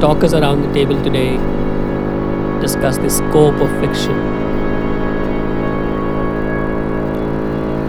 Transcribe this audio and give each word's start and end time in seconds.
Talkers 0.00 0.32
around 0.32 0.62
the 0.62 0.72
table 0.72 1.02
today 1.02 1.36
discuss 2.60 2.98
the 2.98 3.10
scope 3.10 3.60
of 3.60 3.68
fiction. 3.80 4.14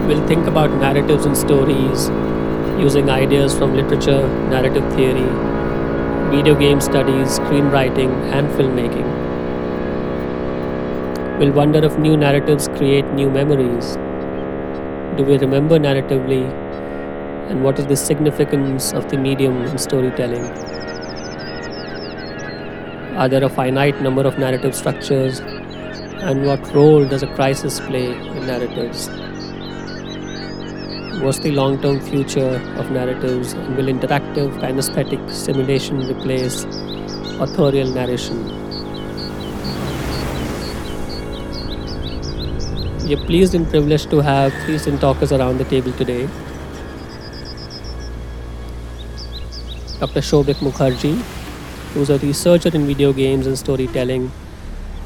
We'll 0.08 0.26
think 0.28 0.48
about 0.48 0.72
narratives 0.72 1.28
and 1.28 1.38
stories 1.38 2.08
using 2.84 3.12
ideas 3.12 3.56
from 3.56 3.76
literature, 3.76 4.28
narrative 4.50 4.92
theory, 4.96 5.30
video 6.32 6.56
game 6.56 6.82
studies, 6.82 7.38
screenwriting, 7.38 8.10
and 8.34 8.48
filmmaking. 8.58 9.08
We'll 11.38 11.52
wonder 11.52 11.86
if 11.86 11.96
new 12.00 12.18
narratives 12.18 12.70
create 12.70 13.06
new 13.14 13.30
memories. 13.30 13.98
Do 15.16 15.24
we 15.26 15.38
remember 15.38 15.78
narratively? 15.78 16.44
And 17.52 17.64
what 17.64 17.78
is 17.78 17.86
the 17.86 17.96
significance 17.96 18.94
of 18.94 19.12
the 19.12 19.18
medium 19.18 19.62
in 19.62 19.78
storytelling? 19.78 20.69
Are 23.20 23.28
there 23.28 23.44
a 23.44 23.50
finite 23.50 24.02
number 24.02 24.26
of 24.26 24.40
narrative 24.40 24.74
structures? 24.74 25.40
And 25.40 26.46
what 26.46 26.74
role 26.74 27.06
does 27.06 27.22
a 27.22 27.28
crisis 27.28 27.82
play 27.82 28.06
in 28.06 28.48
narratives? 28.48 29.10
What's 31.22 31.40
the 31.40 31.52
long 31.52 31.82
term 31.82 32.00
future 32.00 32.62
of 32.78 32.92
narratives? 32.92 33.52
And 33.52 33.76
will 33.76 33.88
interactive 33.88 34.54
kinesthetic 34.62 35.30
simulation 35.30 36.00
replace 36.08 36.64
authorial 37.46 37.94
narration? 37.94 38.46
We 43.04 43.16
are 43.16 43.26
pleased 43.26 43.54
and 43.54 43.70
privileged 43.70 44.10
to 44.12 44.22
have 44.22 44.54
three 44.64 44.78
sin 44.78 44.98
talkers 44.98 45.34
around 45.34 45.58
the 45.58 45.66
table 45.66 45.92
today. 45.92 46.30
Dr. 50.00 50.22
Souvik 50.22 50.64
Mukherjee, 50.70 51.22
who's 51.94 52.10
a 52.10 52.18
researcher 52.20 52.70
in 52.74 52.86
video 52.86 53.12
games 53.12 53.48
and 53.48 53.58
storytelling 53.58 54.32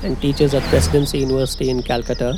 and 0.03 0.19
teaches 0.21 0.53
at 0.53 0.63
Presidency 0.63 1.19
University 1.19 1.69
in 1.69 1.81
Calcutta. 1.81 2.37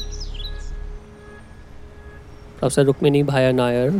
Professor 2.57 2.85
Rukmini 2.85 3.25
Bhaya 3.25 3.53
Nair, 3.53 3.91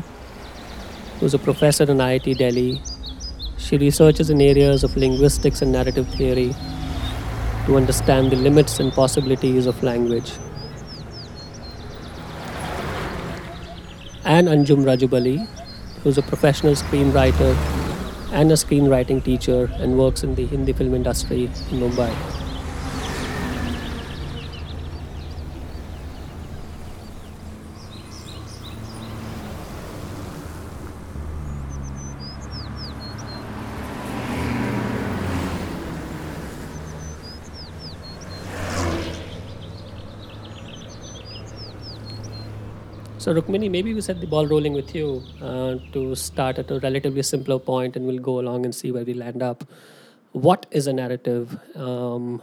who's 1.20 1.34
a 1.34 1.40
professor 1.40 1.84
in 1.84 1.98
IIT 1.98 2.38
Delhi. 2.38 2.82
She 3.58 3.78
researches 3.78 4.30
in 4.30 4.40
areas 4.40 4.84
of 4.84 4.96
linguistics 4.96 5.64
and 5.64 5.72
narrative 5.72 6.08
theory 6.10 6.54
to 7.66 7.78
understand 7.78 8.32
the 8.32 8.36
limits 8.36 8.80
and 8.80 8.92
possibilities 8.92 9.66
of 9.66 9.82
language. 9.82 10.34
And 14.24 14.48
Anjum 14.48 14.86
Rajabali, 14.86 15.48
who's 16.04 16.20
a 16.20 16.22
professional 16.22 16.74
screenwriter 16.74 17.56
and 18.32 18.52
a 18.52 18.56
screenwriting 18.56 19.24
teacher 19.24 19.70
and 19.76 19.98
works 19.98 20.24
in 20.24 20.36
the 20.36 20.46
Hindi 20.46 20.74
film 20.74 20.94
industry 20.94 21.46
in 21.46 21.80
Mumbai. 21.80 22.45
So, 43.26 43.34
Rukmini, 43.34 43.72
maybe 43.72 43.92
we 43.92 44.02
set 44.02 44.22
the 44.22 44.28
ball 44.28 44.46
rolling 44.46 44.74
with 44.74 44.94
you 44.94 45.24
uh, 45.42 45.78
to 45.94 46.14
start 46.14 46.60
at 46.60 46.70
a 46.70 46.80
relatively 46.82 47.24
simpler 47.24 47.58
point 47.58 47.96
and 47.96 48.06
we'll 48.06 48.20
go 48.20 48.40
along 48.40 48.66
and 48.66 48.76
see 48.76 48.92
where 48.92 49.04
we 49.04 49.16
land 49.16 49.42
up. 49.42 49.64
What 50.34 50.68
is 50.70 50.86
a 50.86 50.94
narrative? 50.94 51.58
Um, 51.76 52.40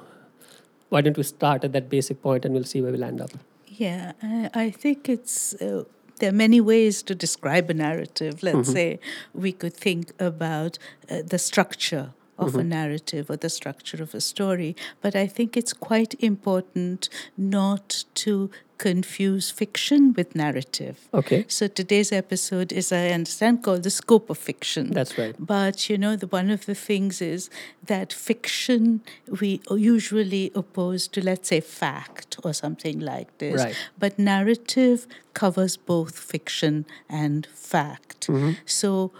why 0.88 1.02
don't 1.02 1.16
we 1.16 1.22
start 1.22 1.62
at 1.62 1.72
that 1.74 1.88
basic 1.88 2.20
point 2.20 2.44
and 2.44 2.52
we'll 2.52 2.64
see 2.64 2.82
where 2.82 2.90
we 2.90 2.98
land 2.98 3.20
up? 3.20 3.30
Yeah, 3.68 4.10
I, 4.24 4.50
I 4.54 4.70
think 4.70 5.08
it's. 5.08 5.54
Uh, 5.54 5.84
there 6.18 6.30
are 6.30 6.34
many 6.34 6.60
ways 6.60 7.04
to 7.04 7.14
describe 7.14 7.70
a 7.70 7.74
narrative. 7.74 8.42
Let's 8.42 8.56
Mm-hmm. 8.56 8.72
say 8.72 8.98
we 9.32 9.52
could 9.52 9.74
think 9.74 10.12
about 10.18 10.80
uh, 11.08 11.22
the 11.24 11.38
structure 11.38 12.10
of 12.38 12.48
Mm-hmm. 12.48 12.58
a 12.58 12.64
narrative 12.64 13.30
or 13.30 13.36
the 13.36 13.50
structure 13.50 14.02
of 14.02 14.14
a 14.16 14.20
story, 14.20 14.74
but 15.00 15.14
I 15.14 15.28
think 15.28 15.56
it's 15.56 15.72
quite 15.72 16.14
important 16.18 17.08
not 17.36 18.04
to 18.14 18.50
confuse 18.82 19.48
fiction 19.48 20.12
with 20.16 20.34
narrative. 20.34 20.96
Okay. 21.14 21.44
So 21.46 21.68
today's 21.68 22.10
episode 22.10 22.72
is, 22.72 22.90
I 22.90 23.10
understand, 23.10 23.62
called 23.62 23.84
the 23.84 23.90
scope 23.90 24.28
of 24.28 24.38
fiction. 24.38 24.90
That's 24.90 25.16
right. 25.16 25.36
But 25.38 25.88
you 25.88 25.96
know, 25.96 26.16
the 26.16 26.26
one 26.26 26.50
of 26.50 26.66
the 26.66 26.74
things 26.74 27.22
is 27.22 27.48
that 27.86 28.12
fiction 28.12 29.02
we 29.40 29.60
usually 29.70 30.50
oppose 30.56 31.06
to, 31.14 31.24
let's 31.24 31.48
say, 31.48 31.60
fact 31.60 32.30
or 32.42 32.52
something 32.52 32.98
like 32.98 33.38
this. 33.38 33.62
Right. 33.62 33.76
But 33.96 34.18
narrative 34.18 35.06
covers 35.32 35.76
both 35.76 36.18
fiction 36.18 36.84
and 37.08 37.46
fact. 37.54 38.26
Mm-hmm. 38.26 38.52
So 38.66 39.12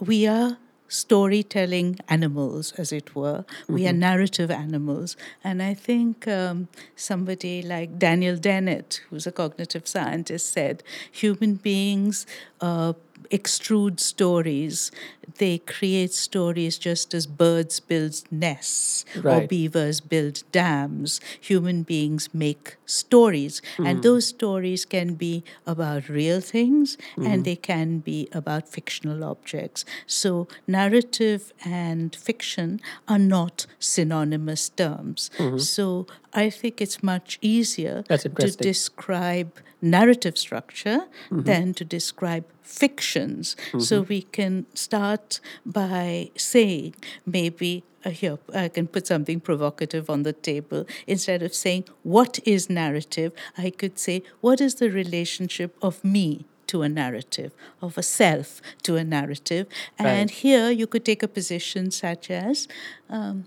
we 0.00 0.26
are 0.26 0.56
storytelling 0.92 1.98
animals, 2.08 2.72
as 2.72 2.92
it 2.92 3.14
were. 3.14 3.44
We 3.66 3.86
are 3.88 3.92
narrative 3.94 4.50
animals. 4.50 5.16
And 5.42 5.62
I 5.62 5.72
think 5.72 6.28
um, 6.28 6.68
somebody 6.94 7.62
like 7.62 7.98
Daniel 7.98 8.36
Dennett, 8.36 9.00
who's 9.08 9.26
a 9.26 9.32
cognitive 9.32 9.88
scientist, 9.88 10.52
said 10.52 10.82
human 11.10 11.54
beings 11.54 12.26
uh, 12.62 12.92
extrude 13.30 13.98
stories. 13.98 14.90
They 15.38 15.58
create 15.58 16.12
stories 16.12 16.78
just 16.78 17.14
as 17.14 17.26
birds 17.26 17.80
build 17.80 18.22
nests 18.30 19.04
or 19.24 19.46
beavers 19.46 20.00
build 20.00 20.42
dams. 20.52 21.20
Human 21.40 21.82
beings 21.82 22.28
make 22.34 22.76
stories, 22.84 23.62
and 23.78 23.98
hmm. 23.98 24.00
those 24.02 24.26
stories 24.26 24.84
can 24.84 25.14
be 25.14 25.42
about 25.66 26.08
real 26.08 26.40
things 26.40 26.98
hmm. 27.14 27.26
and 27.26 27.44
they 27.44 27.56
can 27.56 27.98
be 27.98 28.28
about 28.32 28.68
fictional 28.68 29.24
objects. 29.24 29.84
So, 30.06 30.48
narrative 30.66 31.52
and 31.64 32.14
fiction 32.14 32.80
are 33.08 33.18
not 33.18 33.66
synonymous 33.78 34.68
terms. 34.68 35.30
Mm-hmm. 35.38 35.58
So, 35.58 36.06
I 36.34 36.50
think 36.50 36.80
it's 36.80 37.02
much 37.02 37.38
easier 37.40 38.02
to 38.02 38.28
describe 38.28 39.58
narrative 39.82 40.38
structure 40.38 41.00
than 41.30 41.74
to 41.74 41.84
describe 41.84 42.44
fictions. 42.62 43.56
So 43.78 44.02
we 44.02 44.22
can 44.22 44.66
start 44.74 45.40
by 45.66 46.30
saying 46.36 46.94
maybe 47.26 47.84
uh, 48.04 48.10
here 48.10 48.38
I 48.54 48.68
can 48.68 48.86
put 48.86 49.06
something 49.06 49.40
provocative 49.40 50.08
on 50.10 50.22
the 50.22 50.32
table. 50.32 50.86
Instead 51.06 51.42
of 51.42 51.54
saying 51.54 51.84
what 52.02 52.38
is 52.44 52.70
narrative, 52.70 53.32
I 53.58 53.70
could 53.70 53.98
say 53.98 54.22
what 54.40 54.60
is 54.60 54.76
the 54.76 54.90
relationship 54.90 55.76
of 55.82 56.02
me 56.04 56.44
to 56.68 56.82
a 56.82 56.88
narrative, 56.88 57.52
of 57.82 57.98
a 57.98 58.02
self 58.02 58.62
to 58.82 58.96
a 58.96 59.04
narrative. 59.04 59.66
And 59.98 60.30
Right. 60.30 60.30
here 60.30 60.70
you 60.70 60.86
could 60.86 61.04
take 61.04 61.22
a 61.22 61.28
position 61.28 61.90
such 61.90 62.30
as 62.30 62.66
um, 63.10 63.44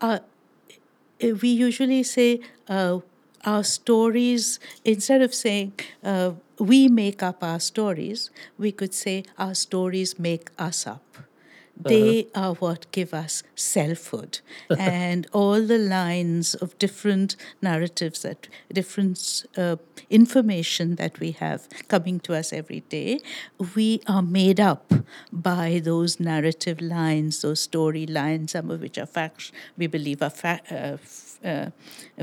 uh, 0.00 0.18
we 1.42 1.48
usually 1.48 2.02
say 2.02 2.40
uh, 2.68 2.98
our 3.46 3.64
stories, 3.64 4.60
instead 4.84 5.22
of 5.22 5.34
saying 5.34 5.72
uh, 6.04 6.32
we 6.58 6.88
make 6.88 7.22
up 7.22 7.42
our 7.42 7.60
stories, 7.60 8.30
we 8.58 8.72
could 8.72 8.94
say 8.94 9.24
our 9.38 9.54
stories 9.54 10.18
make 10.18 10.50
us 10.58 10.86
up. 10.86 11.02
They 11.78 12.28
are 12.34 12.54
what 12.54 12.90
give 12.90 13.12
us 13.12 13.42
selfhood. 13.54 14.40
and 14.78 15.26
all 15.32 15.60
the 15.62 15.78
lines 15.78 16.54
of 16.54 16.76
different 16.78 17.36
narratives, 17.60 18.22
that 18.22 18.48
different 18.72 19.44
uh, 19.56 19.76
information 20.10 20.96
that 20.96 21.20
we 21.20 21.32
have 21.32 21.68
coming 21.88 22.18
to 22.20 22.34
us 22.34 22.52
every 22.52 22.80
day, 22.80 23.20
we 23.74 24.00
are 24.06 24.22
made 24.22 24.58
up 24.58 24.92
by 25.32 25.80
those 25.84 26.18
narrative 26.18 26.80
lines, 26.80 27.42
those 27.42 27.60
story 27.60 28.06
lines, 28.06 28.52
some 28.52 28.70
of 28.70 28.80
which 28.80 28.98
are 28.98 29.06
facts, 29.06 29.52
we 29.76 29.86
believe 29.86 30.22
are 30.22 30.30
fa- 30.30 30.62
uh, 30.70 30.96
uh, 31.46 31.70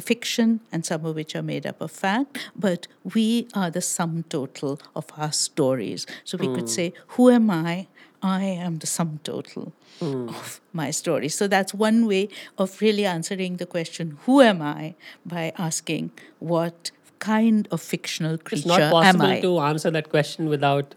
fiction, 0.01 0.59
and 0.71 0.85
some 0.85 1.05
of 1.05 1.15
which 1.15 1.35
are 1.35 1.41
made 1.43 1.65
up 1.65 1.81
of 1.81 1.91
fact. 1.91 2.37
But 2.55 2.87
we 3.15 3.47
are 3.53 3.69
the 3.71 3.81
sum 3.81 4.23
total 4.29 4.79
of 4.95 5.05
our 5.17 5.31
stories. 5.31 6.05
So 6.23 6.37
we 6.37 6.47
could 6.55 6.69
say, 6.69 6.93
Who 7.15 7.29
am 7.29 7.49
I? 7.49 7.87
I 8.21 8.43
am 8.43 8.79
the 8.79 8.87
sum 8.87 9.19
total 9.23 9.73
of 10.01 10.61
my 10.73 10.91
story. 10.91 11.29
So 11.29 11.47
that's 11.47 11.73
one 11.73 12.05
way 12.07 12.29
of 12.57 12.79
really 12.81 13.05
answering 13.05 13.57
the 13.57 13.65
question, 13.65 14.17
Who 14.25 14.41
am 14.41 14.61
I? 14.61 14.95
by 15.25 15.51
asking, 15.57 16.11
What 16.39 16.91
kind 17.19 17.67
of 17.71 17.81
fictional 17.81 18.33
It's 18.35 18.43
creature 18.43 18.67
not 18.67 18.81
am 18.81 18.91
possible 18.91 19.27
I? 19.27 19.41
to 19.41 19.59
answer 19.59 19.91
that 19.91 20.09
question 20.09 20.49
without 20.49 20.95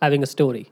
having 0.00 0.22
a 0.22 0.26
story. 0.26 0.66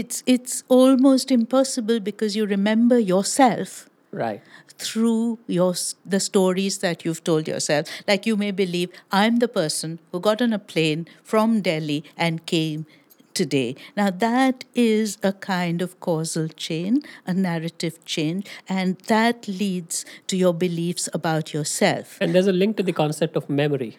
it's 0.00 0.22
it's 0.34 0.54
almost 0.74 1.30
impossible 1.34 1.98
because 2.04 2.34
you 2.36 2.44
remember 2.50 2.98
yourself 2.98 3.72
Right. 4.14 4.42
through 4.76 5.38
your 5.46 5.74
the 6.04 6.20
stories 6.20 6.78
that 6.78 7.02
you've 7.04 7.24
told 7.24 7.48
yourself 7.48 7.88
like 8.06 8.26
you 8.26 8.36
may 8.36 8.50
believe 8.50 8.90
i'm 9.10 9.36
the 9.38 9.48
person 9.48 10.00
who 10.10 10.20
got 10.20 10.42
on 10.42 10.52
a 10.52 10.58
plane 10.58 11.06
from 11.22 11.62
delhi 11.62 12.04
and 12.16 12.44
came 12.44 12.84
today 13.32 13.74
now 13.96 14.10
that 14.10 14.64
is 14.74 15.16
a 15.22 15.32
kind 15.32 15.80
of 15.80 15.98
causal 16.00 16.48
chain 16.48 17.00
a 17.26 17.32
narrative 17.32 18.04
chain 18.04 18.44
and 18.68 18.98
that 19.14 19.48
leads 19.48 20.04
to 20.26 20.36
your 20.36 20.52
beliefs 20.52 21.08
about 21.14 21.54
yourself 21.54 22.18
And 22.20 22.34
there's 22.34 22.46
a 22.48 22.58
link 22.64 22.76
to 22.78 22.82
the 22.82 22.92
concept 22.92 23.34
of 23.36 23.48
memory. 23.48 23.96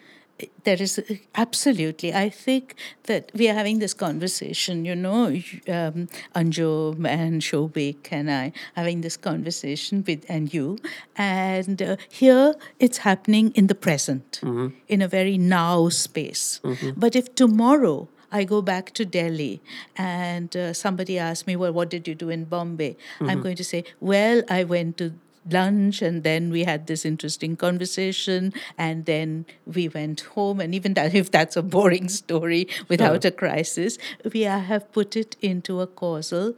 There 0.64 0.82
is 0.82 1.00
absolutely. 1.36 2.12
I 2.12 2.28
think 2.28 2.74
that 3.04 3.30
we 3.34 3.48
are 3.48 3.54
having 3.54 3.78
this 3.78 3.94
conversation. 3.94 4.84
You 4.84 4.96
know, 4.96 5.26
um, 5.68 6.08
Anjum 6.34 7.06
and 7.06 7.40
Souvik 7.40 8.08
and 8.10 8.30
I 8.30 8.52
having 8.74 9.02
this 9.02 9.16
conversation 9.16 10.02
with 10.06 10.24
and 10.28 10.52
you, 10.52 10.78
and 11.16 11.80
uh, 11.80 11.96
here 12.08 12.54
it's 12.80 12.98
happening 12.98 13.52
in 13.52 13.68
the 13.68 13.74
present, 13.76 14.40
in 14.88 15.02
a 15.02 15.08
very 15.08 15.38
now 15.38 15.88
space. 15.88 16.60
But 16.96 17.14
if 17.14 17.34
tomorrow 17.36 18.08
I 18.32 18.42
go 18.42 18.60
back 18.62 18.92
to 18.94 19.04
Delhi 19.04 19.62
and 19.96 20.56
uh, 20.56 20.72
somebody 20.72 21.18
asks 21.20 21.46
me, 21.46 21.54
Well, 21.54 21.72
what 21.72 21.88
did 21.88 22.08
you 22.08 22.16
do 22.16 22.30
in 22.30 22.44
Bombay? 22.46 22.96
I'm 23.20 23.40
going 23.40 23.54
to 23.56 23.64
say, 23.64 23.84
Well, 24.00 24.42
I 24.50 24.64
went 24.64 24.96
to 24.98 25.14
lunch 25.50 26.02
and 26.02 26.22
then 26.22 26.50
we 26.50 26.64
had 26.64 26.86
this 26.86 27.04
interesting 27.04 27.56
conversation 27.56 28.52
and 28.78 29.04
then 29.06 29.46
we 29.66 29.88
went 29.88 30.20
home. 30.20 30.60
And 30.60 30.74
even 30.74 30.94
that 30.94 31.14
if 31.22 31.30
that's 31.30 31.56
a 31.56 31.62
boring 31.62 32.08
story 32.08 32.68
without 32.88 33.24
a 33.24 33.30
crisis 33.30 33.98
we 34.32 34.42
have 34.42 34.90
put 34.92 35.16
it 35.16 35.36
into 35.40 35.80
a 35.80 35.86
causal 35.86 36.54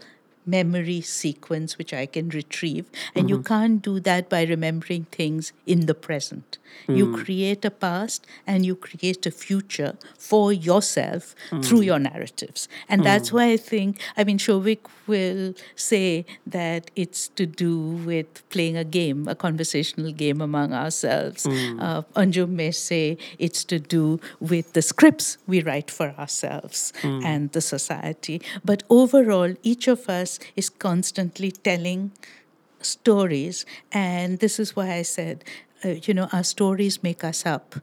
memory 0.47 1.01
sequence 1.01 1.77
which 1.79 1.93
i 1.93 2.07
can 2.07 2.29
retrieve. 2.29 2.87
And 3.15 3.29
you 3.29 3.37
mm-hmm. 3.37 3.55
can't 3.55 3.83
do 3.83 4.01
that 4.01 4.29
by 4.29 4.45
remembering 4.45 5.05
things 5.11 5.53
in 5.67 5.87
the 5.87 5.95
present. 5.95 6.59
You 6.89 7.07
hmm. 7.07 7.25
create 7.25 7.65
a 7.65 7.71
past 7.71 8.27
and 8.47 8.65
you 8.65 8.77
create 8.77 9.27
a 9.27 9.31
future 9.31 9.97
for 10.19 10.53
yourself 10.53 11.35
hmm. 11.51 11.61
through 11.61 11.81
your 11.81 11.99
narratives. 11.99 12.69
And 12.89 13.05
that's 13.05 13.31
hmm. 13.31 13.37
why 13.37 13.53
i 13.53 13.57
think 13.57 14.01
i 14.17 14.25
mean 14.25 14.39
Souvik 14.39 14.81
will 15.07 15.55
say 15.75 16.27
that 16.47 16.91
it's 16.97 17.29
to 17.29 17.47
do 17.47 17.79
with 17.79 18.49
playing 18.51 18.77
a 18.77 18.85
game 18.85 19.27
a 19.29 19.35
conversational 19.35 20.13
game 20.13 20.41
among 20.41 20.73
ourselves. 20.73 21.47
Uh, 21.47 22.03
anjum 22.15 22.51
may 22.51 22.71
say 22.71 23.17
it's 23.39 23.65
to 23.65 23.79
do 23.79 24.21
with 24.41 24.73
the 24.73 24.83
scripts 24.83 25.39
we 25.47 25.63
write 25.63 25.91
for 25.91 26.11
ourselves 26.19 26.93
and 27.03 27.53
the 27.53 27.61
society. 27.61 28.41
But 28.65 28.83
overall 28.91 29.55
each 29.63 29.89
of 29.89 30.09
us 30.09 30.36
is 30.55 30.69
constantly 30.71 31.51
telling 31.51 32.13
stories. 32.81 33.65
And 33.93 34.39
this 34.39 34.59
is 34.59 34.77
why 34.77 34.93
i 34.93 35.03
said 35.03 35.45
uh, 35.85 35.95
you 36.05 36.15
know 36.15 36.29
our 36.33 36.45
stories 36.45 37.03
make 37.03 37.25
us 37.25 37.45
up 37.47 37.77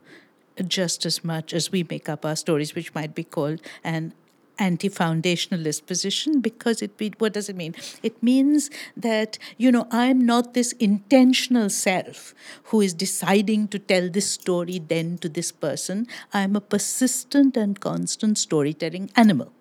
just 0.66 1.04
as 1.04 1.24
much 1.24 1.52
as 1.52 1.72
we 1.72 1.84
make 1.84 2.08
up 2.08 2.24
our 2.24 2.36
stories 2.36 2.74
which 2.74 2.94
might 2.94 3.14
be 3.14 3.24
called 3.24 3.60
an 3.82 4.12
anti-foundationalist 4.56 5.84
position 5.84 6.40
because 6.40 6.80
it 6.80 6.96
be, 6.96 7.12
what 7.18 7.32
does 7.32 7.48
it 7.48 7.56
mean? 7.56 7.74
It 8.04 8.22
means 8.22 8.70
that 8.96 9.36
you 9.58 9.72
know 9.72 9.88
i'm 9.90 10.24
not 10.24 10.54
this 10.54 10.72
intentional 10.72 11.70
self 11.70 12.34
who 12.64 12.80
is 12.80 12.94
deciding 12.94 13.68
to 13.68 13.78
tell 13.80 14.08
this 14.08 14.30
story 14.30 14.78
then 14.78 15.18
to 15.18 15.28
this 15.28 15.50
person. 15.50 16.06
I'm 16.32 16.54
a 16.56 16.60
persistent 16.60 17.56
and 17.56 17.78
constant 17.80 18.38
storytelling 18.38 19.10
animal 19.16 19.52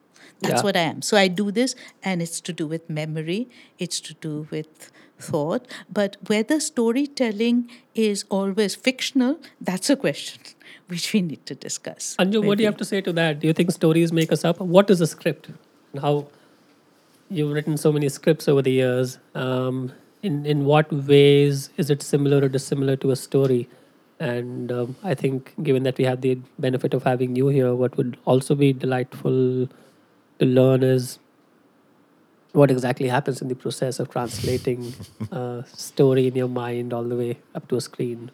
that's 0.44 0.62
Yeah. 0.62 0.64
what 0.64 0.78
I 0.78 0.82
am. 0.82 1.02
So 1.02 1.18
I 1.18 1.28
do 1.28 1.52
this, 1.52 1.76
and 2.04 2.22
it's 2.22 2.42
to 2.42 2.54
do 2.54 2.68
with 2.68 2.90
memory, 2.90 3.48
it's 3.80 4.00
to 4.02 4.14
do 4.16 4.48
with 4.52 4.92
thought. 5.20 5.68
But 5.92 6.18
whether 6.28 6.60
storytelling 6.60 7.70
is 7.96 8.26
always 8.30 8.76
fictional, 8.76 9.38
that's 9.62 9.90
a 9.90 9.96
question 9.96 10.42
which 10.88 11.14
we 11.14 11.22
need 11.22 11.46
to 11.46 11.56
discuss. 11.56 12.16
Anju, 12.20 12.46
what 12.46 12.58
do 12.58 12.64
you 12.64 12.68
have 12.68 12.78
to 12.78 12.86
say 12.86 13.02
to 13.02 13.14
that? 13.14 13.40
Do 13.40 13.48
you 13.48 13.54
think 13.54 13.72
stories 13.72 14.12
make 14.12 14.32
us 14.32 14.44
up? 14.46 14.60
What 14.60 14.90
is 14.90 15.02
a 15.02 15.08
script? 15.08 15.50
And 15.94 16.02
how 16.02 16.28
you've 17.30 17.52
written 17.52 17.78
so 17.78 17.92
many 17.92 18.10
scripts 18.10 18.48
over 18.48 18.62
the 18.62 18.72
years. 18.72 19.18
Um, 19.36 19.94
in 20.22 20.46
in 20.46 20.66
what 20.66 20.92
ways 21.14 21.70
is 21.78 21.90
it 21.90 22.02
similar 22.02 22.44
or 22.46 22.50
dissimilar 22.50 22.96
to 23.06 23.12
a 23.12 23.16
story? 23.16 23.68
And 24.20 24.72
um, 24.72 24.96
I 25.04 25.14
think, 25.16 25.54
given 25.64 25.84
that 25.84 25.98
we 25.98 26.06
have 26.06 26.22
the 26.22 26.38
benefit 26.58 26.94
of 26.94 27.04
having 27.04 27.36
you 27.36 27.48
here, 27.48 27.74
what 27.76 27.98
would 27.98 28.18
also 28.26 28.56
be 28.56 28.72
delightful 28.72 29.68
to 30.40 30.46
learn 30.46 30.84
is 30.84 31.20
what 32.54 32.70
exactly 32.70 33.08
happens 33.08 33.42
in 33.42 33.48
the 33.48 33.56
process 33.56 34.00
of 34.00 34.10
translating 34.10 34.94
a 35.32 35.64
story 35.74 36.28
in 36.28 36.36
your 36.36 36.48
mind 36.48 36.94
all 36.94 37.04
the 37.04 37.16
way 37.16 37.38
up 37.56 37.68
to 37.68 37.76
a 37.76 37.82
screen. 37.82 38.32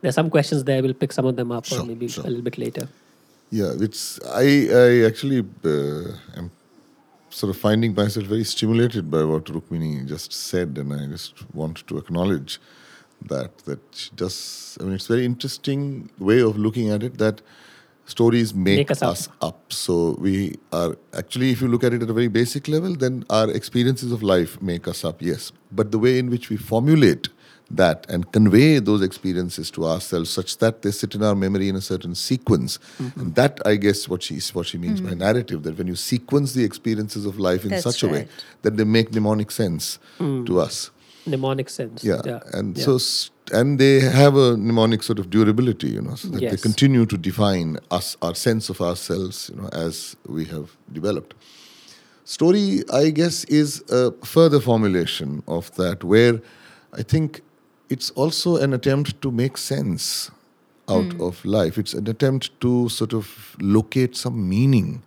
There's 0.00 0.14
some 0.14 0.30
questions 0.30 0.64
there. 0.64 0.82
We'll 0.82 0.94
pick 0.94 1.12
some 1.12 1.26
of 1.26 1.36
them 1.36 1.52
up, 1.52 1.70
or 1.72 1.84
maybe 1.84 2.08
sure. 2.08 2.24
a 2.24 2.28
little 2.28 2.42
bit 2.42 2.58
later. 2.58 2.88
Yeah, 3.50 3.72
it's 3.78 4.20
I 4.26 4.68
I 4.72 5.06
actually 5.06 5.40
uh, 5.64 6.38
am 6.38 6.50
sort 7.30 7.50
of 7.50 7.56
finding 7.56 7.94
myself 7.94 8.26
very 8.26 8.44
stimulated 8.44 9.10
by 9.10 9.24
what 9.24 9.44
Rukmini 9.44 10.06
just 10.06 10.32
said, 10.32 10.76
and 10.78 10.92
I 10.92 11.06
just 11.06 11.34
want 11.54 11.86
to 11.86 11.98
acknowledge 11.98 12.60
that 13.26 13.58
that 13.58 13.80
she 13.92 14.10
does. 14.14 14.78
I 14.80 14.84
mean 14.84 14.94
it's 14.94 15.06
very 15.06 15.24
interesting 15.24 16.10
way 16.18 16.40
of 16.40 16.58
looking 16.58 16.90
at 16.90 17.02
it 17.02 17.18
that 17.18 17.40
stories 18.06 18.54
make, 18.54 18.78
Make 18.78 18.90
us 18.90 19.02
us, 19.02 19.28
up. 19.28 19.44
up. 19.44 19.72
So 19.72 20.16
we 20.18 20.56
are 20.72 20.96
actually, 21.16 21.50
if 21.50 21.60
you 21.60 21.68
look 21.68 21.84
at 21.84 21.92
it 21.92 22.02
at 22.02 22.10
a 22.10 22.12
very 22.12 22.28
basic 22.28 22.68
level, 22.68 22.94
then 22.94 23.24
our 23.30 23.50
experiences 23.50 24.12
of 24.12 24.22
life 24.22 24.60
make 24.60 24.86
us 24.86 25.04
up. 25.04 25.22
Yes, 25.22 25.52
but 25.72 25.90
the 25.90 25.98
way 25.98 26.18
in 26.18 26.30
which 26.30 26.50
we 26.50 26.56
formulate 26.56 27.28
that 27.70 28.04
and 28.08 28.30
convey 28.32 28.78
those 28.78 29.02
experiences 29.02 29.70
to 29.70 29.86
ourselves 29.86 30.30
such 30.30 30.58
that 30.58 30.82
they 30.82 30.90
sit 30.90 31.14
in 31.14 31.22
our 31.22 31.34
memory 31.34 31.68
in 31.68 31.76
a 31.76 31.80
certain 31.80 32.14
sequence 32.14 32.78
mm-hmm. 32.98 33.18
and 33.18 33.34
that 33.34 33.58
i 33.64 33.74
guess 33.74 34.06
what 34.06 34.22
she 34.22 34.38
what 34.52 34.66
she 34.66 34.76
means 34.76 35.00
by 35.00 35.10
mm-hmm. 35.10 35.20
narrative 35.20 35.62
that 35.62 35.76
when 35.78 35.86
you 35.86 35.96
sequence 35.96 36.52
the 36.52 36.62
experiences 36.62 37.24
of 37.24 37.38
life 37.38 37.64
in 37.64 37.70
That's 37.70 37.82
such 37.82 38.02
a 38.02 38.08
way 38.08 38.28
that 38.62 38.76
they 38.76 38.84
make 38.84 39.12
mnemonic 39.12 39.50
sense 39.50 39.98
mm. 40.18 40.44
to 40.46 40.60
us 40.60 40.90
Mnemonic 41.26 41.70
sense. 41.70 42.04
yeah, 42.04 42.20
yeah. 42.24 42.40
and 42.52 42.76
yeah. 42.76 42.84
so 42.84 42.98
and 43.52 43.78
they 43.78 44.00
have 44.00 44.36
a 44.36 44.56
mnemonic 44.56 45.02
sort 45.02 45.18
of 45.18 45.28
durability 45.30 45.88
you 45.88 46.00
know 46.00 46.14
so 46.14 46.28
that 46.28 46.40
they 46.40 46.56
continue 46.56 47.04
to 47.06 47.16
define 47.16 47.78
us 47.90 48.16
our 48.22 48.34
sense 48.34 48.70
of 48.70 48.80
ourselves 48.80 49.50
you 49.52 49.60
know 49.60 49.68
as 49.72 50.16
we 50.26 50.44
have 50.44 50.76
developed. 50.92 51.34
Story 52.24 52.82
i 52.92 53.10
guess 53.10 53.44
is 53.44 53.82
a 53.90 54.12
further 54.24 54.60
formulation 54.60 55.42
of 55.46 55.74
that 55.76 56.02
where 56.02 56.40
i 56.94 57.02
think 57.02 57.42
it's 57.90 58.10
also 58.10 58.56
an 58.56 58.72
attempt 58.72 59.20
to 59.20 59.30
make 59.30 59.58
sense 59.58 60.30
out 60.88 61.12
hmm. 61.12 61.22
of 61.22 61.44
life. 61.44 61.78
It's 61.78 61.94
an 61.94 62.08
attempt 62.08 62.58
to 62.60 62.88
sort 62.88 63.12
of 63.12 63.56
locate 63.60 64.16
some 64.16 64.48
meaning 64.48 65.02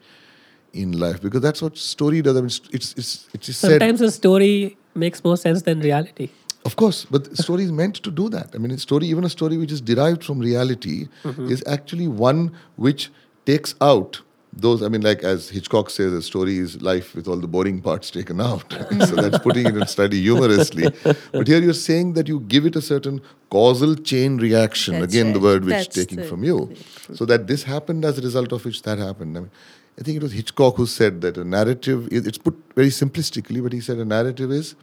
in 0.73 0.99
life 0.99 1.21
because 1.21 1.41
that's 1.41 1.61
what 1.61 1.77
story 1.77 2.21
does. 2.21 2.35
I 2.35 2.41
mean 2.41 2.47
it's 2.47 2.61
it's 2.71 2.93
it's, 2.97 3.29
it's 3.33 3.57
said 3.57 3.69
Sometimes 3.71 4.01
a 4.01 4.11
story 4.11 4.77
makes 4.95 5.23
more 5.23 5.37
sense 5.37 5.61
than 5.63 5.79
reality. 5.79 6.29
Of 6.67 6.75
course, 6.75 7.05
but 7.09 7.29
the 7.29 7.41
story 7.41 7.63
is 7.63 7.71
meant 7.71 7.95
to 8.07 8.11
do 8.11 8.27
that. 8.29 8.49
I 8.53 8.57
mean, 8.57 8.71
a 8.71 8.77
story, 8.77 9.07
even 9.07 9.23
a 9.23 9.29
story 9.29 9.57
which 9.57 9.71
is 9.71 9.79
derived 9.79 10.23
from 10.23 10.39
reality, 10.39 11.07
mm-hmm. 11.23 11.49
is 11.49 11.63
actually 11.65 12.07
one 12.09 12.41
which 12.75 13.09
takes 13.45 13.73
out 13.79 14.21
those. 14.51 14.83
I 14.83 14.89
mean, 14.89 15.01
like 15.09 15.23
as 15.23 15.49
Hitchcock 15.49 15.89
says, 15.89 16.11
a 16.11 16.21
story 16.21 16.57
is 16.57 16.81
life 16.81 17.15
with 17.15 17.29
all 17.29 17.37
the 17.37 17.47
boring 17.47 17.81
parts 17.81 18.11
taken 18.11 18.41
out. 18.41 18.65
so 19.07 19.15
that's 19.15 19.39
putting 19.39 19.65
it 19.65 19.77
in 19.77 19.87
study 19.87 20.21
humorously. 20.21 20.89
But 21.31 21.47
here 21.47 21.61
you're 21.61 21.73
saying 21.73 22.13
that 22.19 22.27
you 22.27 22.41
give 22.41 22.65
it 22.65 22.75
a 22.75 22.81
certain 22.81 23.21
causal 23.49 23.95
chain 23.95 24.37
reaction. 24.37 24.99
That's 24.99 25.13
Again, 25.13 25.33
the 25.33 25.39
word 25.39 25.63
which 25.63 25.73
That's 25.73 25.95
taking 25.95 26.23
from 26.25 26.43
you, 26.43 26.75
so 27.13 27.25
that 27.25 27.47
this 27.47 27.63
happened 27.63 28.03
as 28.03 28.19
a 28.19 28.21
result 28.21 28.51
of 28.51 28.65
which 28.65 28.81
that 28.81 28.97
happened. 28.97 29.37
I 29.37 29.41
mean, 29.41 29.51
I 29.99 30.03
think 30.03 30.17
it 30.17 30.23
was 30.23 30.33
Hitchcock 30.33 30.75
who 30.75 30.85
said 30.85 31.21
that 31.21 31.37
a 31.37 31.45
narrative. 31.57 32.07
is- 32.11 32.27
It's 32.27 32.37
put 32.37 32.55
very 32.75 32.89
simplistically, 32.89 33.63
but 33.63 33.73
he 33.73 33.79
said 33.79 33.97
a 33.97 34.09
narrative 34.17 34.51
is 34.51 34.75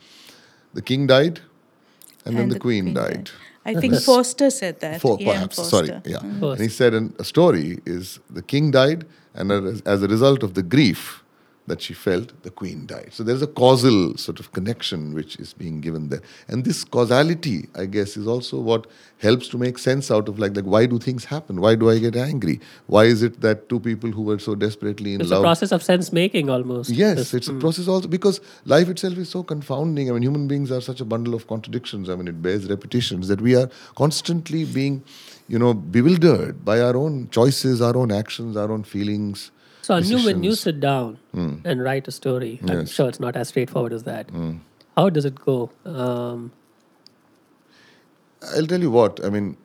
the 0.73 0.83
king 0.83 1.07
died, 1.07 1.41
and, 2.25 2.37
then 2.37 2.49
the, 2.49 2.59
queen, 2.59 2.95
died. 2.95 3.31
I 3.65 3.75
think 3.75 3.95
Forster 4.01 4.51
said 4.51 4.81
that. 4.81 5.01
For, 5.01 5.17
E.M. 5.21 5.27
perhaps, 5.27 5.57
Forster. 5.57 5.87
sorry, 5.87 6.01
yeah. 6.05 6.19
First. 6.41 6.61
And 6.61 6.61
he 6.61 6.69
said 6.69 6.95
an, 6.95 7.15
a 7.19 7.25
story 7.25 7.81
is 7.87 8.21
the 8.31 8.43
king 8.43 8.71
died, 8.71 9.07
and 9.35 9.51
as, 9.51 9.81
as 9.83 10.03
a 10.03 10.09
result 10.09 10.43
of 10.43 10.55
the 10.55 10.63
grief 10.63 11.24
that 11.67 11.81
she 11.81 11.95
felt, 11.95 12.43
the 12.43 12.51
queen 12.51 12.87
died. 12.87 13.09
So 13.13 13.23
there's 13.23 13.41
a 13.41 13.47
causal 13.47 14.17
sort 14.19 14.39
of 14.39 14.53
connection 14.53 15.15
which 15.15 15.37
is 15.37 15.55
being 15.55 15.81
given 15.81 16.09
there. 16.11 16.21
And 16.49 16.65
this 16.65 16.85
causality, 16.85 17.69
I 17.75 17.87
guess, 17.87 18.17
is 18.17 18.27
also 18.27 18.61
what 18.61 18.87
helps 19.19 19.49
to 19.49 19.59
make 19.59 19.79
sense 19.79 20.11
out 20.11 20.29
of 20.29 20.39
like, 20.39 20.55
like 20.55 20.67
why 20.67 20.85
do 20.85 20.99
things 20.99 21.25
happen? 21.25 21.63
Why 21.63 21.75
do 21.75 21.89
I 21.89 21.99
get 21.99 22.17
angry? 22.17 22.61
Why 22.87 23.05
is 23.05 23.23
it 23.23 23.41
that 23.41 23.71
two 23.71 23.81
people 23.81 24.11
who 24.11 24.23
were 24.23 24.39
so 24.39 24.55
desperately 24.55 25.15
in 25.15 25.23
It's 25.23 25.31
a 25.31 25.41
process 25.41 25.73
of 25.73 25.83
sense 25.83 26.13
making 26.13 26.51
almost. 26.51 26.91
Yes, 26.91 27.17
This- 27.17 27.35
it's 27.35 27.49
a 27.49 27.53
hmm. 27.53 27.61
process 27.61 27.89
also 27.89 28.09
because 28.09 28.41
life 28.67 28.91
itself 28.91 29.17
is 29.17 29.31
so 29.31 29.43
confounding. 29.43 30.11
I 30.11 30.13
mean, 30.13 30.23
human 30.23 30.47
beings 30.47 30.71
are 30.71 30.83
such 30.83 31.01
a 31.01 31.05
bundle 31.07 31.35
of 31.35 31.47
contradictions. 31.47 32.11
I 32.11 32.17
mean, 32.17 32.29
it 32.29 32.43
bears 32.43 32.69
repetitions 32.69 33.29
that 33.29 33.41
we 33.41 33.57
are 33.57 33.71
constantly 33.97 34.67
being, 34.67 35.03
you 35.49 35.59
know, 35.59 35.73
bewildered 35.73 36.63
by 36.65 36.81
our 36.81 36.95
own 36.95 37.29
choices, 37.31 37.81
our 37.81 37.97
own 37.97 38.13
actions, 38.13 38.57
our 38.57 38.71
own 38.71 38.85
feelings. 38.85 39.51
So, 39.85 39.95
Anu, 39.95 40.19
when 40.25 40.43
you 40.43 40.55
sit 40.55 40.81
down 40.81 41.19
and 41.35 41.83
write 41.87 42.09
a 42.09 42.11
story, 42.11 42.59
I'm 42.69 42.87
sure 42.87 43.09
it's 43.09 43.21
not 43.21 43.37
as 43.37 43.49
straightforward 43.49 43.93
as 43.93 44.05
that. 44.05 44.31
How 44.97 45.11
does 45.11 45.27
it 45.27 45.35
go? 45.35 45.71
Um, 45.85 46.53
I'll 48.57 48.67
tell 48.67 48.81
you 48.81 48.91
what. 48.91 49.21
I 49.25 49.31
mean, 49.37 49.57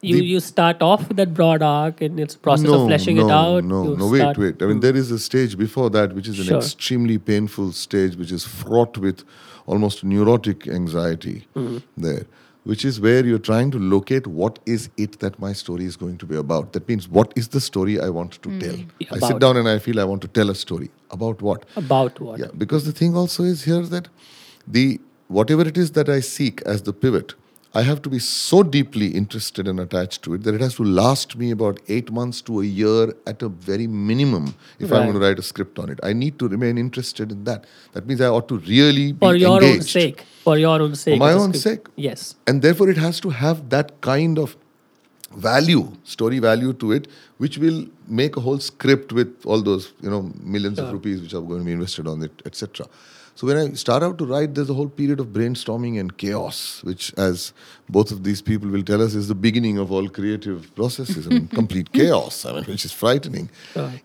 You 0.00 0.16
The- 0.16 0.26
you 0.30 0.38
start 0.46 0.82
off 0.86 1.00
with 1.08 1.16
that 1.20 1.30
broad 1.36 1.60
arc 1.68 2.00
and 2.06 2.20
it's 2.24 2.36
process 2.42 2.66
no, 2.66 2.74
of 2.82 2.86
fleshing 2.88 3.16
no, 3.20 3.22
it 3.26 3.32
out. 3.36 3.64
No, 3.70 3.78
you 3.86 3.96
no, 4.02 4.06
wait, 4.10 4.38
wait. 4.42 4.62
I 4.62 4.66
mean, 4.66 4.76
Hmm. 4.76 4.80
there 4.84 4.94
is 5.00 5.10
a 5.14 5.18
stage 5.24 5.56
before 5.62 5.88
that 5.96 6.12
which 6.18 6.28
is 6.32 6.38
an 6.42 6.44
Sure. 6.50 6.58
extremely 6.58 7.16
painful 7.30 7.72
stage, 7.78 8.14
which 8.20 8.30
is 8.36 8.44
fraught 8.60 8.96
with 9.06 9.24
almost 9.66 10.04
neurotic 10.12 10.68
anxiety 10.76 11.34
Hmm. 11.56 11.78
there, 12.06 12.26
which 12.68 12.84
is 12.84 13.00
where 13.00 13.24
you're 13.24 13.44
trying 13.48 13.70
to 13.70 13.78
locate 13.78 14.26
what 14.26 14.58
is 14.66 14.90
it 14.98 15.18
that 15.20 15.38
my 15.44 15.54
story 15.54 15.86
is 15.86 15.96
going 15.96 16.18
to 16.18 16.26
be 16.26 16.36
about. 16.36 16.74
That 16.74 16.86
means, 16.86 17.08
what 17.08 17.32
is 17.34 17.48
the 17.48 17.62
story 17.62 17.98
I 17.98 18.10
want 18.10 18.32
to 18.42 18.50
hmm. 18.50 18.58
tell? 18.58 18.76
I 19.10 19.18
sit 19.26 19.38
down 19.38 19.56
and 19.56 19.66
I 19.66 19.78
feel 19.78 19.98
I 19.98 20.04
want 20.04 20.20
to 20.22 20.28
tell 20.28 20.50
a 20.50 20.54
story. 20.54 20.90
About 21.10 21.40
what? 21.40 21.64
about 21.76 22.20
what? 22.20 22.38
Yeah, 22.38 22.48
because 22.58 22.84
the 22.84 22.92
thing 22.92 23.16
also 23.16 23.44
is 23.44 23.64
here 23.64 23.80
that 23.94 24.08
the 24.66 25.00
whatever 25.28 25.66
it 25.66 25.78
is 25.78 25.92
that 25.92 26.10
I 26.10 26.20
seek 26.20 26.60
as 26.66 26.82
the 26.82 26.92
pivot, 26.92 27.32
I 27.74 27.82
have 27.82 28.00
to 28.02 28.08
be 28.08 28.18
so 28.18 28.62
deeply 28.62 29.08
interested 29.08 29.68
and 29.68 29.78
attached 29.78 30.22
to 30.22 30.34
it 30.34 30.42
that 30.44 30.54
it 30.54 30.60
has 30.60 30.76
to 30.76 30.84
last 30.84 31.36
me 31.36 31.50
about 31.50 31.78
eight 31.88 32.10
months 32.10 32.40
to 32.42 32.60
a 32.60 32.64
year 32.64 33.12
at 33.26 33.42
a 33.42 33.48
very 33.48 33.86
minimum 33.86 34.54
if 34.78 34.90
I'm 34.90 35.02
going 35.02 35.12
to 35.12 35.20
write 35.20 35.38
a 35.38 35.42
script 35.42 35.78
on 35.78 35.90
it. 35.90 36.00
I 36.02 36.14
need 36.14 36.38
to 36.38 36.48
remain 36.48 36.78
interested 36.78 37.30
in 37.30 37.44
that. 37.44 37.66
That 37.92 38.06
means 38.06 38.22
I 38.22 38.28
ought 38.28 38.48
to 38.48 38.58
really 38.60 39.12
be 39.12 39.18
For 39.18 39.34
your 39.36 39.62
engaged. 39.62 39.80
own 39.80 39.82
sake. 39.82 40.24
For 40.44 40.56
your 40.56 40.80
own 40.80 40.94
sake. 40.94 41.14
For 41.14 41.18
my 41.18 41.32
own 41.32 41.52
sake. 41.52 41.86
Yes. 41.96 42.36
And 42.46 42.62
therefore, 42.62 42.88
it 42.88 42.96
has 42.96 43.20
to 43.20 43.30
have 43.30 43.68
that 43.68 44.00
kind 44.00 44.38
of 44.38 44.56
value, 45.32 45.92
story 46.04 46.38
value 46.38 46.72
to 46.72 46.92
it, 46.92 47.06
which 47.36 47.58
will 47.58 47.86
make 48.06 48.38
a 48.38 48.40
whole 48.40 48.58
script 48.58 49.12
with 49.12 49.44
all 49.44 49.60
those, 49.60 49.92
you 50.00 50.08
know, 50.08 50.32
millions 50.42 50.78
of 50.78 50.90
rupees 50.90 51.20
which 51.20 51.34
are 51.34 51.42
going 51.42 51.58
to 51.60 51.64
be 51.66 51.72
invested 51.72 52.06
on 52.06 52.22
it, 52.22 52.32
etc. 52.46 52.86
So 53.38 53.46
when 53.46 53.56
I 53.56 53.72
start 53.74 54.02
out 54.02 54.18
to 54.18 54.26
write, 54.26 54.56
there's 54.56 54.68
a 54.68 54.74
whole 54.74 54.88
period 54.88 55.20
of 55.20 55.28
brainstorming 55.28 56.00
and 56.00 56.16
chaos, 56.18 56.80
which, 56.82 57.14
as 57.16 57.52
both 57.88 58.10
of 58.10 58.24
these 58.24 58.42
people 58.42 58.68
will 58.68 58.82
tell 58.82 59.00
us, 59.00 59.14
is 59.14 59.28
the 59.28 59.34
beginning 59.36 59.78
of 59.78 59.92
all 59.92 60.08
creative 60.08 60.74
processes 60.74 61.28
and 61.28 61.48
complete 61.60 61.92
chaos. 61.92 62.44
I 62.44 62.54
mean, 62.54 62.64
which 62.64 62.84
is 62.84 62.90
frightening. 62.90 63.48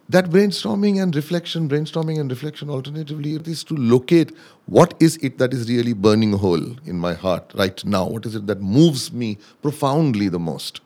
That 0.08 0.30
brainstorming 0.30 1.02
and 1.02 1.16
reflection, 1.16 1.68
brainstorming 1.68 2.20
and 2.20 2.30
reflection, 2.30 2.70
alternatively, 2.70 3.34
it 3.34 3.48
is 3.48 3.64
to 3.64 3.74
locate 3.76 4.38
what 4.68 4.94
is 5.00 5.18
it 5.18 5.40
that 5.40 5.52
is 5.52 5.68
really 5.68 5.94
burning 5.94 6.36
a 6.36 6.38
hole 6.38 6.78
in 6.86 7.00
my 7.00 7.16
heart 7.16 7.52
right 7.56 7.84
now. 7.84 8.06
What 8.06 8.28
is 8.28 8.36
it 8.36 8.46
that 8.46 8.62
moves 8.62 9.12
me 9.12 9.40
profoundly 9.64 10.30
the 10.30 10.38
most? 10.38 10.80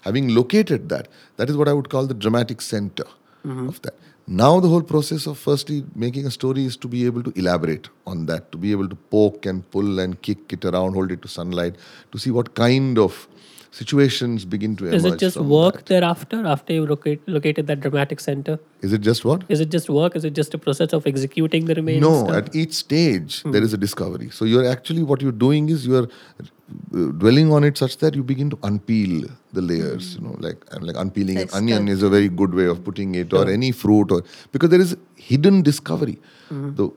Having 0.00 0.34
located 0.34 0.88
that, 0.88 1.06
that 1.36 1.48
is 1.48 1.56
what 1.56 1.68
I 1.68 1.72
would 1.72 1.88
call 1.88 2.08
the 2.08 2.14
dramatic 2.14 2.62
center 2.62 3.04
mm-hmm. 3.46 3.68
of 3.68 3.80
that. 3.82 3.94
Now, 4.26 4.60
the 4.60 4.68
whole 4.68 4.82
process 4.82 5.26
of 5.26 5.36
firstly 5.36 5.84
making 5.94 6.26
a 6.26 6.30
story 6.30 6.64
is 6.64 6.76
to 6.78 6.88
be 6.88 7.06
able 7.06 7.22
to 7.24 7.32
elaborate 7.36 7.88
on 8.06 8.26
that, 8.26 8.52
to 8.52 8.58
be 8.58 8.70
able 8.70 8.88
to 8.88 8.94
poke 8.94 9.46
and 9.46 9.68
pull 9.70 9.98
and 9.98 10.20
kick 10.22 10.52
it 10.52 10.64
around, 10.64 10.94
hold 10.94 11.10
it 11.10 11.22
to 11.22 11.28
sunlight, 11.28 11.76
to 12.12 12.18
see 12.18 12.30
what 12.30 12.54
kind 12.54 12.98
of 12.98 13.28
situations 13.72 14.44
begin 14.44 14.76
to 14.76 14.84
emerge. 14.84 14.96
Is 14.96 15.04
it 15.04 15.18
just 15.18 15.36
work 15.38 15.74
that. 15.74 15.86
thereafter 15.86 16.46
after 16.46 16.72
you 16.72 16.86
locate, 16.86 17.26
located 17.26 17.66
that 17.66 17.80
dramatic 17.80 18.20
center? 18.20 18.60
Is 18.82 18.92
it 18.92 19.00
just 19.00 19.24
what? 19.24 19.44
Is 19.48 19.60
it 19.60 19.70
just 19.70 19.88
work? 19.88 20.14
Is 20.14 20.24
it 20.24 20.34
just 20.34 20.54
a 20.54 20.58
process 20.58 20.92
of 20.92 21.06
executing 21.06 21.64
the 21.64 21.74
remaining 21.74 22.02
No, 22.02 22.24
stuff? 22.24 22.36
at 22.36 22.54
each 22.54 22.74
stage 22.74 23.42
there 23.44 23.62
is 23.62 23.72
a 23.72 23.78
discovery. 23.78 24.30
So 24.30 24.44
you're 24.44 24.68
actually 24.68 25.02
what 25.02 25.22
you're 25.22 25.32
doing 25.32 25.68
is 25.70 25.86
you're 25.86 26.04
uh, 26.04 26.44
dwelling 26.90 27.52
on 27.52 27.64
it 27.64 27.78
such 27.78 27.96
that 27.98 28.14
you 28.14 28.22
begin 28.22 28.50
to 28.50 28.56
unpeel 28.58 29.30
the 29.52 29.62
layers. 29.62 30.16
Mm. 30.16 30.20
You 30.20 30.28
know, 30.28 30.36
like 30.38 30.64
I'm 30.72 30.82
like 30.82 30.96
unpeeling 30.96 31.38
an 31.38 31.48
onion 31.52 31.86
stuff. 31.86 31.94
is 31.94 32.02
a 32.02 32.10
very 32.10 32.28
good 32.28 32.54
way 32.54 32.66
of 32.66 32.84
putting 32.84 33.14
it, 33.14 33.32
or 33.32 33.48
any 33.48 33.72
fruit, 33.72 34.10
or 34.10 34.22
because 34.52 34.70
there 34.70 34.80
is 34.80 34.96
hidden 35.16 35.62
discovery. 35.62 36.18
Mm-hmm. 36.50 36.74
The 36.76 36.90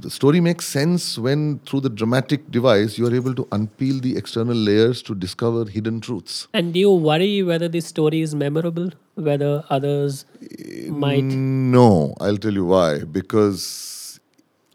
the 0.00 0.10
story 0.10 0.40
makes 0.40 0.66
sense 0.66 1.18
when 1.18 1.58
through 1.60 1.80
the 1.80 1.88
dramatic 1.88 2.50
device 2.50 2.98
you 2.98 3.06
are 3.06 3.14
able 3.14 3.34
to 3.34 3.44
unpeel 3.46 4.00
the 4.02 4.16
external 4.16 4.54
layers 4.54 5.02
to 5.02 5.14
discover 5.14 5.64
hidden 5.64 6.00
truths. 6.00 6.48
And 6.52 6.74
do 6.74 6.80
you 6.80 6.92
worry 6.92 7.42
whether 7.42 7.68
this 7.68 7.86
story 7.86 8.20
is 8.20 8.34
memorable? 8.34 8.90
Whether 9.14 9.64
others 9.70 10.26
eh, 10.42 10.90
might. 10.90 11.24
No, 11.24 12.14
I'll 12.20 12.36
tell 12.36 12.52
you 12.52 12.66
why. 12.66 13.04
Because 13.04 14.20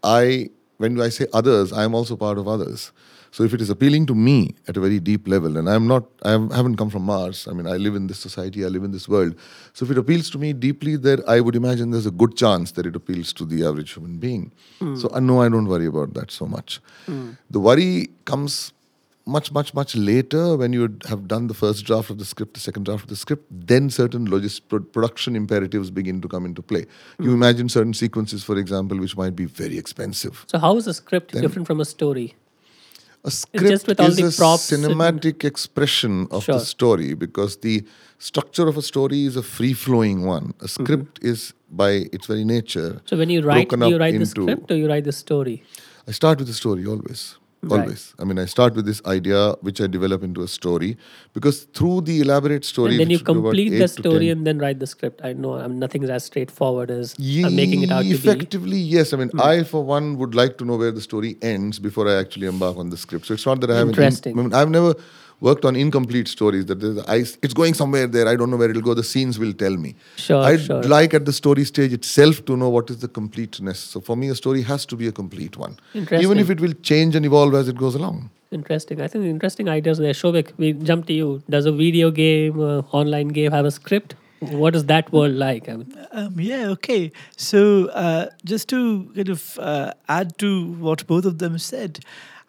I, 0.02 0.50
when 0.78 1.00
I 1.00 1.08
say 1.10 1.26
others, 1.32 1.72
I 1.72 1.84
am 1.84 1.94
also 1.94 2.16
part 2.16 2.38
of 2.38 2.48
others. 2.48 2.92
So 3.32 3.44
if 3.44 3.54
it 3.54 3.62
is 3.62 3.70
appealing 3.70 4.04
to 4.06 4.14
me 4.14 4.54
at 4.68 4.76
a 4.76 4.80
very 4.80 5.00
deep 5.00 5.26
level, 5.26 5.56
and 5.56 5.68
I'm 5.68 5.88
not, 5.88 6.04
I 6.22 6.32
haven't 6.32 6.76
come 6.76 6.90
from 6.90 7.04
Mars. 7.04 7.48
I 7.48 7.54
mean, 7.54 7.66
I 7.66 7.78
live 7.78 7.94
in 7.94 8.06
this 8.06 8.18
society, 8.18 8.62
I 8.62 8.68
live 8.68 8.84
in 8.84 8.92
this 8.92 9.08
world. 9.08 9.34
So 9.72 9.86
if 9.86 9.90
it 9.90 9.96
appeals 9.96 10.28
to 10.30 10.38
me 10.38 10.52
deeply, 10.52 10.96
there 10.96 11.18
I 11.26 11.40
would 11.40 11.56
imagine 11.56 11.92
there's 11.92 12.06
a 12.06 12.10
good 12.10 12.36
chance 12.36 12.72
that 12.72 12.84
it 12.84 12.94
appeals 12.94 13.32
to 13.34 13.46
the 13.46 13.66
average 13.66 13.94
human 13.94 14.18
being. 14.18 14.52
Hmm. 14.80 14.96
So 14.96 15.08
uh, 15.12 15.20
no, 15.20 15.40
I 15.40 15.48
don't 15.48 15.66
worry 15.66 15.86
about 15.86 16.12
that 16.12 16.30
so 16.30 16.44
much. 16.44 16.80
Hmm. 17.06 17.30
The 17.50 17.58
worry 17.58 18.10
comes 18.26 18.74
much, 19.24 19.50
much, 19.52 19.72
much 19.72 19.96
later 19.96 20.56
when 20.56 20.74
you 20.74 20.98
have 21.08 21.26
done 21.26 21.46
the 21.46 21.54
first 21.54 21.86
draft 21.86 22.10
of 22.10 22.18
the 22.18 22.26
script, 22.26 22.52
the 22.52 22.60
second 22.60 22.84
draft 22.84 23.04
of 23.04 23.08
the 23.08 23.16
script, 23.16 23.46
then 23.50 23.88
certain 23.88 24.28
logis- 24.28 24.60
pro- 24.68 24.80
production 24.80 25.36
imperatives 25.36 25.90
begin 25.90 26.20
to 26.20 26.28
come 26.28 26.44
into 26.44 26.60
play. 26.60 26.84
You 27.18 27.26
hmm. 27.26 27.34
imagine 27.34 27.70
certain 27.70 27.94
sequences, 27.94 28.44
for 28.44 28.58
example, 28.58 28.98
which 28.98 29.16
might 29.16 29.34
be 29.34 29.46
very 29.46 29.78
expensive. 29.78 30.44
So, 30.48 30.58
how 30.58 30.76
is 30.76 30.86
a 30.86 30.92
script 30.92 31.32
Then- 31.32 31.40
different 31.40 31.66
from 31.66 31.80
a 31.80 31.86
story? 31.86 32.34
A 33.24 33.30
just 33.30 33.42
script 33.42 33.86
with 33.86 34.00
all 34.00 34.08
is 34.08 34.16
the 34.16 34.26
a 34.26 34.32
props 34.32 34.70
cinematic 34.70 35.44
expression 35.44 36.26
of 36.30 36.42
Sure. 36.42 36.58
the 36.58 36.64
story 36.64 37.14
because 37.14 37.58
the 37.58 37.84
structure 38.18 38.66
of 38.66 38.76
a 38.76 38.82
story 38.82 39.24
is 39.26 39.36
a 39.36 39.42
free 39.42 39.72
flowing 39.72 40.24
one. 40.26 40.54
A 40.60 40.64
mm-hmm. 40.64 40.66
script 40.66 41.20
is, 41.22 41.54
by 41.70 42.08
its 42.12 42.26
very 42.26 42.44
nature, 42.44 43.00
So, 43.04 43.16
when 43.16 43.30
you 43.30 43.42
write, 43.42 43.68
do 43.68 43.88
you 43.88 43.98
write 43.98 44.18
the 44.18 44.26
script 44.26 44.70
or 44.70 44.76
you 44.76 44.88
write 44.88 45.04
the 45.04 45.12
story? 45.12 45.62
I 46.08 46.10
start 46.10 46.38
with 46.38 46.48
the 46.48 46.54
story 46.54 46.84
always. 46.84 47.36
Right. 47.64 47.82
Always. 47.82 48.12
I 48.18 48.24
mean, 48.24 48.40
I 48.40 48.46
start 48.46 48.74
with 48.74 48.86
this 48.86 49.00
idea 49.06 49.52
which 49.60 49.80
I 49.80 49.86
develop 49.86 50.24
into 50.24 50.42
a 50.42 50.48
story 50.48 50.96
because 51.32 51.62
through 51.74 52.00
the 52.00 52.20
elaborate 52.20 52.64
story, 52.64 52.92
and 52.92 53.00
then 53.02 53.10
you 53.10 53.18
which 53.18 53.28
would 53.28 53.34
be 53.34 53.38
about 53.38 53.50
complete 53.50 53.78
the 53.78 53.86
story 53.86 54.26
10 54.26 54.36
and 54.36 54.46
then 54.46 54.58
write 54.58 54.80
the 54.80 54.86
script. 54.88 55.20
I 55.22 55.32
know 55.32 55.52
I'm 55.54 55.78
nothing 55.78 56.02
is 56.02 56.10
as 56.10 56.24
straightforward 56.24 56.90
as 56.90 57.14
I'm 57.20 57.54
making 57.54 57.84
it 57.84 57.92
out 57.92 58.02
to 58.02 58.08
be. 58.08 58.16
Hmm. 58.16 58.28
Effectively, 58.28 58.78
yes. 58.78 59.12
I 59.12 59.16
mean, 59.16 59.30
I, 59.40 59.62
for 59.62 59.84
one, 59.84 60.18
would 60.18 60.34
like 60.34 60.58
to 60.58 60.64
know 60.64 60.76
where 60.76 60.90
the 60.90 61.00
story 61.00 61.36
ends 61.40 61.78
before 61.78 62.08
I 62.08 62.14
actually 62.14 62.48
embark 62.48 62.76
on 62.78 62.90
the 62.90 62.96
script. 62.96 63.26
So 63.26 63.34
it's 63.34 63.46
not 63.46 63.60
that 63.60 63.70
I 63.70 63.74
have 63.76 63.82
an 63.82 63.88
in- 63.90 63.94
Interesting. 63.94 64.36
I 64.38 64.42
mean, 64.42 64.52
I've 64.54 64.70
never 64.70 64.94
worked 65.42 65.64
on 65.64 65.76
incomplete 65.76 66.28
stories 66.28 66.66
that 66.66 66.80
there's, 66.80 66.98
I, 67.14 67.16
it's 67.46 67.52
going 67.52 67.74
somewhere 67.74 68.06
there. 68.06 68.28
I 68.28 68.36
don't 68.36 68.50
know 68.50 68.56
where 68.56 68.70
it'll 68.70 68.88
go. 68.90 68.94
The 68.94 69.08
scenes 69.12 69.38
will 69.38 69.52
tell 69.52 69.76
me. 69.76 69.94
Sure, 70.16 70.42
I'd 70.42 70.60
sure. 70.60 70.82
like 70.84 71.14
at 71.14 71.24
the 71.30 71.32
story 71.32 71.64
stage 71.64 71.92
itself 71.92 72.44
to 72.46 72.56
know 72.56 72.68
what 72.68 72.90
is 72.90 73.00
the 73.00 73.08
completeness. 73.08 73.80
So 73.80 74.00
for 74.00 74.16
me, 74.16 74.28
a 74.28 74.36
story 74.36 74.62
has 74.62 74.86
to 74.86 74.96
be 74.96 75.08
a 75.08 75.12
complete 75.12 75.56
one, 75.56 75.78
even 75.94 76.38
if 76.38 76.48
it 76.48 76.60
will 76.60 76.74
change 76.90 77.16
and 77.16 77.26
evolve 77.26 77.54
as 77.54 77.68
it 77.68 77.76
goes 77.76 77.94
along. 77.94 78.30
Interesting. 78.52 79.00
I 79.00 79.08
think 79.08 79.24
interesting 79.24 79.68
ideas 79.68 79.98
there. 79.98 80.12
Souvik, 80.12 80.52
we 80.58 80.72
jump 80.74 81.06
to 81.06 81.12
you. 81.12 81.42
Does 81.48 81.66
a 81.66 81.72
video 81.72 82.10
game, 82.10 82.60
uh, 82.60 82.82
online 82.92 83.28
game 83.28 83.50
have 83.50 83.64
a 83.64 83.70
script? 83.70 84.14
What 84.40 84.76
is 84.76 84.84
that 84.86 85.10
world 85.12 85.34
like? 85.34 85.68
I 85.68 85.76
mean, 85.76 85.96
Um, 86.12 86.38
yeah, 86.38 86.66
okay. 86.68 87.10
So 87.36 87.86
uh, 87.88 88.26
just 88.44 88.68
to 88.68 89.10
kind 89.14 89.28
of 89.28 89.58
uh, 89.58 89.92
add 90.08 90.36
to 90.38 90.72
what 90.86 91.06
both 91.06 91.24
of 91.24 91.38
them 91.38 91.58
said, 91.58 92.00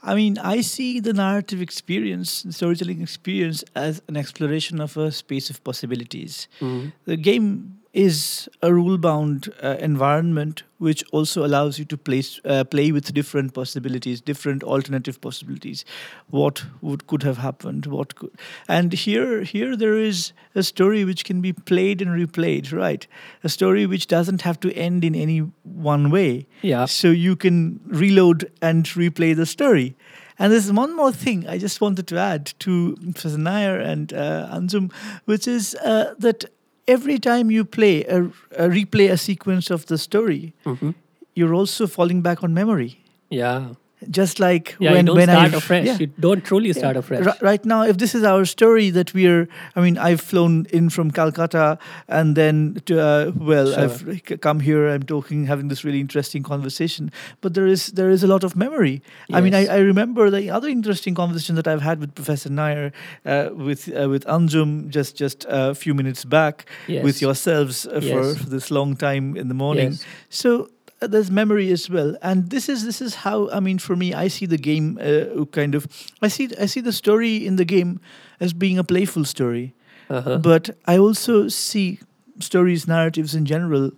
I 0.03 0.15
mean, 0.15 0.37
I 0.37 0.61
see 0.61 0.99
the 0.99 1.13
narrative 1.13 1.61
experience, 1.61 2.43
the 2.43 2.51
storytelling 2.51 3.01
experience, 3.01 3.63
as 3.73 4.01
an 4.09 4.17
exploration 4.17 4.81
of 4.81 4.97
a 4.97 5.11
space 5.11 5.49
of 5.49 5.63
possibilities. 5.63 6.49
Mm-hmm. 6.59 6.89
The 7.05 7.15
game 7.15 7.79
is 7.93 8.49
a 8.63 8.73
rule-bound 8.73 9.53
uh, 9.61 9.77
environment 9.79 10.63
which 10.79 11.03
also 11.11 11.45
allows 11.45 11.77
you 11.77 11.85
to 11.85 11.95
place, 11.95 12.39
uh, 12.43 12.63
play 12.63 12.91
with 12.91 13.13
different 13.13 13.53
possibilities, 13.53 14.19
different 14.19 14.63
alternative 14.63 15.21
possibilities. 15.21 15.85
What 16.29 16.65
would 16.81 17.05
could 17.07 17.23
have 17.23 17.37
happened? 17.37 17.85
What 17.85 18.15
could? 18.15 18.31
And 18.67 18.91
here, 18.91 19.43
here 19.43 19.77
there 19.77 19.95
is 19.95 20.33
a 20.55 20.63
story 20.63 21.05
which 21.05 21.23
can 21.23 21.39
be 21.39 21.53
played 21.53 22.01
and 22.01 22.11
replayed. 22.11 22.73
Right, 22.73 23.07
a 23.43 23.49
story 23.49 23.85
which 23.85 24.07
doesn't 24.07 24.41
have 24.41 24.59
to 24.61 24.73
end 24.73 25.05
in 25.05 25.15
any 25.15 25.39
one 25.61 26.09
way. 26.09 26.47
Yeah. 26.63 26.85
So 26.85 27.11
you 27.11 27.35
can 27.35 27.79
reload 27.85 28.51
and 28.61 28.85
replay 28.85 29.35
the 29.35 29.45
story. 29.45 29.95
And 30.39 30.51
there's 30.51 30.71
one 30.71 30.95
more 30.95 31.11
thing 31.11 31.47
I 31.47 31.59
just 31.59 31.79
wanted 31.79 32.07
to 32.07 32.17
add 32.17 32.53
to 32.59 32.97
Professor 33.13 33.37
Nair 33.37 33.79
and 33.79 34.11
uh, 34.11 34.49
Anjum, 34.51 34.91
which 35.25 35.47
is 35.47 35.75
uh, 35.75 36.15
that 36.17 36.45
every 36.87 37.19
time 37.19 37.51
you 37.51 37.65
play 37.65 38.03
a, 38.05 38.23
a 38.57 38.67
replay 38.69 39.11
a 39.11 39.17
sequence 39.17 39.69
of 39.69 39.85
the 39.85 39.97
story, 39.97 40.53
mhm. 40.65 40.95
you're 41.35 41.53
also 41.53 41.87
falling 41.87 42.21
back 42.21 42.43
on 42.43 42.53
memory. 42.53 42.99
yeah. 43.29 43.73
Just 44.09 44.39
like 44.39 44.75
Yeah, 44.79 44.91
when 44.91 45.05
you 45.05 45.07
don't 45.07 45.15
when 45.17 45.27
start 45.29 45.53
I 45.53 45.57
afresh. 45.57 45.85
yeah. 45.85 45.97
You 45.99 46.07
don't 46.19 46.43
truly 46.43 46.73
start 46.73 46.95
Yeah. 46.95 46.99
afresh. 46.99 47.25
Ri- 47.25 47.41
Right 47.41 47.65
now, 47.65 47.83
if 47.83 47.97
this 47.97 48.13
is 48.15 48.23
our 48.23 48.45
story 48.45 48.89
that 48.91 49.13
we're, 49.13 49.47
I 49.75 49.81
mean, 49.81 49.97
I've 49.97 50.21
flown 50.21 50.65
in 50.71 50.89
from 50.89 51.11
Calcutta 51.11 51.77
and 52.07 52.35
then 52.35 52.81
to, 52.85 52.93
uh, 52.99 53.31
well, 53.35 53.67
Sure. 53.71 53.79
I've 53.83 54.39
come 54.41 54.59
here. 54.61 54.87
I'm 54.87 55.03
talking, 55.03 55.47
having 55.47 55.69
this 55.69 55.83
really 55.83 55.99
interesting 55.99 56.43
conversation. 56.43 57.11
But 57.41 57.53
there 57.53 57.67
is 57.67 57.87
there 57.93 58.09
is 58.13 58.23
a 58.23 58.27
lot 58.27 58.43
of 58.43 58.55
memory. 58.55 59.01
I 59.31 59.41
mean, 59.41 59.53
I, 59.53 59.65
I 59.77 59.79
remember 59.79 60.29
the 60.29 60.49
other 60.51 60.69
interesting 60.69 61.15
conversation 61.15 61.55
that 61.55 61.67
I've 61.67 61.81
had 61.81 61.99
with 61.99 62.13
Professor 62.15 62.49
Nair, 62.51 62.91
uh, 63.25 63.49
with 63.67 63.89
uh, 63.89 64.09
with 64.09 64.25
Anjum 64.25 64.89
just 64.89 65.19
just 65.19 65.45
a 65.49 65.73
few 65.75 65.93
minutes 65.93 66.25
back, 66.25 66.65
Yes. 66.87 67.03
with 67.03 67.21
yourselves 67.21 67.85
uh, 67.85 67.99
for, 67.99 68.21
Yes. 68.23 68.37
for 68.37 68.49
this 68.49 68.69
long 68.71 68.95
time 68.97 69.35
in 69.39 69.47
the 69.47 69.53
morning. 69.55 69.91
Yes. 69.91 70.05
So 70.29 70.67
there's 71.07 71.29
memory 71.31 71.71
as 71.71 71.89
well, 71.89 72.15
and 72.21 72.49
this 72.49 72.69
is 72.69 72.83
this 72.85 73.01
is 73.01 73.15
how 73.15 73.49
I 73.51 73.59
mean 73.59 73.79
for 73.79 73.95
me 73.95 74.13
I 74.13 74.27
see 74.29 74.45
the 74.45 74.57
game 74.57 74.97
uh, 75.01 75.45
kind 75.51 75.75
of 75.75 75.87
I 76.21 76.27
see 76.27 76.49
I 76.59 76.65
see 76.67 76.81
the 76.81 76.91
story 76.93 77.45
in 77.45 77.55
the 77.57 77.65
game 77.65 77.99
as 78.39 78.53
being 78.53 78.77
a 78.79 78.83
playful 78.83 79.25
story, 79.25 79.73
Uh-huh. 80.09 80.37
but 80.37 80.69
I 80.85 80.97
also 80.97 81.47
see 81.49 81.99
stories 82.39 82.87
narratives 82.87 83.33
in 83.35 83.45
general 83.45 83.91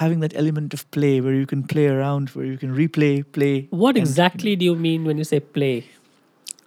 having 0.00 0.20
that 0.20 0.34
element 0.36 0.74
of 0.74 0.88
play 0.90 1.20
where 1.20 1.34
you 1.34 1.46
can 1.46 1.62
play 1.66 1.86
around, 1.88 2.28
where 2.30 2.46
you 2.46 2.56
can 2.58 2.74
replay, 2.74 3.24
play. 3.32 3.66
What 3.70 3.96
exactly 3.96 4.54
do 4.56 4.64
you 4.64 4.76
mean 4.76 5.04
when 5.04 5.18
you 5.18 5.24
say 5.24 5.40
play? 5.40 5.84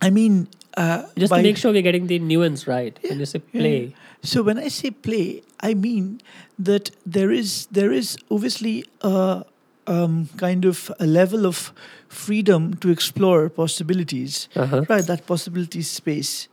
I 0.02 0.10
mean, 0.10 0.48
uh, 0.76 1.04
Just 1.16 1.32
to 1.34 1.42
make 1.42 1.58
sure 1.58 1.72
we're 1.72 1.82
getting 1.82 2.08
the 2.08 2.20
nuance 2.20 2.68
right. 2.68 2.98
when 3.08 3.20
you 3.20 3.26
say 3.26 3.40
play, 3.40 3.84
yeah. 3.86 3.96
So 4.24 4.44
when 4.44 4.58
I 4.60 4.68
say 4.70 4.92
play, 4.92 5.42
I 5.62 5.74
mean 5.74 6.22
that 6.60 6.92
there 7.06 7.32
is 7.32 7.68
there 7.72 7.92
is 7.92 8.18
obviously 8.30 8.86
a 9.02 9.44
um, 9.88 10.30
kind 10.38 10.66
of 10.66 10.92
a 11.00 11.06
level 11.06 11.46
of 11.46 11.72
freedom 12.08 12.74
to 12.76 12.90
explore 12.90 13.50
possibilities, 13.50 14.48
Uh-huh. 14.56 14.86
right? 14.90 15.06
That 15.08 15.26
possibility 15.26 15.82
space 15.82 16.48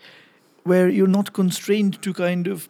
where 0.64 0.88
you're 0.88 1.06
not 1.16 1.32
constrained 1.32 2.00
to 2.02 2.12
kind 2.12 2.46
of 2.46 2.68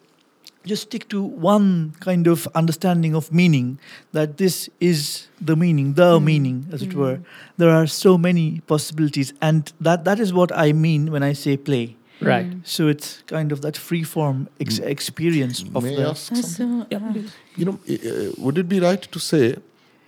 just 0.66 0.82
stick 0.82 1.08
to 1.08 1.22
one 1.22 1.92
kind 2.00 2.26
of 2.26 2.46
understanding 2.54 3.14
of 3.14 3.32
meaning 3.32 3.78
that 4.12 4.36
this 4.36 4.68
is 4.80 5.28
the 5.40 5.56
meaning 5.56 5.94
the 5.94 6.18
Mm. 6.18 6.24
meaning 6.24 6.66
as 6.72 6.82
it 6.82 6.94
were 6.94 7.18
there 7.56 7.70
are 7.70 7.86
so 7.86 8.18
many 8.18 8.60
possibilities 8.66 9.32
and 9.40 9.72
that 9.80 10.04
that 10.04 10.18
is 10.20 10.32
what 10.32 10.50
i 10.66 10.72
mean 10.72 11.10
when 11.10 11.22
i 11.22 11.32
say 11.34 11.56
play 11.56 11.96
right? 12.20 12.52
so 12.64 12.88
it's 12.88 13.22
kind 13.26 13.52
of 13.52 13.60
that 13.62 13.76
free 13.76 14.02
form 14.04 14.46
ex- 14.60 14.78
experience 14.80 15.64
of 15.74 15.82
May 15.84 15.92
I 15.92 15.96
the. 16.02 16.08
ask 16.10 16.32
Uh, 16.32 16.36
something? 16.42 16.86
Yeah, 16.90 16.98
uh. 16.98 17.22
You 17.56 17.64
know, 17.64 17.78
uh, 17.88 18.32
would 18.44 18.58
it 18.58 18.68
be 18.68 18.80
right 18.80 19.00
to 19.12 19.18
say 19.18 19.56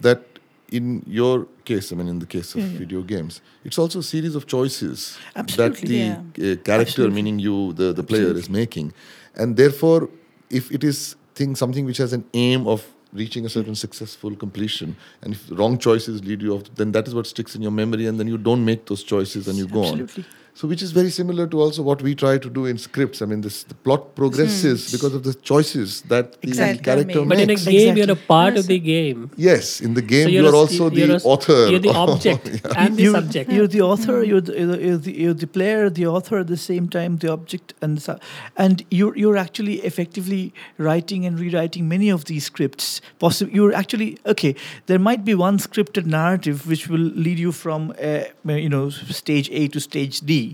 that 0.02 0.20
in 0.70 1.02
your 1.06 1.46
case, 1.64 1.92
I 1.92 1.96
mean, 1.96 2.08
in 2.08 2.18
the 2.18 2.26
case 2.26 2.54
of 2.54 2.60
Yeah, 2.60 2.68
yeah. 2.68 2.78
video 2.78 3.02
games, 3.02 3.40
it's 3.64 3.78
also 3.78 3.98
a 3.98 4.02
series 4.02 4.34
of 4.34 4.46
choices 4.46 5.18
Absolutely. 5.36 6.08
that 6.08 6.34
the 6.34 6.52
uh, 6.52 6.56
character, 6.62 7.02
Absolutely. 7.04 7.14
meaning 7.14 7.38
you, 7.38 7.72
the, 7.72 7.92
the 7.92 8.02
player, 8.02 8.32
is 8.36 8.48
making. 8.48 8.92
And 9.34 9.56
therefore, 9.56 10.08
if 10.48 10.70
it 10.72 10.84
is 10.84 11.16
thing, 11.34 11.56
something 11.56 11.84
which 11.84 11.98
has 11.98 12.12
an 12.12 12.24
aim 12.34 12.66
of 12.66 12.84
reaching 13.12 13.44
a 13.44 13.48
certain 13.48 13.74
successful 13.74 14.36
completion, 14.36 14.96
and 15.22 15.34
if 15.34 15.50
wrong 15.50 15.78
choices 15.78 16.24
lead 16.24 16.42
you 16.42 16.54
off, 16.54 16.62
then 16.76 16.92
that 16.92 17.08
is 17.08 17.14
what 17.14 17.26
sticks 17.26 17.54
in 17.56 17.62
your 17.62 17.72
memory, 17.72 18.06
and 18.06 18.18
then 18.18 18.28
you 18.28 18.38
don't 18.38 18.64
make 18.64 18.86
those 18.86 19.02
choices 19.02 19.48
and 19.48 19.58
you 19.58 19.66
go 19.66 19.84
on. 19.84 20.08
Absolutely. 20.52 20.60
So, 20.60 20.68
which 20.68 20.82
is 20.82 20.92
very 20.92 21.10
similar 21.10 21.46
to 21.46 21.60
also 21.60 21.82
what 21.82 22.02
we 22.02 22.14
try 22.14 22.38
to 22.38 22.50
do 22.50 22.66
in 22.66 22.76
scripts. 22.78 23.22
I 23.22 23.26
mean, 23.26 23.40
this 23.40 23.62
the 23.64 23.74
plot 23.74 24.14
progresses 24.14 24.90
because 24.92 25.14
of 25.14 25.22
the 25.22 25.34
choices 25.34 26.02
that 26.02 26.40
the 26.42 26.48
Exactly. 26.48 26.82
character 26.84 27.20
But 27.20 27.28
But 27.28 27.38
in 27.38 27.44
a 27.44 27.46
makes. 27.52 27.64
game, 27.64 27.96
you're 27.96 28.06
a 28.08 28.12
Exactly. 28.12 28.26
part 28.26 28.56
of 28.56 28.66
the 28.66 28.78
game. 28.78 29.30
Yes, 29.36 29.80
in 29.80 29.94
the 29.94 30.02
game, 30.02 30.24
So 30.24 30.28
you 30.30 30.42
you're 30.42 30.54
a- 30.54 30.56
also 30.56 30.90
you're 30.90 31.06
the 31.08 31.16
a- 31.16 31.28
author. 31.32 31.60
You're 31.70 31.78
the 31.78 31.90
of- 31.90 31.96
object 32.10 32.44
and 32.76 32.96
the 32.96 33.02
You- 33.04 33.12
subject. 33.12 33.50
You're 33.52 33.66
the 33.68 33.80
author. 33.82 34.22
You're 34.24 34.40
the, 34.40 34.52
you're 34.58 34.66
the, 34.76 34.82
you're 34.86 34.98
the, 34.98 35.12
you're 35.22 35.34
the 35.34 35.46
player, 35.46 35.88
the 35.90 36.06
author 36.06 36.38
at 36.38 36.48
the 36.48 36.56
same 36.56 36.88
time, 36.88 37.18
the 37.18 37.30
object, 37.32 37.74
and 37.80 37.96
the, 37.96 38.00
su- 38.00 38.18
and 38.56 38.84
you're 38.90 39.16
you're 39.16 39.36
actually 39.46 39.76
effectively 39.90 40.52
writing 40.78 41.24
and 41.26 41.38
rewriting 41.38 41.88
many 41.88 42.08
of 42.10 42.24
these 42.26 42.44
scripts. 42.44 43.00
Possibly, 43.18 43.54
you're 43.54 43.72
actually 43.82 44.18
okay. 44.26 44.54
There 44.86 44.98
might 44.98 45.24
be 45.24 45.34
one 45.34 45.58
scripted 45.58 46.06
narrative 46.06 46.66
which 46.66 46.88
will 46.88 47.08
lead 47.26 47.38
you 47.38 47.52
from 47.52 47.94
uh, 48.02 48.24
you 48.44 48.68
know 48.68 48.90
stage 48.90 49.48
A 49.52 49.68
to 49.68 49.80
stage 49.80 50.20
D, 50.20 50.49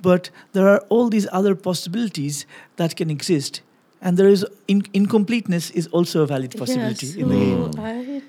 but 0.00 0.30
there 0.52 0.68
are 0.68 0.80
all 0.88 1.08
these 1.08 1.26
other 1.32 1.54
possibilities 1.54 2.46
that 2.76 2.96
can 2.96 3.10
exist, 3.10 3.62
and 4.00 4.16
there 4.16 4.28
is 4.28 4.46
in, 4.66 4.82
incompleteness 4.92 5.70
is 5.70 5.86
also 5.88 6.22
a 6.22 6.26
valid 6.26 6.56
possibility 6.56 7.06
yeah, 7.06 7.22
in 7.22 7.28
the 7.28 7.36
game. 7.36 7.70
I, 7.78 8.22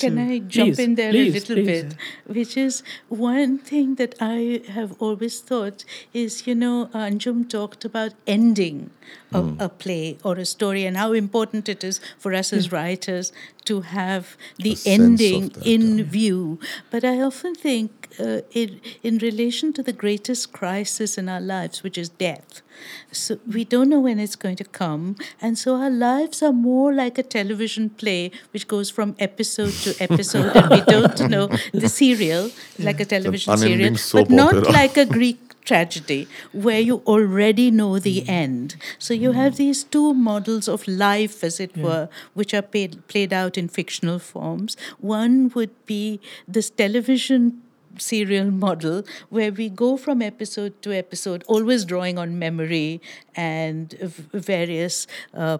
can 0.00 0.18
I 0.18 0.38
jump 0.40 0.74
Please, 0.74 0.78
in 0.78 0.94
there 0.96 1.10
please, 1.10 1.30
a 1.30 1.38
little 1.38 1.64
please. 1.64 1.82
bit? 1.84 1.96
Which 2.26 2.56
is 2.56 2.82
one 3.08 3.58
thing 3.58 3.94
that 3.96 4.14
I 4.20 4.62
have 4.68 4.94
always 4.98 5.40
thought 5.40 5.84
is, 6.12 6.46
you 6.46 6.54
know, 6.54 6.90
Anjum 6.92 7.48
talked 7.48 7.84
about 7.84 8.12
ending 8.26 8.90
a, 9.32 9.42
hmm. 9.42 9.60
a 9.60 9.68
play 9.68 10.18
or 10.24 10.36
a 10.36 10.44
story 10.44 10.84
and 10.84 10.96
how 10.96 11.12
important 11.12 11.68
it 11.68 11.84
is 11.84 12.00
for 12.18 12.34
us 12.34 12.52
as 12.52 12.66
hmm. 12.66 12.74
writers 12.74 13.32
to 13.64 13.82
have 13.82 14.36
the 14.58 14.76
A 14.86 14.90
ending 14.90 15.48
that, 15.48 15.66
in 15.66 15.98
yeah. 15.98 16.04
view. 16.04 16.58
But 16.90 17.04
I 17.04 17.20
often 17.20 17.54
think 17.54 17.95
uh, 18.20 18.40
in, 18.52 18.80
in 19.02 19.18
relation 19.18 19.72
to 19.74 19.82
the 19.82 19.92
greatest 19.92 20.52
crisis 20.52 21.18
in 21.18 21.28
our 21.28 21.40
lives, 21.40 21.82
which 21.82 21.98
is 21.98 22.08
death. 22.08 22.62
So 23.10 23.38
we 23.46 23.64
don't 23.64 23.88
know 23.88 24.00
when 24.00 24.18
it's 24.18 24.36
going 24.36 24.56
to 24.56 24.64
come, 24.64 25.16
and 25.40 25.58
so 25.58 25.76
our 25.76 25.90
lives 25.90 26.42
are 26.42 26.52
more 26.52 26.92
like 26.92 27.16
a 27.18 27.22
television 27.22 27.90
play, 27.90 28.30
which 28.52 28.68
goes 28.68 28.90
from 28.90 29.16
episode 29.18 29.72
to 29.84 29.96
episode, 30.00 30.54
and 30.54 30.70
we 30.70 30.80
don't 30.82 31.30
know 31.30 31.48
the 31.72 31.88
serial, 31.88 32.50
like 32.78 33.00
a 33.00 33.06
television 33.06 33.56
serial, 33.56 33.96
but 34.12 34.30
not 34.30 34.54
like 34.70 34.96
a 34.98 35.06
Greek 35.06 35.38
tragedy 35.66 36.28
where 36.52 36.80
you 36.80 37.02
already 37.06 37.70
know 37.70 37.98
the 37.98 38.26
end. 38.28 38.76
So 38.98 39.12
you 39.12 39.32
have 39.32 39.56
these 39.56 39.84
two 39.84 40.14
models 40.14 40.68
of 40.68 40.86
life, 40.88 41.42
as 41.44 41.60
it 41.60 41.76
were, 41.76 42.08
which 42.34 42.54
are 42.54 42.62
paid, 42.62 43.06
played 43.08 43.32
out 43.32 43.58
in 43.58 43.68
fictional 43.68 44.18
forms. 44.18 44.76
One 44.98 45.50
would 45.54 45.74
be 45.84 46.20
this 46.48 46.70
television 46.70 47.62
serial 47.98 48.50
model 48.50 49.04
where 49.28 49.52
we 49.52 49.68
go 49.68 49.96
from 49.96 50.22
episode 50.22 50.80
to 50.82 50.92
episode, 50.92 51.44
always 51.46 51.84
drawing 51.84 52.18
on 52.18 52.38
memory 52.38 53.00
and 53.34 53.92
various 54.32 55.06
uh, 55.34 55.58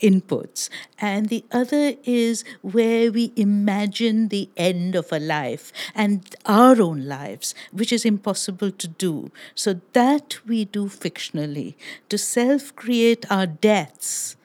inputs. 0.00 0.68
And 0.98 1.28
the 1.28 1.44
other 1.50 1.94
is 2.04 2.44
where 2.62 3.10
we 3.10 3.32
imagine 3.36 4.28
the 4.28 4.48
end 4.56 4.94
of 4.94 5.12
a 5.12 5.18
life 5.18 5.72
and 5.94 6.34
our 6.46 6.80
own 6.80 7.06
lives, 7.06 7.54
which 7.72 7.92
is 7.92 8.04
impossible 8.04 8.70
to 8.70 8.88
do. 8.88 9.30
So 9.54 9.80
that 9.92 10.38
we 10.46 10.64
do 10.64 10.86
fictionally. 10.86 11.74
To 12.08 12.18
self 12.18 12.74
create 12.76 13.30
our 13.30 13.46
deaths. 13.46 14.36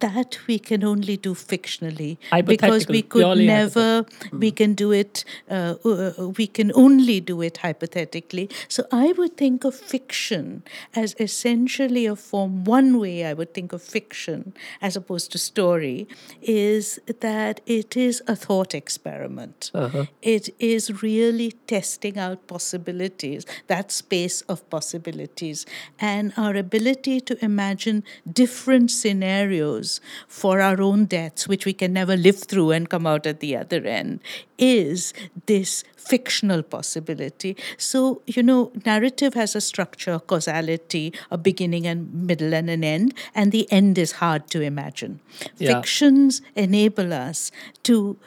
That 0.00 0.38
we 0.46 0.58
can 0.58 0.84
only 0.84 1.16
do 1.16 1.34
fictionally 1.34 2.18
because 2.44 2.88
we 2.88 3.02
could 3.02 3.38
never 3.38 4.04
we 4.32 4.50
can 4.50 4.74
do 4.74 4.92
it 4.92 5.24
uh, 5.50 5.74
uh, 5.84 6.28
we 6.36 6.46
can 6.46 6.72
only 6.74 7.20
do 7.20 7.42
it 7.42 7.58
hypothetically. 7.58 8.48
So 8.68 8.84
i 8.92 9.12
would 9.18 9.36
think 9.36 9.64
of 9.64 9.74
fiction 9.74 10.62
as 11.02 11.14
essentially 11.18 12.06
a 12.06 12.16
form 12.16 12.64
one 12.64 12.90
way 13.02 13.16
i 13.30 13.32
would 13.38 13.52
think 13.56 13.72
of 13.76 13.82
fiction 13.82 14.40
as 14.80 14.96
opposed 15.00 15.32
to 15.32 15.38
story 15.38 15.98
is 16.42 16.84
that 17.20 17.60
it 17.66 17.96
is 17.96 18.22
a 18.34 18.36
thought 18.44 18.74
experiment. 18.82 19.70
Uh-huh. 19.74 20.06
it 20.22 20.46
is 20.58 21.02
really 21.02 21.50
testing 21.74 22.16
out 22.18 22.38
possibilities 22.46 23.42
that 23.72 23.86
space 24.02 24.38
of 24.52 24.58
possibilities 24.76 25.66
and 25.98 26.32
our 26.36 26.54
ability 26.66 27.16
to 27.28 27.34
imagine 27.44 28.02
different 28.42 28.90
scenarios 28.90 29.83
for 30.28 30.60
our 30.60 30.80
own 30.80 31.04
deaths, 31.06 31.48
which 31.48 31.66
we 31.66 31.72
can 31.72 31.92
never 31.92 32.16
live 32.16 32.38
through 32.38 32.70
and 32.72 32.88
come 32.88 33.06
out 33.06 33.26
at 33.26 33.40
the 33.40 33.56
other 33.56 33.84
end, 33.84 34.20
is 34.58 35.12
this 35.46 35.84
fictional 35.96 36.62
possibility. 36.62 37.56
So, 37.78 38.22
you 38.26 38.42
know, 38.42 38.72
narrative 38.84 39.34
has 39.34 39.56
a 39.56 39.60
structure, 39.60 40.18
causality, 40.18 41.12
a 41.30 41.38
beginning 41.38 41.86
and 41.86 42.26
middle 42.26 42.54
and 42.54 42.68
an 42.68 42.84
end, 42.84 43.14
and 43.34 43.52
the 43.52 43.70
end 43.72 43.98
is 43.98 44.12
hard 44.12 44.48
to 44.50 44.60
imagine. 44.60 45.20
Yeah. 45.58 45.80
Fictions 45.80 46.42
enable 46.54 47.12
us 47.12 47.50
to 47.84 48.18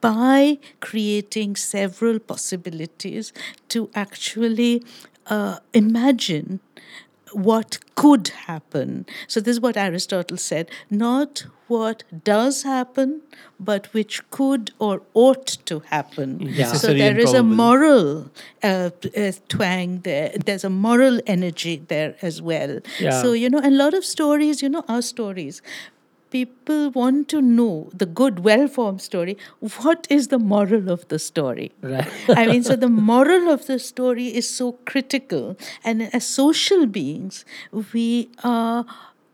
by 0.00 0.58
creating 0.80 1.56
several 1.56 2.18
possibilities 2.18 3.32
to 3.70 3.88
actually 3.94 4.84
uh, 5.26 5.58
imagine 5.72 6.60
what 7.34 7.78
could 7.94 8.28
happen. 8.28 9.06
So, 9.28 9.40
this 9.40 9.52
is 9.56 9.60
what 9.60 9.76
Aristotle 9.76 10.36
said 10.36 10.70
not 10.90 11.44
what 11.66 12.04
does 12.24 12.62
happen, 12.62 13.22
but 13.58 13.86
which 13.94 14.28
could 14.30 14.70
or 14.78 15.02
ought 15.14 15.46
to 15.64 15.80
happen. 15.80 16.40
Yeah. 16.40 16.66
So, 16.66 16.72
Necessary 16.72 16.98
there 16.98 17.10
and 17.10 17.20
is 17.20 17.32
a 17.32 17.42
moral 17.42 18.30
uh, 18.62 18.90
uh, 19.16 19.32
twang 19.48 20.00
there, 20.00 20.32
there's 20.44 20.64
a 20.64 20.70
moral 20.70 21.20
energy 21.26 21.82
there 21.88 22.16
as 22.22 22.42
well. 22.42 22.80
Yeah. 23.00 23.22
So, 23.22 23.32
you 23.32 23.48
know, 23.48 23.60
a 23.60 23.70
lot 23.70 23.94
of 23.94 24.04
stories, 24.04 24.62
you 24.62 24.68
know, 24.68 24.84
are 24.88 25.02
stories. 25.02 25.62
People 26.34 26.90
want 26.90 27.28
to 27.28 27.40
know 27.40 27.90
the 27.94 28.06
good, 28.06 28.40
well 28.40 28.66
formed 28.66 29.00
story. 29.00 29.36
What 29.82 30.06
is 30.10 30.28
the 30.28 30.38
moral 30.38 30.90
of 30.90 31.06
the 31.08 31.18
story? 31.18 31.70
Right. 31.80 32.08
I 32.28 32.46
mean, 32.48 32.64
so 32.64 32.74
the 32.74 32.88
moral 32.88 33.50
of 33.50 33.66
the 33.66 33.78
story 33.78 34.26
is 34.34 34.48
so 34.48 34.72
critical. 34.84 35.56
And 35.84 36.02
as 36.12 36.26
social 36.26 36.86
beings, 36.86 37.44
we 37.92 38.30
are, 38.42 38.84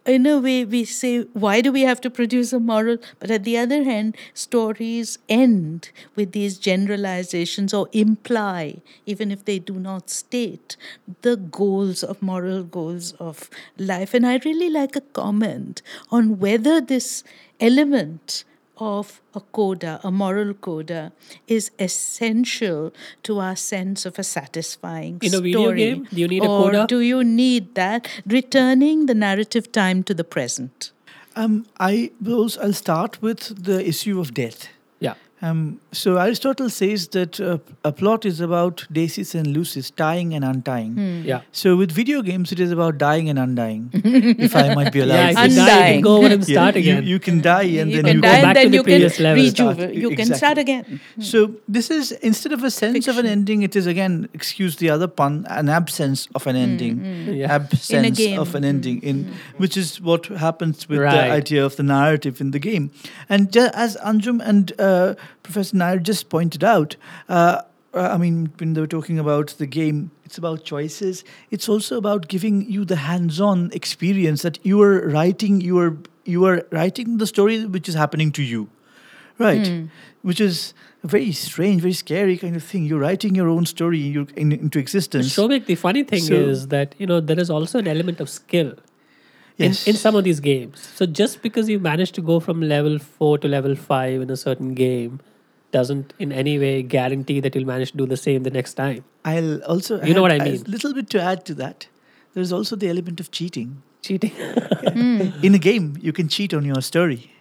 in 0.07 0.27
a 0.27 0.39
way, 0.39 0.65
we 0.65 0.85
say, 0.85 1.23
why 1.33 1.61
do 1.61 1.71
we 1.71 1.83
have 1.83 2.01
to 2.01 2.11
produce 2.11 2.53
a 2.53 2.61
moral? 2.61 2.97
But 3.19 3.31
at 3.31 3.45
the 3.45 3.59
other 3.59 3.85
hand, 3.85 4.17
stories 4.35 5.19
end 5.29 5.91
with 6.17 6.33
these 6.33 6.59
generalizations 6.59 7.75
or 7.75 7.89
imply, 7.93 8.81
even 9.07 9.31
if 9.31 9.45
they 9.45 9.59
do 9.59 9.75
not 9.75 10.09
state, 10.11 10.77
the 11.23 11.37
goals 11.37 12.03
of 12.03 12.23
moral 12.23 12.63
goals 12.63 13.13
of 13.13 13.51
life. 13.77 14.15
And 14.15 14.27
I 14.27 14.41
really 14.45 14.71
like 14.71 14.97
a 14.97 15.03
comment 15.03 15.83
on 16.11 16.39
whether 16.39 16.81
this 16.81 17.23
element 17.61 18.45
of 18.81 19.21
a 19.35 19.41
coda, 19.41 20.01
a 20.03 20.11
moral 20.11 20.55
coda, 20.55 21.13
is 21.47 21.71
essential 21.79 22.93
to 23.23 23.39
our 23.39 23.57
sense 23.57 24.07
of 24.07 24.19
a 24.19 24.25
satisfying 24.25 25.19
In 25.23 25.29
a 25.29 25.31
story. 25.39 25.53
video 25.53 25.73
game, 25.73 26.09
do 26.11 26.21
you 26.21 26.29
need 26.29 26.43
a 26.43 26.47
coda? 26.47 26.87
do 26.89 27.01
you 27.01 27.23
need 27.23 27.75
that? 27.75 28.09
Returning 28.27 29.07
the 29.07 29.15
narrative 29.15 29.71
time 29.73 30.03
to 30.05 30.15
the 30.15 30.25
present. 30.25 30.93
Um, 31.37 31.67
I 31.79 32.11
will. 32.21 32.51
I'll 32.61 32.73
start 32.73 33.23
with 33.23 33.65
the 33.65 33.87
issue 33.87 34.19
of 34.19 34.35
death. 34.35 34.69
Yeah. 35.43 35.51
Um, 35.51 35.81
so 35.93 36.17
Aristotle 36.19 36.69
says 36.71 37.09
that 37.09 37.41
uh, 37.41 37.59
a 37.85 37.93
plot 37.93 38.25
is 38.25 38.41
about 38.41 38.87
desis 38.93 39.35
and 39.35 39.47
lusis 39.57 39.91
tying 39.95 40.35
and 40.35 40.45
untying. 40.45 40.93
Hmm. 40.93 41.23
Yeah. 41.25 41.41
So 41.53 41.77
with 41.77 41.91
video 41.93 42.23
games, 42.23 42.53
it 42.53 42.61
is 42.61 42.71
about 42.73 42.99
dying 42.99 43.29
and 43.31 43.39
undying. 43.39 43.91
if 43.95 44.55
I 44.55 44.75
might 44.75 44.93
be 44.93 45.01
allowed. 45.01 45.15
Yeah, 45.17 45.31
if 45.31 45.37
to 45.37 45.49
you 45.49 45.57
die, 45.67 45.89
you 45.89 45.93
can 45.95 46.01
go 46.03 46.17
over 46.19 46.27
and 46.35 46.45
start 46.45 46.75
you- 46.75 46.81
again. 46.81 47.05
You, 47.05 47.19
can 47.19 47.41
die 47.41 47.63
and 47.63 47.91
you 47.91 48.03
then 48.03 48.17
you 48.17 48.21
go 48.21 48.29
back 48.29 48.57
to 48.57 48.69
the 48.69 48.77
can 48.77 48.85
previous 48.85 49.19
level. 49.19 49.43
rejuvenate. 49.45 49.95
You 49.95 50.11
can 50.17 50.27
start 50.27 50.59
Exactly. 50.59 50.61
again. 50.63 51.01
So 51.21 51.55
this 51.69 51.91
is 51.91 52.13
instead 52.13 52.53
of 52.53 52.63
a 52.63 52.71
sense 52.71 53.09
of 53.09 53.17
an 53.19 53.27
ending, 53.27 53.63
it 53.63 53.75
is 53.75 53.87
again, 53.87 54.29
excuse 54.35 54.77
the 54.77 54.91
other 54.91 55.09
pun, 55.09 55.47
an 55.49 55.69
absence 55.69 56.29
of 56.35 56.47
an 56.47 56.57
ending. 56.57 57.03
Yeah. 57.35 57.55
Absence 57.55 58.21
of 58.39 58.55
an 58.55 58.65
ending, 58.65 59.03
in 59.03 59.33
which 59.57 59.77
is 59.77 60.01
what 60.01 60.27
happens 60.27 60.89
with 60.89 60.99
Right. 61.01 61.15
the 61.15 61.33
idea 61.33 61.65
of 61.65 61.77
the 61.77 61.83
narrative 61.83 62.41
in 62.41 62.51
the 62.51 62.59
game. 62.59 62.91
And 63.29 63.51
ju- 63.53 63.71
as 63.75 63.97
Anjum 63.99 64.41
and 64.45 64.73
uh, 64.79 65.15
Professor 65.43 65.77
Nair 65.77 65.99
just 65.99 66.29
pointed 66.29 66.63
out, 66.65 66.97
uh, 67.29 67.63
uh, 67.93 68.11
I 68.13 68.19
mean, 68.19 68.53
when 68.59 68.75
they 68.75 68.81
were 68.81 68.87
talking 68.87 69.19
about 69.19 69.49
the 69.59 69.67
game, 69.67 70.11
it's 70.25 70.39
about 70.39 70.65
choices. 70.65 71.25
It's 71.51 71.69
also 71.69 71.97
about 71.97 72.29
giving 72.29 72.71
you 72.71 72.85
the 72.85 72.97
hands-on 72.97 73.71
experience 73.73 74.43
that 74.43 74.59
you 74.65 74.81
are 74.83 75.09
writing. 75.09 75.61
You 75.61 75.79
are 75.81 75.97
you 76.25 76.45
are 76.45 76.63
writing 76.71 77.19
the 77.19 77.27
story 77.27 77.65
which 77.65 77.89
is 77.89 77.95
happening 77.97 78.31
to 78.33 78.43
you, 78.43 78.69
right? 79.39 79.89
Which 80.23 80.41
is 80.41 80.75
a 81.03 81.09
very 81.09 81.33
strange, 81.33 81.81
very 81.81 81.95
scary 81.95 82.37
kind 82.37 82.55
of 82.55 82.63
thing. 82.63 82.85
You're 82.85 83.01
writing 83.01 83.35
your 83.35 83.49
own 83.49 83.67
story 83.67 84.15
in, 84.37 84.53
into 84.53 84.79
existence. 84.79 85.35
Souvik, 85.35 85.67
the 85.67 85.75
funny 85.75 86.05
thing 86.05 86.21
So- 86.23 86.35
is 86.35 86.69
that 86.69 86.95
you 86.99 87.07
know 87.07 87.21
there 87.21 87.41
is 87.41 87.51
also 87.51 87.79
an 87.79 87.89
element 87.89 88.21
of 88.21 88.29
skill 88.29 88.75
yes. 89.61 89.87
in, 89.87 89.91
in 89.93 89.97
some 89.97 90.17
of 90.17 90.25
these 90.25 90.41
games. 90.41 90.81
So 91.01 91.07
just 91.07 91.43
because 91.43 91.69
you 91.69 91.79
manage 91.79 92.13
to 92.13 92.23
go 92.23 92.41
from 92.41 92.61
level 92.63 92.99
four 92.99 93.39
to 93.39 93.49
level 93.49 93.77
five 93.77 94.21
in 94.23 94.31
a 94.31 94.37
certain 94.37 94.75
game 94.75 95.21
doesn't 95.73 96.15
in 96.19 96.33
any 96.33 96.59
way 96.59 96.83
guarantee 96.83 97.39
that 97.41 97.55
you'll 97.55 97.67
manage 97.67 97.93
to 97.93 97.97
do 97.97 98.07
the 98.07 98.17
same 98.17 98.43
the 98.43 98.51
next 98.51 98.75
time. 98.75 99.05
I'll 99.25 99.63
also 99.65 100.03
You 100.03 100.15
know 100.15 100.23
what 100.23 100.33
I 100.33 100.37
I 100.37 100.47
a 100.47 100.51
mean. 100.53 100.65
little 100.77 100.95
bit 100.95 101.11
to 101.11 101.21
add 101.23 101.45
to 101.47 101.55
that. 101.55 101.87
There's 102.35 102.53
also 102.53 102.77
the 102.77 102.89
element 102.89 103.21
of 103.21 103.31
cheating. 103.31 103.83
Cheating. 104.03 104.33
in 105.49 105.55
a 105.55 105.59
game 105.59 105.97
you 106.01 106.13
can 106.13 106.29
cheat 106.29 106.55
on 106.55 106.65
your 106.65 106.81
story 106.83 107.33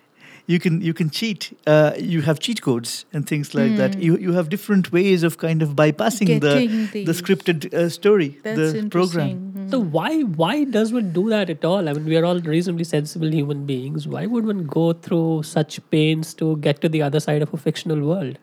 you 0.53 0.57
can 0.63 0.81
you 0.81 0.93
can 0.99 1.09
cheat 1.17 1.45
uh, 1.67 1.91
you 2.13 2.21
have 2.27 2.39
cheat 2.45 2.61
codes 2.67 2.93
and 3.13 3.27
things 3.31 3.53
like 3.57 3.75
that 3.81 3.97
you 4.05 4.17
you 4.25 4.33
have 4.37 4.49
different 4.53 4.91
ways 4.95 5.25
of 5.29 5.37
kind 5.43 5.61
of 5.65 5.75
bypassing 5.81 6.31
the 6.45 6.53
Getting 6.53 6.87
the 6.93 7.03
the- 7.09 7.17
scripted 7.21 7.67
uh, 7.73 7.87
story 7.97 8.29
That's 8.47 8.73
the 8.73 8.89
program 8.95 9.29
interesting. 9.29 9.69
So 9.73 9.79
why 9.97 10.11
why 10.41 10.53
does 10.75 10.91
one 10.91 11.11
do 11.15 11.29
that 11.29 11.49
at 11.55 11.65
all? 11.71 11.89
I 11.89 11.93
mean, 11.93 12.05
we 12.11 12.17
are 12.19 12.25
all 12.25 12.39
reasonably 12.53 12.85
sensible 12.91 13.33
human 13.39 13.65
beings. 13.67 14.07
Why 14.13 14.25
would 14.35 14.47
one 14.51 14.63
go 14.75 14.85
through 14.93 15.43
such 15.49 15.79
pains 15.95 16.33
to 16.41 16.53
get 16.67 16.81
to 16.85 16.89
the 16.89 17.01
other 17.09 17.19
side 17.25 17.43
of 17.47 17.53
a 17.53 17.65
fictional 17.69 18.05
world? 18.13 18.39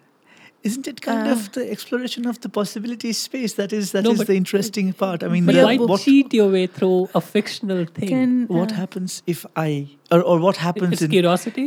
isn't 0.69 0.89
it 0.91 1.01
kind 1.03 1.29
of 1.33 1.43
the 1.57 1.65
exploration 1.73 2.27
of 2.31 2.39
the 2.45 2.49
possibility 2.55 3.11
space 3.19 3.53
that 3.59 3.73
is 3.79 3.91
that 3.97 4.01
is 4.01 4.11
No, 4.11 4.15
but- 4.21 4.27
the 4.31 4.37
interesting 4.39 4.89
part 5.03 5.27
i 5.27 5.29
mean 5.35 5.47
But 5.51 5.59
the- 5.59 5.65
why 5.67 5.77
what, 5.91 6.01
cheat 6.07 6.35
your 6.39 6.47
way 6.55 6.67
through 6.79 7.09
a 7.15 7.21
fictional 7.21 7.85
thing? 7.99 8.09
Can, 8.15 8.33
what 8.49 8.73
uh, 8.73 8.81
happens 8.83 9.19
if 9.35 9.45
i 9.65 9.69
or, 10.11 10.23
or 10.23 10.39
what 10.47 10.57
happens 10.57 10.95
it's 10.95 11.03
in 11.03 11.11
curiosity. 11.11 11.67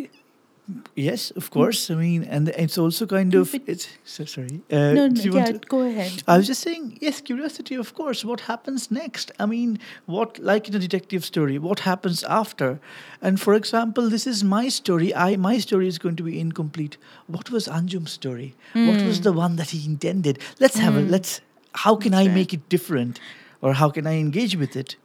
Yes 0.96 1.32
of 1.32 1.50
course 1.50 1.90
i 1.90 1.96
mean 1.96 2.24
and 2.24 2.50
it's 2.50 2.78
also 2.78 3.06
kind 3.06 3.34
of 3.34 3.56
it's 3.66 3.90
so 4.04 4.26
sorry 4.26 4.62
uh, 4.72 4.94
no, 4.94 5.08
no, 5.08 5.22
yeah, 5.22 5.52
go 5.68 5.82
ahead. 5.82 6.24
I 6.28 6.38
was 6.38 6.48
just 6.48 6.62
saying, 6.62 6.98
yes, 7.02 7.22
curiosity, 7.22 7.76
of 7.76 7.94
course. 7.96 8.24
What 8.24 8.42
happens 8.42 8.92
next? 8.92 9.32
I 9.40 9.46
mean, 9.46 9.80
what, 10.06 10.40
like 10.40 10.68
in 10.68 10.76
a 10.76 10.80
detective 10.80 11.26
story, 11.26 11.58
what 11.58 11.80
happens 11.80 12.24
after? 12.24 12.80
And 13.22 13.40
for 13.40 13.54
example, 13.54 14.10
this 14.10 14.28
is 14.28 14.44
my 14.44 14.70
story. 14.70 15.14
I 15.16 15.36
my 15.36 15.58
story 15.58 15.88
is 15.88 15.98
going 15.98 16.16
to 16.18 16.24
be 16.24 16.40
incomplete. 16.40 16.98
What 17.28 17.50
was 17.52 17.68
Anjum's 17.68 18.12
story? 18.12 18.56
What 18.74 19.02
was 19.02 19.22
the 19.22 19.34
one 19.34 19.56
that 19.56 19.70
he 19.72 19.86
intended? 19.86 20.40
Let's 20.60 20.78
have 20.78 20.96
a 20.96 21.02
let's. 21.02 21.42
How 21.74 21.96
can 21.96 22.14
I 22.14 22.26
That's 22.26 22.36
make 22.36 22.54
it 22.54 22.68
different, 22.70 23.20
or 23.62 23.74
how 23.74 23.90
can 23.90 24.08
I 24.08 24.16
engage 24.18 24.56
with 24.56 24.76
it, 24.76 24.96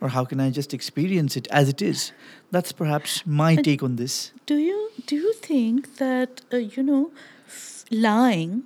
or 0.00 0.08
how 0.08 0.24
can 0.24 0.40
I 0.40 0.50
just 0.50 0.72
experience 0.74 1.36
it 1.36 1.48
as 1.50 1.68
it 1.68 1.82
is? 1.82 2.12
That's 2.50 2.72
perhaps 2.72 3.26
my 3.26 3.56
take 3.56 3.82
on 3.82 3.96
this. 3.96 4.32
Do 4.46 4.56
you 4.56 4.90
do 5.06 5.16
you 5.16 5.32
think 5.34 5.96
that 5.96 6.42
uh, 6.52 6.56
you 6.58 6.82
know 6.82 7.10
f- 7.46 7.84
lying, 7.90 8.62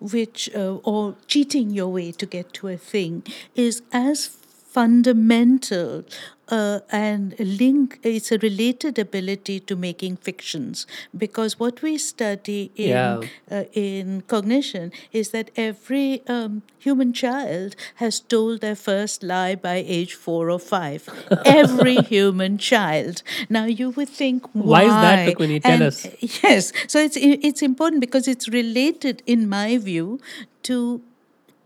which 0.00 0.50
uh, 0.54 0.76
or 0.84 1.16
cheating 1.26 1.70
your 1.70 1.88
way 1.88 2.12
to 2.12 2.26
get 2.26 2.52
to 2.54 2.68
a 2.68 2.76
thing, 2.76 3.22
is 3.54 3.82
as 3.92 4.26
fundamental 4.26 6.04
uh, 6.52 6.80
and 6.90 7.34
link? 7.40 7.98
It's 8.04 8.30
a 8.32 8.38
related 8.38 8.98
ability 8.98 9.60
to 9.60 9.76
making 9.76 10.16
fictions 10.18 10.86
because 11.16 11.58
what 11.58 11.82
we 11.82 11.98
study 11.98 12.70
in 12.76 12.88
Yeah. 12.90 13.20
uh, 13.50 13.64
in 13.72 14.22
cognition 14.34 14.92
is 15.12 15.30
that 15.30 15.50
every 15.56 16.22
um, 16.28 16.62
human 16.78 17.12
child 17.12 17.76
has 17.96 18.20
told 18.20 18.60
their 18.60 18.76
first 18.76 19.22
lie 19.22 19.54
by 19.56 19.76
age 19.86 20.14
four 20.14 20.50
or 20.50 20.58
five. 20.60 21.08
every 21.46 21.96
human 21.96 22.58
child. 22.58 23.22
Now 23.48 23.64
you 23.64 23.90
would 23.90 24.08
think, 24.08 24.46
why? 24.54 24.82
Why 24.82 24.82
is 24.84 24.92
that, 25.04 25.18
Rukmini? 25.28 25.62
Tell 25.62 25.72
And, 25.74 25.82
us. 25.82 26.06
Yes, 26.42 26.72
so 26.88 26.98
it's 26.98 27.16
it's 27.20 27.62
important 27.62 28.00
because 28.00 28.28
it's 28.28 28.48
related, 28.48 29.22
in 29.26 29.48
my 29.48 29.78
view, 29.78 30.20
to 30.64 31.02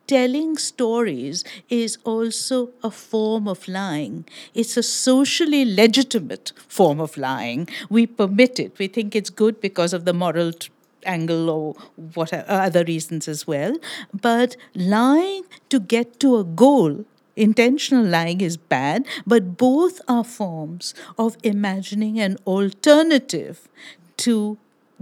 telling 0.06 0.56
stories 0.56 1.44
is 1.68 1.98
also 2.04 2.70
a 2.82 2.90
form 2.90 3.48
of 3.48 3.66
lying. 3.68 4.24
It's 4.54 4.76
a 4.76 4.82
socially 4.82 5.64
legitimate 5.64 6.52
form 6.68 7.00
of 7.00 7.16
lying. 7.16 7.68
We 7.88 8.06
permit 8.06 8.58
it. 8.58 8.78
We 8.78 8.88
think 8.88 9.14
it's 9.14 9.30
good 9.30 9.60
because 9.60 9.92
of 9.92 10.04
the 10.04 10.12
moral 10.12 10.52
t- 10.52 10.70
angle 11.04 11.48
or 11.50 11.74
what 12.14 12.32
other 12.32 12.84
reasons 12.84 13.28
as 13.28 13.46
well. 13.46 13.76
But 14.12 14.56
lying 14.74 15.44
to 15.70 15.80
get 15.80 16.18
to 16.20 16.36
a 16.38 16.44
goal 16.44 17.04
intentional 17.36 18.04
lying 18.04 18.40
is 18.40 18.56
bad, 18.56 19.06
but 19.26 19.56
both 19.58 20.00
are 20.08 20.24
forms 20.24 20.94
of 21.18 21.36
imagining 21.42 22.18
an 22.18 22.38
alternative 22.46 23.68
to 24.16 24.56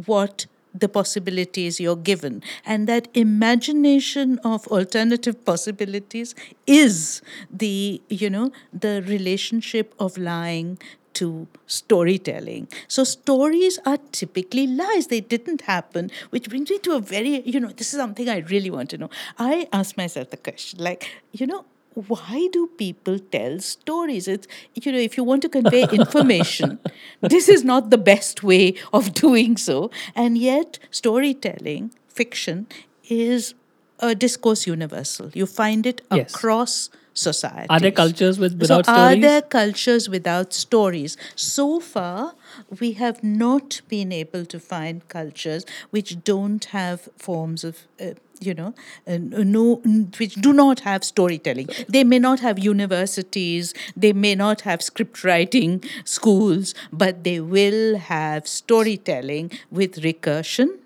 what 0.05 0.47
the 0.75 0.89
possibilities 0.89 1.79
you're 1.81 1.97
given. 1.97 2.43
And 2.67 2.89
that 2.89 3.09
imagination 3.15 4.39
of 4.45 4.67
alternative 4.69 5.45
possibilities 5.45 6.35
is 6.67 7.23
the, 7.51 8.03
you 8.09 8.29
know, 8.29 8.53
the 8.73 9.05
relationship 9.07 9.95
of 9.99 10.19
lying 10.19 10.79
to 11.15 11.47
storytelling. 11.67 12.67
So 12.89 13.05
stories 13.05 13.79
are 13.87 13.99
typically 14.11 14.67
lies. 14.67 15.07
They 15.07 15.21
didn't 15.21 15.63
happen, 15.63 16.11
which 16.31 16.49
brings 16.49 16.71
me 16.71 16.79
to 16.79 16.97
a 16.97 17.01
very, 17.01 17.41
you 17.43 17.61
know, 17.61 17.69
this 17.69 17.95
is 17.95 18.01
something 18.01 18.29
I 18.29 18.39
really 18.39 18.71
want 18.71 18.91
to 18.91 18.99
know. 18.99 19.11
I 19.39 19.69
ask 19.73 19.97
myself 19.97 20.31
the 20.31 20.37
question, 20.37 20.81
like, 20.83 21.09
you 21.33 21.47
know, 21.47 21.65
why 21.95 22.49
do 22.53 22.67
people 22.77 23.19
tell 23.19 23.59
stories? 23.61 24.29
It's, 24.29 24.47
you 24.75 24.93
know, 24.93 24.99
if 24.99 25.17
you 25.17 25.25
want 25.25 25.43
to 25.43 25.49
convey 25.49 25.85
information, 25.93 26.79
this 27.21 27.49
is 27.49 27.65
not 27.65 27.91
the 27.91 27.99
best 27.99 28.43
way 28.43 28.75
of 28.93 29.15
doing 29.15 29.57
so. 29.57 29.91
And 30.15 30.37
yet, 30.37 30.79
storytelling, 30.91 31.93
fiction, 32.09 32.67
is 33.09 33.55
a 34.01 34.15
discourse 34.15 34.67
universal. 34.67 35.31
You 35.35 35.47
find 35.47 35.87
it 35.87 36.03
Yes. 36.11 36.35
across 36.35 36.91
society. 37.15 37.67
Are 37.71 37.79
there 37.79 37.93
cultures 37.93 38.39
with 38.41 38.59
without 38.61 38.87
so 38.87 38.93
are 38.93 39.11
stories? 39.13 39.23
there 39.23 39.43
cultures 39.43 40.09
without 40.09 40.53
stories? 40.53 41.17
So 41.37 41.79
far, 41.81 42.35
we 42.81 42.93
have 42.93 43.23
not 43.23 43.81
been 43.89 44.11
able 44.13 44.45
to 44.47 44.59
find 44.59 45.07
cultures 45.09 45.65
which 45.91 46.25
don't 46.25 46.65
have 46.67 47.09
forms 47.17 47.63
of, 47.63 47.87
uh, 48.01 48.15
you 48.41 48.55
know, 48.55 48.75
uh, 49.07 49.19
no, 49.21 49.77
which 50.19 50.35
do 50.35 50.53
not 50.53 50.81
have 50.81 51.05
storytelling. 51.05 51.69
They 51.89 52.05
may 52.05 52.19
not 52.19 52.41
have 52.41 52.59
universities, 52.59 53.75
they 53.97 54.13
may 54.13 54.35
not 54.35 54.63
have 54.63 54.83
script 54.83 55.25
writing 55.25 55.83
schools, 56.05 56.75
but 56.93 57.25
they 57.25 57.41
will 57.41 57.97
have 57.99 58.47
storytelling 58.47 59.53
with 59.71 60.03
recursion 60.03 60.79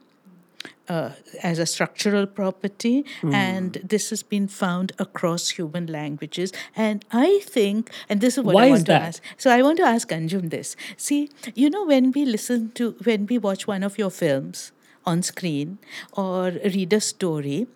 uh, 0.88 1.10
as 1.42 1.58
a 1.58 1.66
structural 1.66 2.26
property, 2.26 3.04
and 3.22 3.78
this 3.84 4.10
has 4.10 4.22
been 4.22 4.48
found 4.48 4.92
across 4.98 5.50
human 5.50 5.86
languages. 5.86 6.52
And 6.74 7.04
I 7.12 7.40
think, 7.44 7.90
and 8.08 8.20
this 8.20 8.38
is 8.38 8.44
what 8.44 8.54
Why 8.54 8.66
I 8.66 8.70
want 8.70 8.86
to 8.86 8.94
ask. 8.94 9.22
So 9.36 9.50
I 9.50 9.62
want 9.62 9.76
to 9.78 9.84
ask 9.84 10.08
Anjum 10.08 10.50
this. 10.50 10.76
See, 10.96 11.30
you 11.54 11.68
know, 11.68 11.84
when 11.84 12.12
we 12.12 12.24
listen 12.24 12.70
to, 12.72 12.92
when 13.04 13.26
we 13.26 13.38
watch 13.38 13.66
one 13.66 13.82
of 13.82 13.98
your 13.98 14.10
films 14.10 14.72
on 15.08 15.22
screen 15.22 15.78
or 16.12 16.52
read 16.74 16.92
a 16.92 17.00
story, 17.00 17.66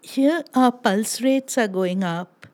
here 0.00 0.42
our 0.54 0.72
pulse 0.72 1.20
rates 1.20 1.58
are 1.58 1.68
going 1.68 2.02
up. 2.02 2.46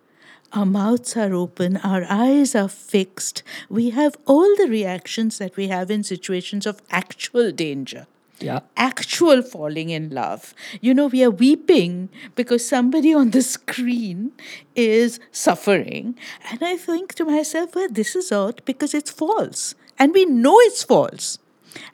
Our 0.52 0.66
mouths 0.66 1.16
are 1.16 1.34
open, 1.34 1.78
our 1.78 2.04
eyes 2.08 2.54
are 2.54 2.68
fixed. 2.68 3.42
We 3.68 3.90
have 3.90 4.16
all 4.24 4.54
the 4.56 4.68
reactions 4.68 5.38
that 5.38 5.56
we 5.56 5.66
have 5.68 5.90
in 5.90 6.04
situations 6.04 6.64
of 6.64 6.80
actual 6.90 7.50
danger. 7.50 8.06
Yeah. 8.40 8.60
actual 8.76 9.42
falling 9.42 9.90
in 9.90 10.10
love. 10.10 10.54
You 10.80 10.92
know, 10.92 11.06
we 11.06 11.22
are 11.24 11.30
weeping 11.30 12.08
because 12.34 12.66
somebody 12.66 13.14
on 13.14 13.30
the 13.30 13.42
screen 13.42 14.32
is 14.74 15.20
suffering. 15.30 16.18
And 16.50 16.62
I 16.62 16.76
think 16.76 17.14
to 17.14 17.24
myself, 17.24 17.74
well, 17.74 17.88
this 17.90 18.14
is 18.16 18.32
odd 18.32 18.60
because 18.64 18.92
it's 18.92 19.10
false. 19.10 19.74
And 19.98 20.12
we 20.12 20.24
know 20.26 20.58
it's 20.60 20.82
false. 20.82 21.38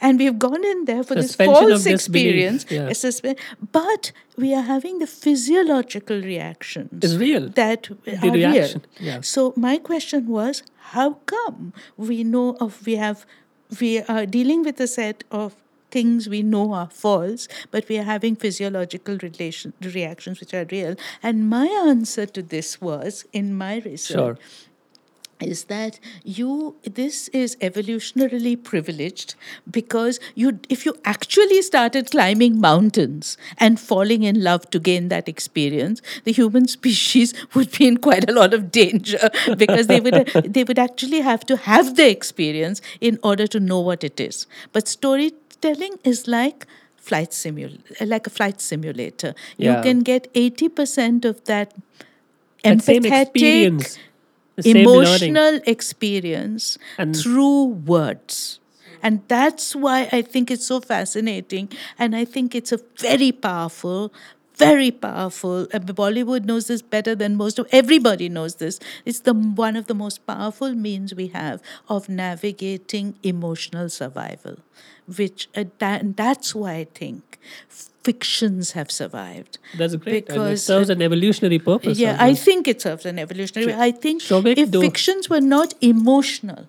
And 0.00 0.18
we've 0.18 0.38
gone 0.38 0.64
in 0.64 0.84
there 0.84 1.02
for 1.02 1.20
Suspension 1.20 1.68
this 1.68 1.84
false 1.84 1.86
experience. 1.86 2.66
yeah. 2.70 2.92
But 3.72 4.12
we 4.36 4.54
are 4.54 4.62
having 4.62 4.98
the 4.98 5.06
physiological 5.06 6.20
reactions 6.20 6.90
It's 7.04 7.14
real. 7.16 7.48
that 7.50 7.88
The 8.04 8.28
are 8.28 8.32
reaction, 8.32 8.82
real. 9.00 9.08
yeah. 9.08 9.20
So 9.20 9.52
my 9.56 9.78
question 9.78 10.26
was, 10.28 10.62
how 10.94 11.14
come 11.26 11.72
we 11.96 12.24
know 12.24 12.56
of 12.60 12.84
we 12.86 12.96
have 12.96 13.26
we 13.80 14.00
are 14.02 14.26
dealing 14.26 14.62
with 14.64 14.80
a 14.80 14.86
set 14.88 15.22
of 15.30 15.54
things 15.92 16.28
we 16.28 16.42
know 16.42 16.72
are 16.72 16.88
false, 16.90 17.46
but 17.70 17.88
we 17.88 17.98
are 17.98 18.02
having 18.04 18.34
physiological 18.36 19.16
relation 19.22 19.72
reactions 19.80 20.40
which 20.40 20.54
are 20.54 20.66
real. 20.70 20.94
And 21.22 21.48
my 21.48 21.66
answer 21.66 22.26
to 22.26 22.42
this 22.42 22.80
was 22.80 23.24
in 23.32 23.54
my 23.54 23.76
research 23.78 24.16
Sure. 24.16 24.38
Is 25.40 25.64
that 25.64 25.98
you 26.22 26.76
this 26.84 27.28
is 27.28 27.56
evolutionarily 27.56 28.62
privileged 28.62 29.34
because 29.70 30.20
you 30.34 30.60
if 30.68 30.84
you 30.84 30.94
actually 31.04 31.62
started 31.62 32.10
climbing 32.10 32.60
mountains 32.60 33.36
and 33.58 33.80
falling 33.80 34.22
in 34.22 34.42
love 34.42 34.68
to 34.70 34.78
gain 34.78 35.08
that 35.08 35.28
experience 35.28 36.02
the 36.24 36.32
human 36.32 36.68
species 36.76 37.34
would 37.54 37.70
be 37.72 37.86
in 37.86 37.96
quite 37.96 38.28
a 38.28 38.32
lot 38.32 38.54
of 38.54 38.70
danger 38.70 39.30
because 39.56 39.86
they 39.86 40.00
would 40.00 40.26
they 40.44 40.64
would 40.64 40.78
actually 40.78 41.20
have 41.20 41.44
to 41.46 41.56
have 41.56 41.96
the 41.96 42.08
experience 42.08 42.80
in 43.00 43.18
order 43.22 43.46
to 43.46 43.60
know 43.60 43.80
what 43.80 44.04
it 44.04 44.20
is. 44.20 44.46
But 44.72 44.88
storytelling 44.88 45.98
is 46.04 46.26
like 46.28 46.66
flight 46.96 47.32
simul 47.32 47.70
like 48.00 48.26
a 48.26 48.30
flight 48.30 48.60
simulator. 48.60 49.34
Yeah. 49.56 49.76
you 49.76 49.82
can 49.82 50.00
get 50.00 50.32
80% 50.34 51.24
of 51.24 51.44
that 51.44 51.74
empathetic 52.64 53.98
emotional 54.64 55.60
experience 55.66 56.78
And- 56.98 57.16
through 57.16 57.64
words. 57.86 58.58
And 59.02 59.22
that's 59.28 59.74
why 59.74 60.08
I 60.12 60.20
think 60.20 60.50
it's 60.50 60.66
so 60.66 60.80
fascinating. 60.80 61.70
And 61.98 62.14
I 62.14 62.26
think 62.26 62.54
it's 62.54 62.70
a 62.70 62.78
very 62.98 63.32
powerful, 63.32 64.12
very 64.60 64.90
powerful. 64.90 65.66
uh, 65.74 65.78
Bollywood 65.78 66.44
knows 66.44 66.66
this 66.68 66.82
better 66.82 67.14
than 67.14 67.36
most 67.36 67.58
of 67.58 67.66
everybody 67.72 68.28
knows 68.28 68.56
this. 68.56 68.78
It's 69.04 69.20
the 69.20 69.34
one 69.34 69.76
of 69.76 69.86
the 69.86 69.94
most 69.94 70.26
powerful 70.26 70.74
means 70.74 71.14
we 71.14 71.28
have 71.28 71.60
of 71.88 72.08
navigating 72.08 73.14
emotional 73.22 73.88
survival, 73.88 74.56
which 75.16 75.48
uh, 75.56 75.64
that, 75.78 76.02
and 76.02 76.16
that's 76.16 76.54
why 76.54 76.72
I 76.74 76.84
think 76.84 77.38
fictions 78.02 78.72
have 78.72 78.90
survived. 78.90 79.58
That's 79.76 79.94
a 79.94 79.98
great. 79.98 80.28
and 80.28 80.36
it 80.36 80.40
Because, 80.40 80.64
serves 80.64 80.90
uh, 80.90 80.94
an 80.94 81.02
evolutionary 81.02 81.58
purpose. 81.58 81.98
Yeah, 81.98 82.16
I 82.18 82.34
think 82.34 82.68
it 82.68 82.80
serves 82.80 83.04
an 83.06 83.18
evolutionary. 83.18 83.74
I 83.74 83.90
think 83.90 84.22
Souvik, 84.22 84.56
if 84.56 84.70
do- 84.70 84.80
fictions 84.80 85.28
were 85.28 85.40
not 85.40 85.74
emotional, 85.80 86.68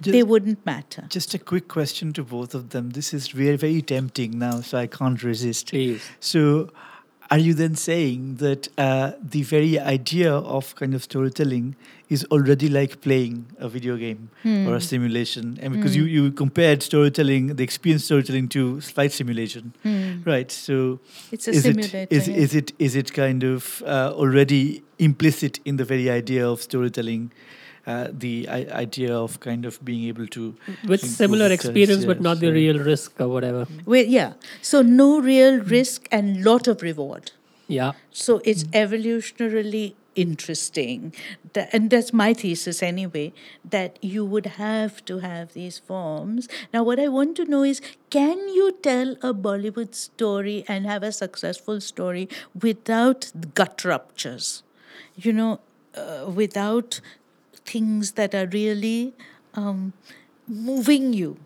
they 0.00 0.22
wouldn't 0.22 0.64
matter. 0.66 1.06
Just 1.08 1.34
a 1.34 1.38
quick 1.38 1.68
question 1.68 2.12
to 2.14 2.24
both 2.24 2.54
of 2.54 2.70
them. 2.70 2.90
This 2.90 3.14
is 3.14 3.28
very, 3.28 3.56
very 3.56 3.82
tempting 3.82 4.38
now, 4.38 4.60
so 4.60 4.78
I 4.78 4.86
can't 4.86 5.22
resist. 5.22 5.70
Please. 5.70 6.02
So, 6.20 6.70
are 7.30 7.38
you 7.38 7.54
then 7.54 7.74
saying 7.74 8.36
that 8.36 8.68
uh, 8.78 9.12
the 9.22 9.42
very 9.42 9.78
idea 9.78 10.32
of 10.32 10.74
kind 10.76 10.94
of 10.94 11.02
storytelling 11.02 11.74
is 12.08 12.24
already 12.30 12.68
like 12.68 13.00
playing 13.00 13.46
a 13.58 13.68
video 13.68 13.96
game 13.96 14.28
or 14.44 14.74
a 14.76 14.80
simulation? 14.80 15.58
And 15.62 15.72
because 15.72 15.96
you, 15.96 16.04
you 16.04 16.30
compared 16.32 16.82
storytelling, 16.82 17.56
the 17.56 17.64
experience 17.64 18.04
storytelling 18.04 18.48
to 18.50 18.80
flight 18.82 19.12
simulation, 19.12 19.72
right? 20.24 20.50
So, 20.50 21.00
It's 21.32 21.48
a 21.48 21.52
is 21.52 21.62
simulator. 21.62 21.98
it 21.98 22.12
is, 22.12 22.28
yeah. 22.28 22.36
is 22.36 22.54
it 22.54 22.72
is 22.78 22.94
it 22.94 23.12
kind 23.12 23.42
of 23.42 23.82
uh, 23.86 24.12
already 24.14 24.82
implicit 24.98 25.60
in 25.64 25.76
the 25.76 25.84
very 25.84 26.10
idea 26.10 26.48
of 26.48 26.60
storytelling? 26.62 27.32
Uh, 27.86 28.08
the 28.10 28.48
I- 28.48 28.80
idea 28.80 29.14
of 29.14 29.40
kind 29.40 29.66
of 29.66 29.78
being 29.84 30.04
able 30.08 30.26
to 30.28 30.54
With 30.88 31.02
similar 31.04 31.46
of 31.46 31.52
it, 31.52 31.54
experience, 31.54 32.06
but 32.06 32.16
yes, 32.16 32.24
not 32.24 32.40
the 32.40 32.50
real 32.50 32.78
risk 32.78 33.20
or 33.20 33.28
whatever. 33.28 33.66
Well, 33.84 34.04
yeah. 34.04 34.32
So 34.62 34.80
no 34.80 35.20
real 35.20 35.60
risk 35.60 36.08
and 36.10 36.42
lot 36.42 36.66
of 36.66 36.80
reward. 36.80 37.32
Yeah. 37.68 37.92
So 38.10 38.40
it's 38.44 38.64
evolutionarily 38.64 39.94
interesting. 40.14 41.12
Tha- 41.52 41.68
and 41.74 41.90
that's 41.90 42.12
my 42.12 42.32
thesis 42.34 42.82
anyway, 42.82 43.32
that 43.68 43.98
you 44.00 44.24
would 44.24 44.46
have 44.46 45.04
to 45.06 45.18
have 45.18 45.52
these 45.54 45.78
forms. 45.78 46.48
Now, 46.72 46.82
what 46.84 46.98
I 47.00 47.08
want 47.08 47.36
to 47.36 47.44
know 47.44 47.62
is 47.64 47.80
can 48.10 48.38
you 48.48 48.72
tell 48.82 49.12
a 49.22 49.34
Bollywood 49.34 49.94
story 49.94 50.64
and 50.68 50.86
have 50.86 51.02
a 51.02 51.12
successful 51.12 51.80
story 51.80 52.28
without 52.60 53.30
gut 53.54 53.84
ruptures? 53.84 54.62
You 55.16 55.32
know, 55.32 55.60
uh, 55.94 56.30
without 56.30 57.00
things 57.64 58.12
that 58.12 58.34
are 58.34 58.46
really 58.46 59.14
um, 59.54 59.92
moving 60.46 61.12
you. 61.12 61.36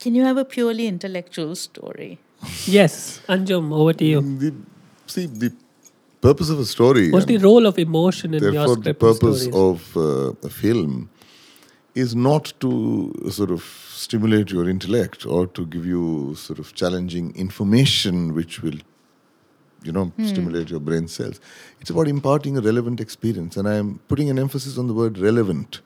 Can 0.00 0.14
you 0.14 0.24
have 0.24 0.36
a 0.36 0.44
purely 0.44 0.86
intellectual 0.86 1.54
story? 1.54 2.18
Yes. 2.66 3.20
Anjum, 3.28 3.72
over 3.72 3.92
to 3.94 4.04
you. 4.04 4.20
The, 4.20 4.54
see, 5.06 5.26
the 5.26 5.52
purpose 6.20 6.50
of 6.50 6.58
a 6.58 6.64
story, 6.64 7.10
What's 7.10 7.26
the 7.26 7.38
role 7.38 7.66
of 7.66 7.78
emotion 7.78 8.34
in 8.34 8.42
your 8.42 8.52
therefore 8.52 8.76
the 8.76 8.94
purpose 8.94 9.44
stories? 9.44 9.92
of 9.94 9.96
uh, 9.96 10.46
a 10.46 10.50
film, 10.50 11.08
is 11.94 12.14
not 12.14 12.52
to 12.60 13.12
sort 13.30 13.50
of 13.50 13.62
stimulate 13.62 14.50
your 14.50 14.68
intellect 14.68 15.24
or 15.26 15.46
to 15.46 15.64
give 15.66 15.86
you 15.86 16.34
sort 16.34 16.58
of 16.58 16.74
challenging 16.74 17.34
information 17.36 18.34
which 18.34 18.62
will 18.62 18.78
you 19.84 19.92
know 19.92 20.12
stimulate 20.24 20.70
your 20.70 20.80
brain 20.80 21.08
cells. 21.08 21.40
It's 21.80 21.90
about 21.90 22.08
imparting 22.08 22.56
a 22.56 22.60
relevant 22.60 23.00
experience 23.00 23.56
and 23.56 23.68
i 23.68 23.74
am 23.74 23.98
putting 24.08 24.30
an 24.30 24.38
emphasis 24.38 24.78
on 24.78 24.86
the 24.86 24.94
word 24.94 25.18
relevant. 25.18 25.80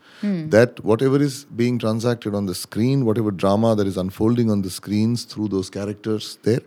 That 0.50 0.82
whatever 0.84 1.18
is 1.22 1.44
being 1.44 1.78
transacted 1.78 2.34
on 2.34 2.46
the 2.46 2.54
screen 2.54 3.04
whatever 3.04 3.30
drama 3.30 3.74
that 3.76 3.86
is 3.86 3.96
unfolding 3.96 4.50
on 4.50 4.62
the 4.62 4.70
screens 4.70 5.24
through 5.24 5.48
those 5.48 5.70
characters 5.70 6.38
there 6.42 6.62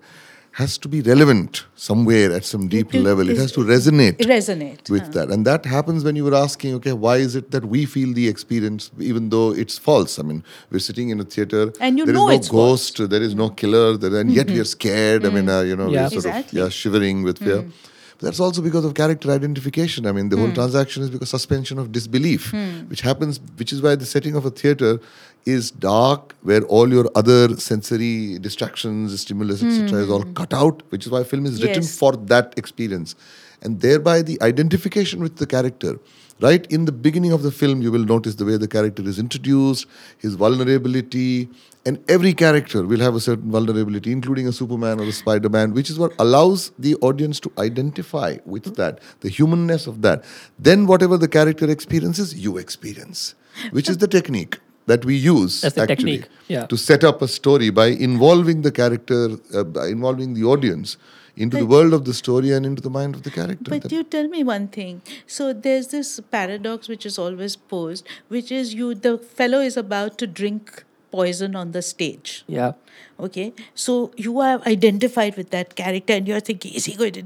has 0.59 0.77
to 0.77 0.87
be 0.89 1.01
relevant 1.01 1.63
somewhere 1.75 2.31
at 2.37 2.43
some 2.43 2.67
deep 2.67 2.93
It- 2.93 3.01
level 3.01 3.29
It 3.29 3.37
has 3.37 3.51
to 3.53 3.61
resonate 3.61 4.17
Resonate. 4.17 4.89
with 4.89 5.13
that 5.13 5.29
and 5.31 5.45
that 5.45 5.65
happens 5.65 6.03
when 6.03 6.15
you 6.17 6.25
were 6.25 6.35
asking 6.35 6.73
okay 6.75 6.91
why 6.91 7.17
is 7.17 7.35
it 7.35 7.51
that 7.51 7.65
we 7.65 7.85
feel 7.85 8.13
the 8.13 8.27
experience 8.27 8.91
even 8.99 9.29
though 9.29 9.51
it's 9.51 9.77
false 9.77 10.19
i 10.19 10.23
mean 10.23 10.43
we're 10.69 10.79
sitting 10.79 11.09
in 11.09 11.19
a 11.21 11.23
theater 11.23 11.71
And 11.79 11.97
you 11.97 12.05
there 12.05 12.15
is 12.15 12.19
know 12.19 12.27
no 12.27 12.33
it's 12.33 12.49
false. 12.49 12.91
ghost 12.91 13.09
there 13.09 13.21
is 13.21 13.33
no 13.33 13.49
killer 13.49 13.95
there, 13.97 14.15
and 14.19 14.31
yet 14.31 14.47
we 14.47 14.59
are 14.59 14.63
mm-hmm. 14.63 14.65
scared 14.79 15.25
i 15.25 15.29
mean 15.29 15.45
mm-hmm. 15.45 15.57
uh, 15.59 15.61
you 15.61 15.75
know 15.75 15.89
Yeah. 15.89 16.03
we're 16.03 16.09
sort 16.09 16.25
Exactly. 16.25 16.59
of 16.59 16.65
yeah 16.65 16.69
shivering 16.81 17.23
with 17.23 17.37
fear 17.39 17.61
but 17.61 17.71
that's 18.21 18.39
also 18.39 18.61
because 18.61 18.85
of 18.85 18.93
character 18.93 19.31
identification. 19.31 20.05
I 20.05 20.11
mean 20.11 20.29
the 20.29 20.37
whole 20.37 20.47
hmm. 20.47 20.53
transaction 20.53 21.03
is 21.03 21.09
because 21.09 21.29
suspension 21.29 21.79
of 21.79 21.91
disbelief 21.91 22.51
hmm. 22.51 22.87
which 22.89 23.01
happens 23.01 23.39
which 23.57 23.73
is 23.73 23.81
why 23.81 23.95
the 23.95 24.05
setting 24.05 24.35
of 24.35 24.45
a 24.45 24.51
theater 24.51 24.99
is 25.45 25.71
dark 25.71 26.35
where 26.43 26.61
all 26.63 26.93
your 26.93 27.09
other 27.15 27.57
sensory 27.57 28.37
distractions 28.39 29.19
stimulus 29.19 29.63
etc 29.63 29.99
is 29.99 30.09
all 30.09 30.21
hmm. 30.21 30.33
cut 30.33 30.53
out 30.53 30.83
which 30.89 31.05
is 31.05 31.11
why 31.11 31.23
film 31.23 31.45
is 31.45 31.61
written 31.63 31.83
Yes. 31.83 31.97
for 31.97 32.15
that 32.33 32.53
experience. 32.57 33.15
And 33.63 33.81
thereby 33.81 34.21
the 34.21 34.41
identification 34.41 35.21
with 35.21 35.37
the 35.37 35.45
character 35.45 35.99
right 36.41 36.65
in 36.71 36.85
the 36.85 36.91
beginning 36.91 37.31
of 37.31 37.43
the 37.43 37.51
film 37.51 37.81
you 37.81 37.91
will 37.91 38.05
notice 38.05 38.35
the 38.35 38.45
way 38.45 38.57
the 38.57 38.67
character 38.67 39.03
is 39.03 39.19
introduced 39.19 39.85
his 40.17 40.35
vulnerability 40.35 41.49
and 41.85 41.99
every 42.07 42.33
character 42.33 42.83
will 42.85 42.99
have 42.99 43.15
a 43.15 43.19
certain 43.19 43.51
vulnerability 43.51 44.11
including 44.11 44.47
a 44.47 44.51
superman 44.51 44.99
or 44.99 45.03
a 45.03 45.11
spider-man 45.11 45.73
which 45.73 45.89
is 45.89 45.99
what 45.99 46.13
allows 46.19 46.71
the 46.79 46.95
audience 46.95 47.39
to 47.39 47.51
identify 47.57 48.37
with 48.45 48.75
that 48.75 48.99
the 49.21 49.29
humanness 49.29 49.87
of 49.87 50.01
that 50.01 50.23
then 50.57 50.85
whatever 50.87 51.17
the 51.17 51.27
character 51.27 51.69
experiences 51.69 52.33
you 52.33 52.57
experience 52.57 53.35
which 53.71 53.89
is 53.89 53.97
the 53.97 54.07
technique 54.07 54.59
that 54.87 55.05
we 55.05 55.15
use 55.15 55.61
That's 55.61 55.77
actually 55.77 56.23
yeah. 56.47 56.65
to 56.65 56.77
set 56.77 57.03
up 57.03 57.21
a 57.21 57.27
story 57.27 57.69
by 57.69 57.87
involving 57.87 58.63
the 58.63 58.71
character 58.71 59.37
uh, 59.53 59.63
by 59.63 59.87
involving 59.87 60.33
the 60.33 60.43
audience 60.43 60.97
into 61.35 61.57
the 61.57 61.65
world 61.65 61.93
of 61.93 62.05
the 62.05 62.13
story 62.13 62.51
and 62.51 62.65
into 62.65 62.81
the 62.81 62.89
mind 62.89 63.15
of 63.15 63.23
the 63.23 63.31
character 63.31 63.69
But 63.69 63.83
That- 63.83 63.91
you 63.91 64.03
tell 64.03 64.27
me 64.27 64.43
one 64.43 64.67
thing. 64.67 65.01
So 65.27 65.53
there's 65.53 65.87
this 65.87 66.19
paradox 66.29 66.87
which 66.87 67.05
is 67.05 67.17
always 67.17 67.55
posed, 67.55 68.07
which 68.27 68.51
is 68.51 68.73
you 68.73 68.93
the 68.95 69.17
fellow 69.17 69.59
is 69.61 69.77
about 69.77 70.17
to 70.19 70.27
drink 70.27 70.83
poison 71.11 71.55
on 71.55 71.71
the 71.71 71.81
stage. 71.81 72.43
Yeah. 72.47 72.73
Okay, 73.19 73.53
so 73.75 74.11
you 74.17 74.39
are 74.39 74.61
identified 74.65 75.35
with 75.37 75.49
that 75.51 75.75
character 75.75 76.13
and 76.13 76.27
you're 76.27 76.39
thinking, 76.39 76.73
is 76.73 76.85
he 76.85 76.95
going 76.95 77.11
to? 77.13 77.23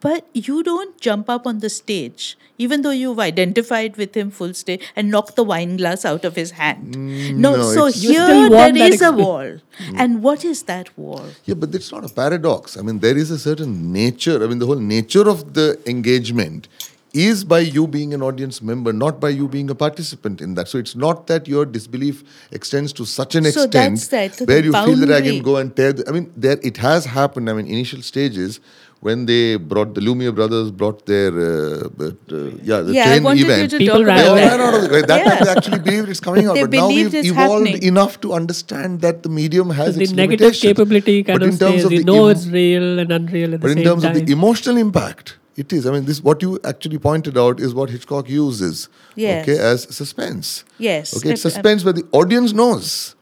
But 0.00 0.26
you 0.34 0.62
don't 0.62 0.98
jump 1.00 1.28
up 1.30 1.46
on 1.46 1.60
the 1.60 1.70
stage, 1.70 2.36
even 2.58 2.82
though 2.82 2.90
you've 2.90 3.20
identified 3.20 3.96
with 3.96 4.16
him 4.16 4.30
full 4.30 4.52
stage 4.52 4.82
and 4.96 5.10
knocked 5.10 5.36
the 5.36 5.44
wine 5.44 5.76
glass 5.76 6.04
out 6.04 6.24
of 6.24 6.34
his 6.36 6.50
hand. 6.52 6.96
no, 7.40 7.56
no, 7.56 7.72
so 7.72 7.86
here 7.86 8.50
there 8.50 8.76
is 8.76 9.00
a 9.00 9.12
wall. 9.12 9.58
And 9.94 10.22
what 10.22 10.44
is 10.44 10.64
that 10.64 10.96
wall? 10.98 11.26
Yeah, 11.44 11.54
but 11.54 11.74
it's 11.74 11.92
not 11.92 12.04
a 12.04 12.08
paradox. 12.08 12.76
I 12.76 12.82
mean, 12.82 12.98
there 12.98 13.16
is 13.16 13.30
a 13.30 13.38
certain 13.38 13.92
nature. 13.92 14.42
I 14.42 14.48
mean, 14.48 14.58
the 14.58 14.66
whole 14.66 14.76
nature 14.76 15.28
of 15.28 15.54
the 15.54 15.80
engagement 15.86 16.68
is 17.14 17.42
by 17.44 17.60
you 17.60 17.86
being 17.86 18.12
an 18.12 18.22
audience 18.22 18.60
member, 18.60 18.92
not 18.92 19.18
by 19.18 19.30
you 19.30 19.48
being 19.48 19.70
a 19.70 19.74
participant 19.74 20.40
in 20.40 20.54
that. 20.54 20.68
So 20.68 20.78
it's 20.78 20.94
not 20.94 21.26
that 21.28 21.48
your 21.48 21.64
disbelief 21.64 22.22
extends 22.50 22.92
to 22.94 23.06
such 23.06 23.34
an 23.34 23.44
So 23.44 23.64
extent 23.64 24.00
that, 24.10 24.46
where 24.46 24.62
you 24.62 24.72
feel 24.72 24.96
that 25.06 25.12
I 25.12 25.20
can 25.22 25.42
go 25.42 25.56
and 25.56 25.74
tear. 25.74 25.92
The, 25.92 26.08
I 26.08 26.12
mean, 26.12 26.32
there 26.36 26.58
it 26.62 26.76
has 26.78 27.06
happened. 27.06 27.48
I 27.48 27.54
mean, 27.54 27.66
initial 27.66 28.02
stages 28.02 28.60
when 29.00 29.26
they 29.26 29.56
brought 29.56 29.94
the 29.94 30.00
Lumiere 30.00 30.32
brothers 30.32 30.70
brought 30.72 31.06
their 31.06 31.28
uh, 31.28 31.88
but, 31.96 32.16
uh, 32.32 32.50
yeah 32.70 32.80
the 32.80 32.92
yeah, 32.92 33.04
train 33.10 33.22
wanted 33.22 33.44
event. 33.44 33.62
you 33.62 33.68
to 33.68 33.78
People 33.78 33.98
talk 33.98 34.06
ran 34.08 34.16
They 34.16 34.22
about 34.24 34.30
all 34.30 34.36
that. 34.36 34.50
ran 34.50 34.60
out 34.60 34.74
of 34.74 34.82
the 34.82 34.88
way. 34.94 35.02
That 35.02 35.24
time 35.26 35.44
they 35.44 35.50
actually 35.52 35.78
believed 35.78 36.08
it's 36.08 36.20
coming 36.20 36.46
out. 36.48 36.54
They 36.54 36.62
but 36.62 36.70
now 36.72 36.88
we've 36.88 37.14
it's 37.14 37.28
evolved 37.28 37.66
happening. 37.68 37.88
enough 37.92 38.20
to 38.22 38.32
understand 38.34 39.00
that 39.02 39.22
the 39.22 39.28
medium 39.28 39.70
has 39.70 39.94
the 39.96 40.02
its 40.02 40.12
negative 40.12 40.46
limitations. 40.46 40.72
capability 40.72 41.22
kind 41.22 41.38
but 41.38 41.46
of 41.48 41.52
in 41.54 41.58
terms 41.58 41.72
stays. 41.74 41.84
of 41.84 41.92
You 41.92 41.98
the 42.00 42.04
know 42.12 42.26
em- 42.26 42.32
it's 42.36 42.46
real 42.48 42.98
and 42.98 43.12
unreal 43.12 43.54
at 43.54 43.60
the 43.60 43.66
but 43.66 43.70
in 43.70 43.76
same 43.78 43.84
terms 43.84 44.02
time. 44.02 44.16
of 44.16 44.26
the 44.26 44.32
emotional 44.32 44.76
impact, 44.76 45.36
it 45.56 45.72
is. 45.72 45.86
I 45.86 45.92
mean, 45.92 46.04
this 46.06 46.20
what 46.22 46.42
you 46.42 46.58
actually 46.64 46.98
pointed 46.98 47.38
out 47.38 47.60
is 47.60 47.74
what 47.74 47.90
Hitchcock 47.90 48.28
uses. 48.28 48.88
Yes. 49.14 49.42
Okay, 49.48 49.58
as 49.58 49.82
suspense. 49.94 50.64
Yes. 50.78 51.16
Okay, 51.16 51.30
it's 51.36 51.42
suspense 51.42 51.84
where 51.84 51.92
the 51.92 52.06
audience 52.12 52.52
knows. 52.52 53.14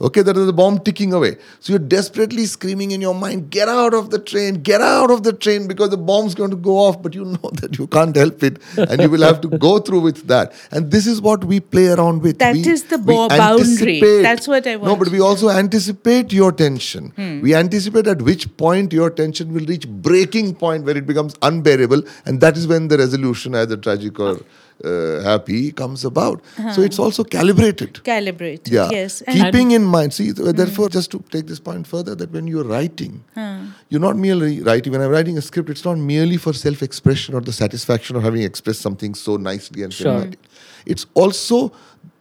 Okay, 0.00 0.22
there 0.22 0.36
is 0.38 0.48
a 0.48 0.52
bomb 0.52 0.78
ticking 0.78 1.12
away. 1.14 1.36
So 1.60 1.72
you're 1.72 1.78
desperately 1.78 2.44
screaming 2.44 2.90
in 2.90 3.00
your 3.00 3.14
mind, 3.14 3.50
get 3.50 3.68
out 3.68 3.94
of 3.94 4.10
the 4.10 4.18
train, 4.18 4.62
get 4.62 4.82
out 4.82 5.10
of 5.10 5.22
the 5.22 5.32
train 5.32 5.66
because 5.66 5.90
the 5.90 5.96
bomb's 5.96 6.34
going 6.34 6.50
to 6.50 6.56
go 6.56 6.76
off, 6.76 7.02
but 7.02 7.14
you 7.14 7.24
know 7.24 7.50
that 7.54 7.78
you 7.78 7.86
can't 7.86 8.14
help 8.14 8.42
it 8.42 8.58
and 8.76 9.00
you 9.00 9.08
will 9.08 9.22
have 9.22 9.40
to 9.40 9.48
go 9.48 9.78
through 9.78 10.00
with 10.00 10.26
that. 10.26 10.52
And 10.70 10.90
this 10.90 11.06
is 11.06 11.20
what 11.20 11.44
we 11.44 11.60
play 11.60 11.88
around 11.88 12.22
with. 12.22 12.38
That 12.38 12.54
we, 12.54 12.68
is 12.68 12.84
the 12.84 12.98
bo- 12.98 13.28
boundary. 13.28 14.00
That's 14.00 14.46
what 14.46 14.66
I 14.66 14.76
want. 14.76 14.92
No, 14.92 14.96
but 14.96 15.08
we 15.08 15.20
also 15.20 15.48
anticipate 15.48 16.32
your 16.32 16.52
tension. 16.52 17.12
Hmm. 17.16 17.40
We 17.40 17.54
anticipate 17.54 18.06
at 18.06 18.20
which 18.20 18.54
point 18.56 18.92
your 18.92 19.10
tension 19.10 19.54
will 19.54 19.64
reach 19.64 19.88
breaking 19.88 20.56
point 20.56 20.84
where 20.84 20.96
it 20.96 21.06
becomes 21.06 21.34
unbearable, 21.40 22.02
and 22.26 22.40
that 22.40 22.56
is 22.56 22.66
when 22.66 22.88
the 22.88 22.98
resolution, 22.98 23.54
either 23.54 23.76
tragic 23.76 24.20
or 24.20 24.40
uh, 24.84 25.20
happy, 25.22 25.72
comes 25.72 26.04
about. 26.04 26.42
So 26.74 26.82
it's 26.82 26.98
also 26.98 27.24
calibrated. 27.24 27.94
Calibrate. 28.04 28.70
Yeah. 28.70 28.82
Uh-huh. 28.82 28.90
Yes. 28.92 29.22
And 29.22 29.36
Keeping 29.40 29.70
in 29.72 29.84
mind, 29.84 30.12
see, 30.14 30.32
th- 30.32 30.54
therefore, 30.54 30.88
just 30.88 31.10
to 31.12 31.18
take 31.30 31.46
this 31.46 31.58
point 31.60 31.86
further, 31.86 32.14
that 32.14 32.30
when 32.30 32.46
you're 32.46 32.64
writing, 32.64 33.24
you're 33.88 34.00
not 34.00 34.16
merely 34.16 34.60
writing. 34.62 34.92
When 34.92 35.00
I'm 35.02 35.10
writing 35.10 35.38
a 35.38 35.42
script, 35.42 35.70
it's 35.70 35.84
not 35.84 35.98
merely 35.98 36.36
for 36.36 36.52
self 36.52 36.82
expression 36.82 37.34
or 37.34 37.40
the 37.40 37.52
satisfaction 37.52 38.16
of 38.16 38.22
having 38.22 38.42
expressed 38.42 38.80
something 38.80 39.14
so 39.14 39.36
nicely 39.36 39.82
and 39.82 39.92
Sure. 39.92 40.30
It's 40.84 41.06
also 41.14 41.72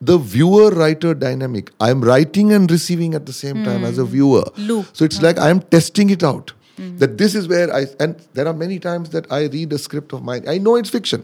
the 0.02 0.18
viewer 0.18 0.72
writer 0.72 1.14
dynamic. 1.14 1.72
I'm 1.80 2.02
writing 2.02 2.52
and 2.54 2.70
receiving 2.72 3.14
at 3.14 3.26
the 3.26 3.34
same 3.34 3.64
time 3.64 3.84
as 3.84 3.98
a 3.98 4.06
viewer. 4.06 4.46
Loop. 4.58 4.86
So 4.94 5.06
it's 5.06 5.22
like 5.22 5.38
I'm 5.40 5.60
testing 5.62 6.10
it 6.10 6.24
out. 6.24 6.54
That 6.78 7.18
this 7.18 7.36
is 7.36 7.48
where 7.48 7.74
I, 7.74 7.86
and 8.02 8.16
there 8.34 8.48
are 8.48 8.54
many 8.54 8.80
times 8.80 9.10
that 9.12 9.32
I 9.32 9.46
read 9.46 9.72
a 9.72 9.78
script 9.78 10.12
of 10.14 10.24
mine. 10.24 10.44
I 10.48 10.58
know 10.58 10.76
it's 10.76 10.90
fiction. 10.90 11.24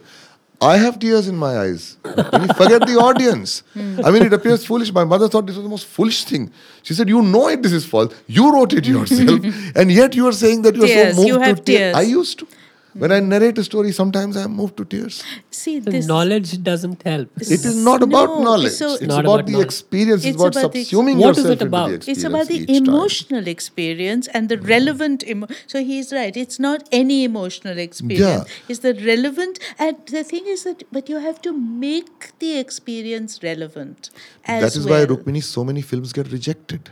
I 0.62 0.78
have 0.78 1.00
tears 1.00 1.28
in 1.28 1.36
my 1.38 1.58
eyes. 1.58 1.98
When 2.04 2.42
you 2.44 2.54
forget 2.54 2.86
the 2.88 2.98
audience. 3.08 3.64
Hmm. 3.74 4.02
I 4.06 4.12
mean, 4.12 4.24
it 4.24 4.34
appears 4.34 4.66
foolish. 4.66 4.92
My 4.92 5.04
mother 5.06 5.28
thought 5.30 5.46
this 5.48 5.56
was 5.56 5.64
the 5.64 5.70
most 5.70 5.86
foolish 5.86 6.26
thing. 6.26 6.52
She 6.84 6.94
said, 6.94 7.08
You 7.08 7.22
know 7.22 7.48
it, 7.48 7.64
this 7.64 7.72
is 7.72 7.86
false. 7.86 8.14
You 8.28 8.52
wrote 8.54 8.74
it 8.74 8.86
yourself. 8.86 9.40
and 9.76 9.92
yet 9.92 10.14
you 10.14 10.28
are 10.28 10.34
saying 10.34 10.64
that 10.64 10.76
you 10.76 10.84
are 10.84 10.88
Tears. 10.88 11.16
so 11.16 11.22
moved 11.22 11.28
You 11.30 11.40
to 11.40 11.46
have 11.46 11.64
tears. 11.66 11.96
I 11.96 12.02
used 12.02 12.40
to. 12.40 12.48
When 12.94 13.12
I 13.12 13.20
narrate 13.22 13.58
a 13.58 13.64
story, 13.64 13.92
sometimes 13.94 14.36
I 14.36 14.44
am 14.44 14.52
moved 14.56 14.76
to 14.78 14.86
tears. 14.86 15.24
see 15.50 15.80
the 15.80 15.92
this. 15.92 16.08
knowledge 16.08 16.62
doesn't 16.62 17.04
help. 17.04 17.30
It 17.38 17.52
is 17.52 17.76
not 17.86 18.04
about 18.04 18.30
No, 18.30 18.44
knowledge. 18.44 18.74
so- 18.74 18.94
it's 18.96 19.02
Not 19.04 19.24
about, 19.26 19.36
about 19.36 19.46
the 19.46 19.52
knowledge. 19.54 19.66
experience. 19.66 20.26
It's, 20.26 20.36
It's 20.36 20.36
about, 20.42 20.56
about 20.58 20.74
the- 20.74 20.84
subsuming 20.84 21.18
What 21.18 21.32
is 21.32 21.38
yourself 21.38 21.48
it 21.48 21.52
into 21.54 21.66
about? 21.68 21.88
the 21.90 21.96
It's 21.96 22.08
It's 22.10 22.24
about 22.24 22.48
the 22.50 22.58
each 22.60 22.68
time. 22.68 22.88
emotional 22.96 23.48
experience 23.48 24.28
and 24.34 24.50
the 24.50 24.58
relevant. 24.58 25.24
Emo- 25.28 25.48
so 25.68 25.84
he's 25.84 26.12
right. 26.12 26.36
It's 26.36 26.60
not 26.60 26.88
any 26.92 27.24
emotional 27.24 27.78
experience. 27.78 28.48
Yeah. 28.50 28.70
It's 28.70 28.80
the 28.80 28.94
relevant. 29.12 29.60
And 29.80 29.96
the 30.08 30.24
thing 30.24 30.46
is 30.48 30.64
that, 30.66 30.84
but 30.92 31.08
you 31.08 31.18
have 31.20 31.42
to 31.44 31.54
make 31.88 32.32
the 32.40 32.58
experience 32.58 33.40
relevant. 33.42 34.10
As 34.46 34.62
That 34.64 34.76
is 34.80 34.86
well. 34.88 35.00
why 35.00 35.06
Rukmini, 35.16 35.44
so 35.44 35.64
many 35.64 35.82
films 35.82 36.12
get 36.14 36.32
rejected. 36.32 36.90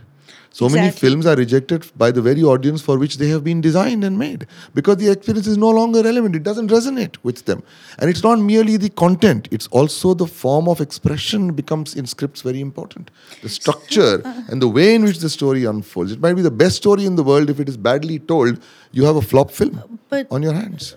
So 0.52 0.68
many 0.68 0.92
films 0.92 1.26
are 1.26 1.36
rejected 1.36 1.86
by 1.98 2.12
the 2.12 2.22
very 2.22 2.44
audience 2.44 2.82
for 2.82 2.98
which 2.98 3.18
they 3.18 3.30
have 3.30 3.44
been 3.44 3.62
designed 3.62 4.04
and 4.04 4.18
made 4.18 4.48
because 4.74 4.98
the 4.98 5.12
experience 5.12 5.48
is 5.48 5.58
no 5.58 5.70
longer 5.70 6.02
relevant. 6.02 6.36
It 6.36 6.44
doesn't 6.44 6.70
resonate 6.70 7.18
with 7.24 7.46
them. 7.46 7.64
And 8.00 8.10
it's 8.10 8.24
not 8.24 8.40
merely 8.40 8.78
the 8.78 8.90
content, 8.90 9.48
it's 9.52 9.68
also 9.68 10.14
the 10.14 10.28
form 10.28 10.68
of 10.68 10.82
expression 10.82 11.54
becomes 11.54 11.96
in 11.96 12.06
scripts 12.06 12.42
very 12.42 12.62
important. 12.62 13.12
The 13.42 13.50
structure 13.50 14.22
uh, 14.26 14.42
and 14.50 14.62
the 14.62 14.68
way 14.68 14.96
in 14.96 15.04
which 15.04 15.20
the 15.20 15.30
story 15.30 15.66
unfolds. 15.66 16.12
It 16.12 16.20
might 16.20 16.34
be 16.34 16.42
the 16.42 16.52
best 16.52 16.78
story 16.78 17.06
in 17.06 17.16
the 17.16 17.24
world. 17.24 17.50
If 17.50 17.60
it 17.60 17.70
is 17.70 17.78
badly 17.78 18.20
told, 18.20 18.60
you 18.92 19.06
have 19.06 19.16
a 19.16 19.22
flop 19.22 19.52
film 19.52 20.00
But 20.10 20.28
on 20.32 20.44
your 20.44 20.54
hands. 20.54 20.96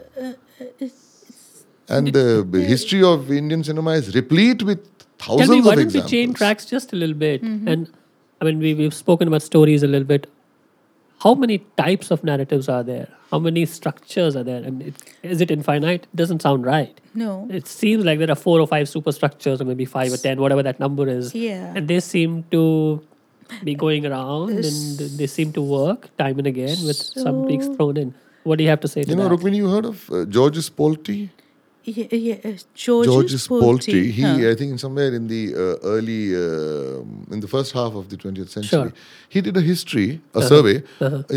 And 1.89 2.09
the 2.09 2.65
history 2.67 3.03
of 3.03 3.31
Indian 3.31 3.63
cinema 3.63 3.91
is 3.93 4.15
replete 4.15 4.63
with 4.63 4.81
thousands 5.19 5.49
Tell 5.49 5.57
me, 5.57 5.63
why 5.63 5.73
of 5.75 5.93
don't 5.93 5.93
we 5.93 6.09
change 6.09 6.37
tracks 6.37 6.65
just 6.65 6.93
a 6.93 6.97
little 6.97 7.15
bit? 7.15 7.43
And 7.43 7.93
I 8.43 8.45
mean, 8.45 8.59
we, 8.59 8.75
we've 8.75 8.93
spoken 8.93 9.29
about 9.29 9.43
stories 9.43 9.85
a 9.85 9.87
little 9.87 10.07
bit. 10.07 10.29
How 11.21 11.35
many 11.35 11.59
types 11.79 12.11
of 12.11 12.25
narratives 12.25 12.69
are 12.69 12.83
there? 12.83 13.07
How 13.31 13.39
many 13.39 13.65
structures 13.67 14.35
are 14.35 14.43
there? 14.43 14.65
I 14.67 14.71
mean, 14.71 14.89
it, 14.89 14.97
is 15.23 15.41
it 15.41 15.53
infinite? 15.53 16.03
It 16.03 16.17
doesn't 16.17 16.43
sound 16.43 16.67
right. 16.67 17.01
no. 17.15 17.47
It 17.59 17.69
seems 17.69 18.05
like 18.05 18.19
there 18.19 18.33
are 18.33 18.41
four 18.47 18.59
or 18.59 18.67
five 18.67 18.89
superstructures, 18.89 19.61
or 19.61 19.65
maybe 19.65 19.85
five 19.85 20.13
or 20.13 20.17
ten, 20.17 20.41
whatever 20.41 20.65
that 20.65 20.81
number 20.81 21.09
is. 21.09 21.33
Yeah. 21.37 21.73
And 21.77 21.87
they 21.87 22.01
seem 22.01 22.43
to 22.51 23.01
be 23.63 23.77
going 23.77 24.07
around 24.07 24.51
and 24.51 24.99
they 25.21 25.29
seem 25.29 25.53
to 25.53 25.63
work 25.63 26.11
time 26.17 26.39
and 26.39 26.47
again 26.49 26.79
with 26.85 26.97
some 26.97 27.45
tweaks 27.45 27.69
thrown 27.77 27.97
in. 27.97 28.15
What 28.43 28.59
do 28.59 28.65
you 28.65 28.71
have 28.71 28.81
to 28.81 28.89
say 28.89 29.03
to 29.03 29.07
that? 29.07 29.13
You 29.13 29.17
know, 29.23 29.29
that? 29.29 29.39
Rukmini, 29.39 29.57
you 29.57 29.69
heard 29.69 29.85
of 29.85 30.11
uh, 30.11 30.25
Georges 30.25 30.69
Polti? 30.69 31.31
Yeah, 31.85 32.07
yeah, 32.15 32.35
uh, 32.45 32.53
Georges, 32.75 33.13
Georges 33.13 33.49
Polti. 33.49 33.65
Polti. 33.67 34.11
He, 34.13 34.23
Huh. 34.23 34.51
I 34.53 34.55
think, 34.55 34.71
in 34.73 34.79
somewhere 34.79 35.13
in 35.15 35.27
the 35.27 35.43
uh, 35.55 35.95
early, 35.95 36.23
uh, 36.35 37.35
in 37.35 37.41
the 37.41 37.49
first 37.49 37.73
half 37.73 37.95
of 37.95 38.09
the 38.09 38.17
20th 38.17 38.51
century, 38.51 38.69
Sure. 38.69 38.93
he 39.29 39.41
did 39.41 39.57
a 39.57 39.61
history, 39.73 40.21
a 40.35 40.39
Uh-huh. 40.39 40.49
survey 40.53 40.77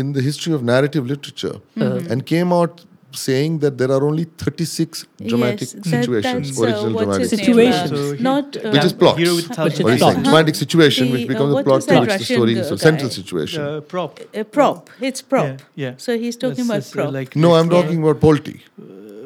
in 0.00 0.12
the 0.12 0.22
history 0.22 0.52
of 0.54 0.62
narrative 0.62 1.04
literature, 1.14 1.56
Mm-hmm. 1.76 2.10
and 2.12 2.18
came 2.34 2.52
out 2.52 2.84
saying 3.12 3.52
that 3.60 3.74
there 3.78 3.90
are 3.96 4.04
only 4.04 4.24
36 4.36 5.06
dramatic 5.30 5.60
yes, 5.62 5.72
that- 5.72 5.84
situations, 5.96 6.46
that's, 6.48 6.60
uh, 6.60 6.64
original 6.64 6.92
what's 6.92 7.04
dramatic 7.04 7.30
his 7.30 7.32
name? 7.38 7.46
Situations. 7.46 7.92
Uh, 7.92 8.22
not 8.30 8.46
uh, 8.56 8.70
Which 8.74 8.84
is 8.84 8.92
plots. 8.92 9.18
Hero 9.18 9.34
with 9.38 9.46
a 9.46 9.48
Which 9.48 9.56
thousand 9.58 9.72
is 9.72 9.82
What 9.84 9.92
he's 9.92 10.00
plot. 10.02 10.12
saying, 10.12 10.24
dramatic 10.28 10.54
situation, 10.64 11.02
The, 11.06 11.12
which 11.14 11.24
uh, 11.24 11.32
becomes 11.32 11.48
the 11.50 11.54
what 11.58 11.64
plot 11.68 11.76
was 11.80 11.86
to 11.86 11.94
that 11.94 12.00
which 12.06 12.18
the 12.18 12.24
story 12.34 12.54
guy? 12.54 12.60
is 12.60 12.70
a 12.70 12.78
central 12.88 13.10
situation. 13.20 13.62
Uh, 13.62 13.80
Propp. 13.92 14.12
a 14.42 14.44
Propp. 14.44 14.80
It's 15.08 15.22
Propp. 15.22 15.58
Yeah, 15.60 15.84
yeah. 15.84 15.92
So 16.04 16.10
he's 16.24 16.36
talking 16.36 16.66
That's- 16.66 16.92
about 16.94 17.12
that's, 17.12 17.28
uh, 17.30 17.30
Propp. 17.32 17.42
no, 17.44 17.48
I'm 17.54 17.68
that's, 17.68 17.78
uh, 17.78 17.82
talking 17.82 17.98
about 18.04 18.20
Polti. 18.26 18.56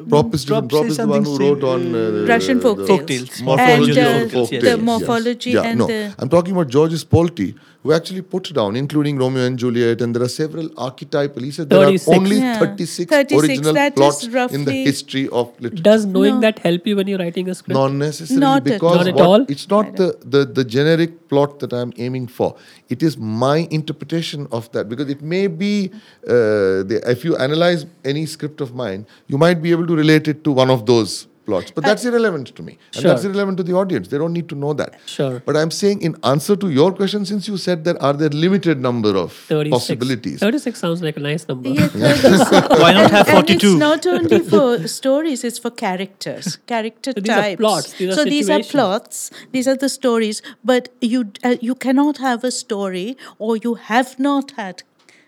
Propp 0.09 0.33
is 0.33 0.45
different. 0.45 0.69
Propp 0.71 0.81
Propp 0.83 0.87
is 0.87 0.97
the 0.97 1.07
one 1.07 1.23
who 1.23 1.25
something 1.35 1.47
wrote 1.47 1.63
on 1.63 1.95
uh, 1.95 2.25
Russian 2.27 2.57
the- 2.57 2.63
folk 2.63 2.87
folk 2.87 3.07
tales. 3.07 3.29
tales. 3.29 3.41
Morphology 3.41 3.99
And, 3.99 3.99
of 3.99 4.27
uh, 4.27 4.29
folk 4.37 4.49
the 4.49 4.59
tales, 4.61 4.77
yes. 4.77 4.85
morphology 4.91 5.51
yeah, 5.51 5.61
and 5.63 5.79
no. 5.79 5.87
the- 5.87 6.15
I'm 6.19 6.29
talking 6.29 6.53
about 6.53 6.67
Georges 6.69 7.03
Polti, 7.03 7.55
who 7.83 7.91
actually 7.93 8.21
put 8.21 8.53
down, 8.53 8.75
including 8.75 9.17
Romeo 9.17 9.43
and 9.43 9.57
Juliet, 9.57 10.01
and 10.01 10.15
there 10.15 10.21
are 10.23 10.27
several 10.29 10.69
archetypal. 10.77 11.41
He 11.41 11.51
said 11.51 11.69
there 11.69 11.79
are 11.79 11.97
only 12.15 12.37
Yeah. 12.37 12.59
36, 12.59 13.09
36, 13.09 13.43
original 13.43 13.73
that 13.73 13.93
is 13.93 14.27
plots 14.27 14.53
in 14.53 14.65
the 14.65 14.71
history 14.71 15.27
of 15.29 15.49
literature. 15.59 15.81
Does 15.83 16.05
knowing 16.05 16.35
No. 16.35 16.41
that 16.41 16.59
help 16.59 16.85
you 16.85 16.95
when 16.95 17.07
you're 17.07 17.17
writing 17.17 17.49
a 17.49 17.55
script? 17.55 17.75
Not 17.79 17.93
necessarily 17.93 18.39
Not 18.39 18.57
at 18.57 18.63
because 18.73 18.97
Not 18.97 19.07
at 19.07 19.19
all? 19.19 19.45
it's 19.49 19.67
not 19.69 19.95
the, 19.95 20.15
the, 20.23 20.45
the 20.45 20.63
generic 20.63 21.27
plot 21.27 21.59
that 21.59 21.73
I'm 21.73 21.91
aiming 21.97 22.27
for. 22.27 22.55
It 22.89 23.01
is 23.01 23.17
my 23.17 23.67
interpretation 23.71 24.47
of 24.51 24.71
that 24.73 24.87
because 24.89 25.09
it 25.09 25.21
may 25.23 25.47
be, 25.47 25.89
uh, 26.27 26.83
the, 26.91 27.01
if 27.07 27.25
you 27.25 27.35
analyze 27.37 27.85
any 28.05 28.25
script 28.27 28.61
of 28.61 28.75
mine, 28.75 29.07
you 29.27 29.37
might 29.39 29.61
be 29.61 29.71
able 29.71 29.87
to 29.87 29.90
relate 29.95 30.27
it 30.27 30.43
to 30.43 30.51
one 30.51 30.69
of 30.69 30.85
those 30.85 31.27
plots. 31.45 31.71
But 31.71 31.83
that's 31.83 32.05
irrelevant 32.05 32.55
to 32.55 32.63
me. 32.63 32.77
And 32.95 33.05
that's 33.05 33.23
irrelevant 33.23 33.57
to 33.57 33.63
the 33.63 33.73
audience. 33.73 34.07
They 34.09 34.17
don't 34.17 34.33
need 34.33 34.47
to 34.49 34.55
know 34.55 34.73
that. 34.73 34.95
Sure. 35.05 35.41
But 35.45 35.57
I'm 35.57 35.71
saying 35.71 36.01
in 36.01 36.15
answer 36.23 36.55
to 36.55 36.69
your 36.69 36.91
question, 36.93 37.25
since 37.25 37.47
you 37.47 37.57
said 37.57 37.83
that 37.85 37.99
are 38.01 38.13
there 38.13 38.29
limited 38.29 38.79
number 38.79 39.15
of 39.17 39.33
36. 39.33 39.69
possibilities? 39.77 40.39
36 40.39 40.79
sounds 40.79 41.01
like 41.01 41.17
a 41.17 41.19
nice 41.19 41.47
number. 41.47 41.69
Yeah, 41.69 41.87
Why 42.83 42.93
not 42.93 43.11
have 43.11 43.27
42? 43.27 43.31
And 43.31 43.37
42? 43.37 43.67
it's 43.67 43.79
not 43.79 44.05
only 44.07 44.39
for 44.53 44.87
stories, 44.87 45.43
it's 45.43 45.57
for 45.59 45.71
characters, 45.71 46.57
character 46.67 47.11
So 47.15 47.21
these 47.21 47.29
are 47.31 47.41
types. 47.41 47.59
plots, 47.59 47.93
these 47.93 48.09
are 48.09 48.15
so 48.15 48.23
these 48.25 48.49
are 48.49 48.63
plots, 48.63 49.31
these 49.51 49.67
are 49.67 49.75
the 49.75 49.89
stories, 49.89 50.41
but 50.63 50.89
you 51.01 51.31
uh, 51.43 51.55
you 51.59 51.75
cannot 51.75 52.17
have 52.19 52.43
a 52.43 52.51
story 52.51 53.17
or 53.39 53.57
you 53.57 53.73
have 53.75 54.19
not 54.19 54.51
had 54.51 54.83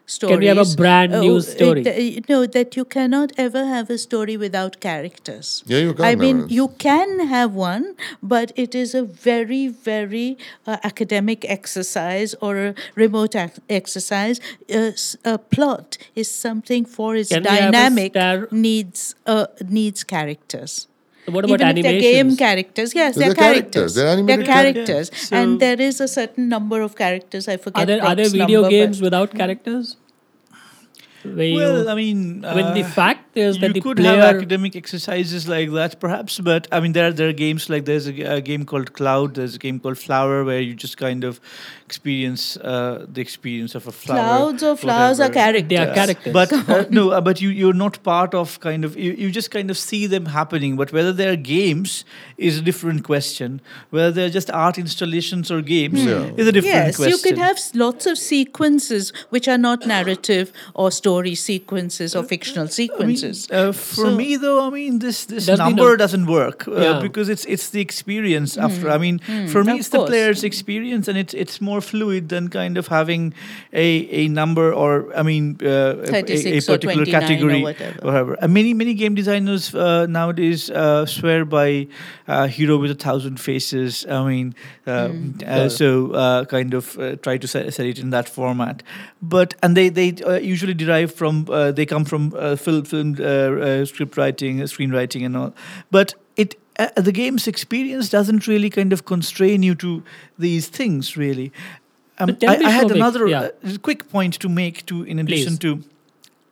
stories. 0.06 0.32
Can 0.34 0.40
we 0.40 0.48
have 0.48 0.58
a 0.58 0.76
brand 0.76 1.12
new 1.20 1.38
uh, 1.38 1.42
story? 1.42 1.84
uh, 1.88 2.22
no, 2.30 2.46
that 2.46 2.76
you 2.76 2.86
cannot 2.86 3.32
ever 3.38 3.66
have 3.66 3.90
a 3.90 3.98
story 3.98 4.38
without 4.38 4.80
characters. 4.80 5.64
Yeah, 5.66 5.80
you 5.80 5.94
can 5.94 6.06
I 6.06 6.16
mean, 6.16 6.50
you 6.50 6.68
can 6.80 7.28
have 7.28 7.54
one, 7.54 7.96
but 8.22 8.52
it 8.56 8.76
is 8.76 8.94
a 8.94 9.04
very, 9.04 9.68
very 9.68 10.38
uh, 10.68 10.78
academic 10.84 11.46
exercise 11.50 12.34
or 12.42 12.58
a 12.58 12.76
remote 12.96 13.36
ac- 13.36 13.62
exercise. 13.70 14.40
Uh, 14.70 14.92
s- 14.94 15.16
a 15.26 15.38
plot 15.38 15.98
is 16.16 16.30
something 16.30 16.86
for 16.86 17.16
its 17.16 17.30
Can 17.30 17.44
we 17.44 17.50
have 17.50 17.70
a 17.70 17.72
dynamic 17.72 18.12
star- 18.12 18.48
needs 18.52 19.16
uh, 19.26 19.48
needs 19.68 20.04
characters. 20.04 20.88
So 21.26 21.32
what 21.32 21.46
about 21.46 21.62
Even 21.62 21.78
if 21.78 21.84
they're 21.84 22.00
game 22.02 22.36
characters, 22.36 22.94
yes, 22.94 23.16
they're, 23.16 23.28
they're 23.28 23.36
characters, 23.36 23.94
characters. 23.96 23.96
they're 23.96 24.04
They're, 24.06 24.14
animated 24.14 24.46
characters, 24.46 25.10
characters. 25.10 25.32
and 25.32 25.54
So- 25.54 25.58
there 25.66 25.82
is 25.82 26.02
a 26.02 26.08
certain 26.08 26.50
number 26.50 26.82
of 26.82 26.96
characters. 26.96 27.48
I 27.48 27.58
forget. 27.58 27.84
Are 27.84 27.86
there, 27.86 28.04
are 28.04 28.16
there 28.16 28.30
video 28.30 28.62
number, 28.62 28.70
games 28.70 29.02
without 29.02 29.34
characters? 29.34 29.96
Where 31.24 31.46
you, 31.46 31.56
Well, 31.56 31.88
I 31.88 31.96
mean, 31.96 32.42
when 32.42 32.74
the 32.74 32.82
uh, 32.82 32.90
fact 32.90 33.38
is 33.38 33.58
that 33.60 33.68
you 33.68 33.74
the 33.76 33.80
could 33.82 33.96
player 33.96 34.18
have 34.20 34.36
academic 34.36 34.76
exercises 34.76 35.48
like 35.48 35.72
that, 35.72 35.98
perhaps. 36.02 36.40
But 36.40 36.68
I 36.70 36.82
mean, 36.82 36.92
there 36.92 37.08
are, 37.08 37.14
there 37.14 37.30
are 37.30 37.34
games 37.34 37.70
like 37.70 37.86
there's 37.86 38.08
a, 38.10 38.22
a 38.24 38.42
game 38.42 38.66
called 38.66 38.92
Cloud. 38.92 39.36
There's 39.36 39.56
a 39.56 39.58
game 39.60 39.80
called 39.80 39.98
Flower 39.98 40.44
where 40.44 40.60
you 40.60 40.74
just 40.74 40.98
kind 40.98 41.24
of 41.24 41.40
experience 41.94 42.58
uh, 42.58 43.06
the 43.16 43.22
experience 43.22 43.76
of 43.80 43.88
a 43.88 43.92
flower. 43.92 44.18
Clouds 44.20 44.64
or 44.70 44.76
flowers 44.84 45.20
are 45.26 45.30
characters. 45.30 45.70
they 45.70 45.78
are 45.78 45.94
characters. 45.94 46.34
But 46.34 46.54
uh, 46.76 46.86
no, 46.90 47.04
uh, 47.12 47.22
but 47.28 47.42
you 47.42 47.50
you're 47.50 47.80
not 47.86 48.02
part 48.04 48.34
of 48.42 48.60
kind 48.68 48.84
of 48.88 48.98
you, 49.06 49.12
you 49.24 49.30
just 49.40 49.52
kind 49.58 49.70
of 49.76 49.78
see 49.78 50.08
them 50.16 50.26
happening. 50.38 50.76
But 50.82 50.92
whether 50.98 51.14
they're 51.22 51.36
games 51.52 51.98
is 52.50 52.60
a 52.60 52.64
different 52.70 53.04
question. 53.12 53.60
Whether 53.92 54.12
they're 54.20 54.36
just 54.40 54.50
art 54.64 54.78
installations 54.86 55.52
or 55.58 55.62
games 55.62 56.04
Yeah. 56.04 56.42
is 56.44 56.48
a 56.48 56.56
different 56.58 56.88
yes, 56.88 56.96
question. 56.98 57.12
you 57.14 57.20
could 57.28 57.38
have 57.48 57.60
lots 57.86 58.06
of 58.14 58.18
sequences 58.18 59.14
which 59.30 59.48
are 59.48 59.58
not 59.70 59.86
narrative 59.94 60.52
or 60.74 60.92
story 60.92 61.36
sequences 61.36 62.16
or 62.16 62.24
fictional 62.34 62.64
I 62.64 62.72
mean, 62.72 62.80
sequences. 62.82 63.48
uh, 63.52 63.72
for 63.72 64.06
So- 64.10 64.16
me 64.24 64.30
though, 64.48 64.60
I 64.68 64.70
mean 64.80 65.00
this 65.06 65.26
this 65.26 65.46
Does 65.46 65.58
the 65.60 65.66
number 65.66 65.90
num- 65.90 65.98
doesn't 66.04 66.26
work 66.40 66.68
uh, 66.68 66.72
Yeah. 66.86 67.00
because 67.08 67.28
it's 67.38 67.46
it's 67.56 67.70
the 67.76 67.82
experience 67.90 68.58
after. 68.68 68.90
I 68.96 68.98
mean, 69.06 69.20
for 69.54 69.64
me, 69.64 69.74
of 69.74 69.80
it's 69.80 69.90
the 69.90 70.04
player's 70.12 70.44
experience, 70.52 71.06
and 71.10 71.18
it's 71.24 71.34
it's 71.44 71.58
more 71.70 71.82
fluid 71.84 72.30
than 72.30 72.48
kind 72.50 72.78
of 72.78 72.88
having 72.88 73.34
a 73.74 73.88
a 74.24 74.28
number 74.30 74.74
or 74.74 74.92
I 75.16 75.24
mean 75.24 75.58
uh, 75.62 75.68
a- 75.68 75.70
a, 76.00 76.04
a 76.04 76.06
36 76.12 76.70
or 76.70 76.78
particular 76.78 77.06
29 77.06 77.24
or 77.62 77.62
category 77.62 77.62
whatever. 78.04 78.38
Uh, 78.44 78.48
many 78.48 78.74
many 78.74 78.94
game 78.94 79.16
designers 79.16 79.74
uh, 79.76 80.06
nowadays 80.08 80.70
uh, 80.72 81.06
swear 81.06 81.46
by 81.46 81.88
uh, 82.28 82.48
hero 82.48 82.78
with 82.78 82.92
a 82.92 82.96
thousand 83.06 83.40
faces. 83.40 84.06
I 84.10 84.24
mean, 84.28 84.56
uh, 85.46 85.70
so 85.70 86.12
uh, 86.12 86.46
kind 86.46 86.74
of 86.74 86.98
uh, 86.98 87.16
try 87.18 87.38
to 87.38 87.48
set, 87.48 87.74
set 87.74 87.86
it 87.86 88.00
in 88.00 88.10
that 88.12 88.28
format. 88.30 88.84
But 89.22 89.54
and 89.64 89.76
they 89.78 89.90
they 89.90 90.14
uh, 90.24 90.40
usually 90.40 90.74
derive 90.74 91.14
from 91.14 91.46
uh, 91.50 91.72
they 91.72 91.86
come 91.86 92.06
from 92.06 92.34
uh, 92.38 92.56
film 92.56 92.84
film 92.86 93.16
uh, 93.20 93.24
uh, 93.24 93.86
script 93.86 94.18
writing, 94.18 94.62
uh, 94.62 94.66
screenwriting, 94.66 95.26
and 95.26 95.36
all. 95.38 95.54
But 95.92 96.16
it 96.36 96.56
uh, 96.80 96.90
the 96.96 97.12
game's 97.12 97.48
experience 97.48 98.10
doesn't 98.10 98.48
really 98.48 98.70
kind 98.70 98.94
of 98.94 99.06
constrain 99.06 99.64
you 99.64 99.76
to 99.76 100.04
these 100.38 100.68
things 100.68 101.18
really. 101.18 101.52
Um, 102.20 102.38
I, 102.48 102.58
I 102.58 102.70
had 102.70 102.92
another 102.92 103.28
yeah. 103.28 103.50
uh, 103.64 103.78
quick 103.82 104.10
point 104.10 104.40
to 104.40 104.50
make 104.50 104.86
to 104.86 105.04
in 105.04 105.20
addition 105.20 105.58
Please. 105.58 105.60
to 105.60 105.84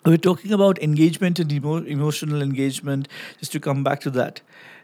we're 0.05 0.17
talking 0.17 0.51
about 0.51 0.81
engagement 0.81 1.39
and 1.39 1.51
emo- 1.51 1.83
emotional 1.83 2.41
engagement 2.41 3.07
just 3.39 3.51
to 3.51 3.59
come 3.59 3.83
back 3.83 4.01
to 4.01 4.09
that 4.09 4.41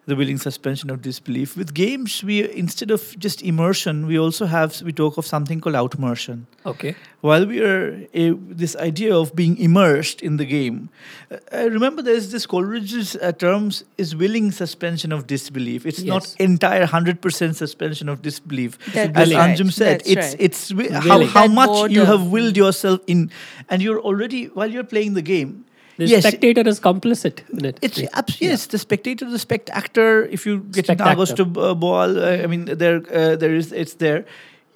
the 0.07 0.15
willing 0.15 0.37
suspension 0.37 0.89
of 0.89 1.01
disbelief. 1.01 1.55
With 1.57 1.73
games 1.73 2.23
we 2.23 2.49
instead 2.51 2.91
of 2.91 3.01
just 3.19 3.41
immersion 3.43 4.07
we 4.07 4.17
also 4.17 4.45
have 4.45 4.81
we 4.81 4.93
talk 4.93 5.17
of 5.17 5.25
something 5.25 5.59
called 5.61 5.75
outmersion. 5.75 6.45
Okay. 6.65 6.95
while 7.21 7.45
we 7.45 7.61
are 7.61 8.05
a, 8.13 8.31
this 8.61 8.75
idea 8.75 9.15
of 9.15 9.33
being 9.35 9.57
immersed 9.57 10.21
in 10.21 10.35
the 10.37 10.45
game 10.45 10.89
uh, 11.31 11.37
I 11.51 11.63
remember 11.65 12.01
there's 12.01 12.31
this 12.31 12.45
coleridge's 12.45 13.15
uh, 13.15 13.31
terms 13.31 13.83
is 13.97 14.15
willing 14.15 14.51
suspension 14.51 15.11
of 15.11 15.27
disbelief. 15.27 15.85
It's 15.85 16.03
not 16.03 16.35
entire 16.39 16.85
100% 16.85 17.55
suspension 17.55 18.09
of 18.09 18.21
disbelief. 18.21 18.77
That's 18.93 19.17
as 19.17 19.33
right. 19.33 19.49
Anjum 19.57 19.71
said 19.71 19.99
That's 20.01 20.09
it's 20.09 20.27
right. 20.27 20.35
it's 20.39 20.69
wi- 20.69 20.93
how, 20.99 21.25
how 21.25 21.47
much 21.47 21.91
you 21.91 22.05
have 22.05 22.27
willed 22.27 22.55
yourself 22.57 22.99
in. 23.07 23.31
And 23.69 23.81
you're 23.81 23.99
already 24.01 24.45
while 24.45 24.71
you're 24.71 24.83
playing 24.95 25.13
the 25.15 25.21
game 25.21 25.65
The 25.97 26.05
yes 26.05 26.23
spectator 26.25 26.67
is 26.67 26.79
complicit 26.79 27.39
in 27.57 27.65
it. 27.65 27.79
it's 27.81 28.01
abs- 28.13 28.39
yes, 28.41 28.67
the 28.67 28.77
spectator, 28.77 29.29
the 29.29 29.39
spect 29.39 29.69
actor. 29.71 30.25
If 30.25 30.45
you 30.45 30.59
get 30.59 30.85
Spectator. 30.85 31.09
Augusto 31.11 31.41
uh, 31.57 31.73
Boal, 31.75 32.17
uh, 32.21 32.43
I 32.43 32.47
mean, 32.47 32.65
there, 32.65 32.97
uh, 33.11 33.35
there 33.35 33.55
is, 33.55 33.71
it's 33.71 33.95
there. 33.95 34.25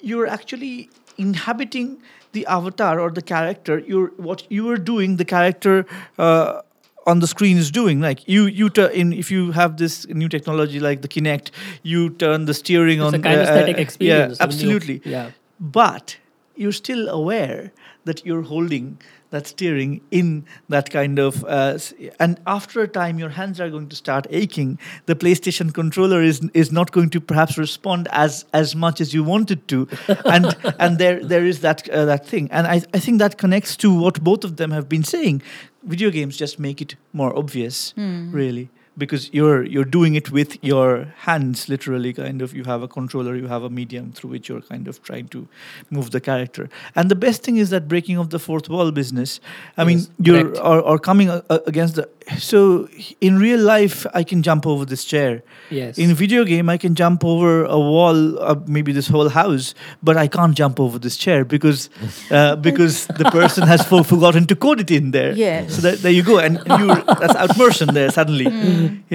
You're 0.00 0.26
actually 0.26 0.88
inhabiting 1.18 2.02
the 2.32 2.44
avatar 2.46 2.98
or 2.98 3.10
the 3.10 3.22
character. 3.22 3.78
You're 3.78 4.08
what 4.16 4.46
you 4.50 4.68
are 4.70 4.76
doing. 4.78 5.16
The 5.16 5.24
character. 5.24 5.86
Uh, 6.18 6.62
on 7.04 7.18
the 7.18 7.26
screen 7.26 7.56
is 7.58 7.72
doing 7.72 8.00
like 8.00 8.20
you 8.28 8.46
you 8.46 8.70
turn 8.70 8.92
in 8.92 9.12
if 9.12 9.28
you 9.28 9.50
have 9.50 9.76
this 9.76 10.06
new 10.06 10.28
technology 10.28 10.78
like 10.78 11.02
the 11.02 11.08
Kinect 11.08 11.50
you 11.82 12.10
turn 12.10 12.44
the 12.44 12.54
steering 12.54 13.00
It's 13.00 13.06
on 13.08 13.14
a 13.16 13.18
kinesthetic 13.18 13.74
uh, 13.74 13.80
experience. 13.86 14.36
yeah 14.38 14.44
absolutely 14.44 15.00
Yeah. 15.04 15.30
but 15.58 16.16
you're 16.54 16.70
still 16.84 17.08
aware 17.08 17.72
that 18.04 18.24
you're 18.24 18.42
holding 18.42 19.00
that 19.32 19.46
steering 19.46 20.00
in 20.10 20.44
that 20.68 20.90
kind 20.90 21.18
of 21.18 21.44
uh, 21.44 21.78
and 22.20 22.40
after 22.46 22.82
a 22.82 22.88
time 22.88 23.18
your 23.18 23.30
hands 23.30 23.60
are 23.60 23.68
going 23.68 23.88
to 23.88 23.96
start 23.96 24.26
aching. 24.30 24.78
The 25.06 25.16
playstation 25.16 25.74
controller 25.74 26.22
is 26.22 26.48
is 26.54 26.70
not 26.70 26.92
going 26.92 27.10
to 27.10 27.20
perhaps 27.20 27.58
respond 27.58 28.08
as 28.12 28.44
as 28.52 28.76
much 28.76 29.00
as 29.00 29.12
you 29.12 29.24
wanted 29.24 29.66
to. 29.68 29.88
And 30.32 30.56
and 30.78 30.98
there 30.98 31.18
there 31.24 31.44
is 31.44 31.60
that 31.60 31.88
uh, 31.88 32.04
that 32.04 32.26
thing. 32.26 32.48
And 32.50 32.66
I, 32.66 32.76
I 32.94 33.00
think 33.00 33.18
that 33.18 33.38
connects 33.38 33.76
to 33.78 33.92
what 33.92 34.22
both 34.22 34.44
of 34.44 34.56
them 34.56 34.70
have 34.70 34.88
been 34.88 35.04
saying. 35.04 35.42
Video 35.82 36.10
games 36.10 36.36
just 36.36 36.58
make 36.58 36.80
it 36.80 36.94
more 37.12 37.36
obvious 37.36 37.92
really 38.32 38.70
because 38.98 39.30
you're 39.32 39.62
you're 39.64 39.84
doing 39.86 40.14
it 40.14 40.30
with 40.30 40.62
your 40.62 41.06
hands 41.20 41.68
literally 41.68 42.12
kind 42.12 42.42
of 42.42 42.52
you 42.54 42.64
have 42.64 42.82
a 42.82 42.88
controller 42.88 43.34
you 43.34 43.46
have 43.46 43.62
a 43.62 43.70
medium 43.70 44.12
through 44.12 44.30
which 44.30 44.48
you're 44.50 44.60
kind 44.60 44.86
of 44.86 45.02
trying 45.02 45.26
to 45.28 45.48
move 45.90 46.10
the 46.10 46.20
character 46.20 46.68
and 46.94 47.10
the 47.10 47.14
best 47.14 47.42
thing 47.42 47.56
is 47.56 47.70
that 47.70 47.88
breaking 47.88 48.18
of 48.18 48.28
the 48.30 48.38
fourth 48.38 48.68
wall 48.68 48.90
business 48.90 49.40
i 49.78 49.84
mean 49.84 49.98
Yes, 49.98 50.10
you're 50.18 50.42
correct. 50.44 50.58
or, 50.58 50.80
or 50.80 50.98
coming 50.98 51.30
a, 51.30 51.42
a- 51.48 51.60
against 51.66 51.94
the 51.96 52.06
so 52.38 52.86
in 53.20 53.38
real 53.38 53.60
life 53.60 54.06
i 54.14 54.22
can 54.22 54.42
jump 54.42 54.66
over 54.66 54.84
this 54.84 55.04
chair 55.04 55.42
Yes. 55.70 55.96
in 55.96 56.12
video 56.14 56.44
game 56.44 56.68
i 56.68 56.76
can 56.76 56.94
jump 56.94 57.24
over 57.24 57.64
a 57.64 57.78
wall 57.78 58.38
uh, 58.40 58.56
maybe 58.66 58.92
this 58.92 59.08
whole 59.08 59.30
house 59.30 59.74
but 60.02 60.18
i 60.18 60.26
can't 60.28 60.54
jump 60.54 60.78
over 60.78 60.98
this 60.98 61.16
chair 61.16 61.44
because 61.46 61.88
uh, 62.30 62.56
because 62.56 63.06
the 63.06 63.24
person 63.32 63.66
has 63.66 63.84
for, 63.86 64.04
forgotten 64.04 64.46
to 64.46 64.54
code 64.54 64.80
it 64.80 64.90
in 64.90 65.12
there 65.12 65.32
Yes. 65.32 65.76
so 65.76 65.80
that, 65.82 65.98
there 66.02 66.12
you 66.12 66.22
go 66.22 66.38
and 66.38 66.58
you 66.78 66.88
that's 67.20 67.34
outmersion 67.34 67.94
there 67.94 68.10
suddenly 68.10 68.48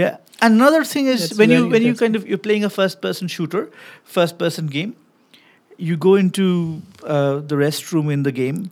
yeah 0.01 0.18
another 0.41 0.84
thing 0.93 1.07
is 1.13 1.22
That's 1.30 1.39
when 1.39 1.49
you 1.55 1.68
when 1.74 1.82
you 1.88 1.93
kind 1.95 2.15
of 2.15 2.28
you're 2.28 2.43
playing 2.49 2.63
a 2.63 2.70
first 2.70 3.01
person 3.01 3.28
shooter 3.28 3.70
first 4.18 4.38
person 4.43 4.68
game 4.68 4.95
you 5.88 5.95
go 5.97 6.15
into 6.15 6.82
uh, 7.03 7.39
the 7.49 7.55
restroom 7.55 8.11
in 8.11 8.24
the 8.24 8.32
game 8.32 8.70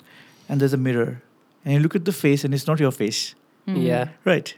and 0.49 0.59
there's 0.59 0.73
a 0.73 0.81
mirror 0.89 1.21
and 1.63 1.73
you 1.73 1.79
look 1.79 1.95
at 1.95 2.05
the 2.05 2.11
face 2.11 2.43
and 2.45 2.53
it's 2.53 2.67
not 2.67 2.79
your 2.79 2.91
face 2.91 3.35
yeah. 3.67 4.09
right 4.25 4.55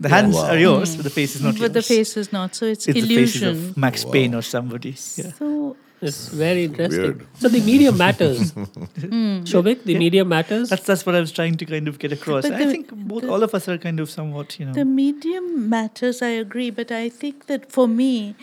the 0.00 0.08
Yeah. 0.08 0.16
hands 0.16 0.34
Wow. 0.36 0.50
are 0.54 0.58
yours 0.58 0.96
but 0.96 1.04
the 1.04 1.14
face 1.20 1.36
is 1.36 1.42
not 1.42 1.54
but 1.54 1.60
yours 1.60 1.72
the 1.78 1.82
face 1.94 2.16
is 2.16 2.32
not, 2.32 2.54
so 2.54 2.66
it's, 2.66 2.86
it's 2.88 2.94
the 3.00 3.14
faces 3.16 3.42
illusion. 3.42 3.70
of 3.70 3.76
Max 3.76 4.04
Wow. 4.04 4.12
Payne 4.12 4.34
or 4.34 4.42
somebody 4.42 4.94
yeah. 5.16 5.32
So 5.38 5.76
It's 6.08 6.28
very 6.28 6.64
interesting. 6.64 7.02
Weird. 7.02 7.26
So 7.42 7.48
the 7.48 7.60
medium 7.60 7.96
matters. 7.96 8.52
Hmm. 9.02 9.42
Souvik, 9.52 9.84
the 9.84 9.92
Yeah. 9.94 9.98
medium 10.04 10.28
matters. 10.28 10.68
That's 10.70 10.84
that's 10.90 11.04
what 11.06 11.14
I 11.14 11.20
was 11.20 11.32
trying 11.32 11.56
to 11.62 11.64
kind 11.72 11.86
of 11.92 11.98
get 12.04 12.12
across. 12.12 12.42
But 12.48 12.60
I 12.60 12.66
think 12.70 12.90
both 13.12 13.22
the- 13.22 13.30
all 13.30 13.42
of 13.48 13.54
us 13.58 13.68
are 13.68 13.78
kind 13.78 14.00
of 14.00 14.10
somewhat, 14.10 14.58
you 14.58 14.66
know. 14.66 14.72
The 14.80 14.84
medium 14.84 15.68
matters, 15.68 16.22
I 16.30 16.32
agree, 16.46 16.70
but 16.70 16.90
I 17.00 17.08
think 17.08 17.46
that 17.52 17.70
for 17.78 17.86
me, 17.88 18.34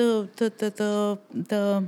the 0.00 0.08
the 0.36 0.50
the 0.62 0.70
the, 0.82 1.18
the 1.54 1.84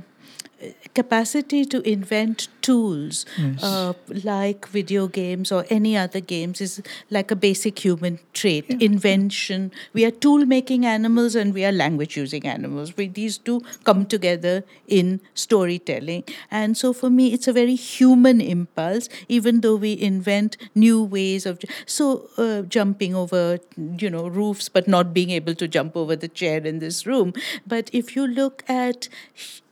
capacity 0.93 1.65
to 1.65 1.81
invent 1.81 2.47
tools 2.67 3.25
Yes. 3.37 3.63
uh, 3.69 3.93
like 4.23 4.67
video 4.75 5.07
games 5.17 5.51
or 5.57 5.65
any 5.69 5.95
other 6.03 6.19
games 6.33 6.61
is 6.65 6.73
like 7.17 7.31
a 7.31 7.35
basic 7.45 7.79
human 7.85 8.19
trait 8.41 8.65
Yeah. 8.69 8.77
invention 8.89 9.71
we 9.99 10.05
are 10.09 10.11
tool 10.25 10.45
making 10.53 10.85
animals 10.93 11.35
and 11.43 11.53
we 11.59 11.65
are 11.69 11.71
language 11.83 12.17
using 12.21 12.47
animals 12.55 12.95
we, 12.97 13.07
these 13.19 13.37
two 13.49 13.57
come 13.89 14.05
together 14.15 14.55
in 14.99 15.19
storytelling 15.45 16.23
and 16.51 16.77
so 16.77 16.93
for 17.01 17.09
me 17.09 17.25
it's 17.33 17.47
a 17.47 17.53
very 17.53 17.75
human 17.75 18.41
impulse 18.41 19.09
even 19.39 19.61
though 19.61 19.75
we 19.75 19.91
invent 20.11 20.57
new 20.73 21.03
ways 21.03 21.45
of 21.45 21.59
so 21.85 22.29
uh, 22.37 22.61
jumping 22.77 23.15
over 23.23 23.59
you 24.03 24.09
know 24.09 24.27
roofs 24.27 24.69
but 24.69 24.87
not 24.87 25.13
being 25.13 25.29
able 25.39 25.55
to 25.63 25.67
jump 25.67 25.95
over 26.03 26.15
the 26.15 26.27
chair 26.41 26.57
in 26.73 26.79
this 26.79 27.05
room 27.05 27.33
but 27.75 27.89
if 28.01 28.15
you 28.15 28.25
look 28.27 28.63
at 28.67 29.07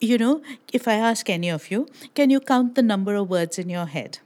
you 0.09 0.17
know 0.17 0.41
if 0.79 0.87
i 0.87 0.93
ask 1.09 1.29
any 1.29 1.49
of 1.57 1.69
you 1.71 1.87
can 2.19 2.29
you 2.29 2.39
count 2.39 2.75
the 2.75 2.82
number 2.83 3.15
of 3.15 3.29
words 3.29 3.57
in 3.57 3.69
your 3.69 3.85
head? 3.85 4.19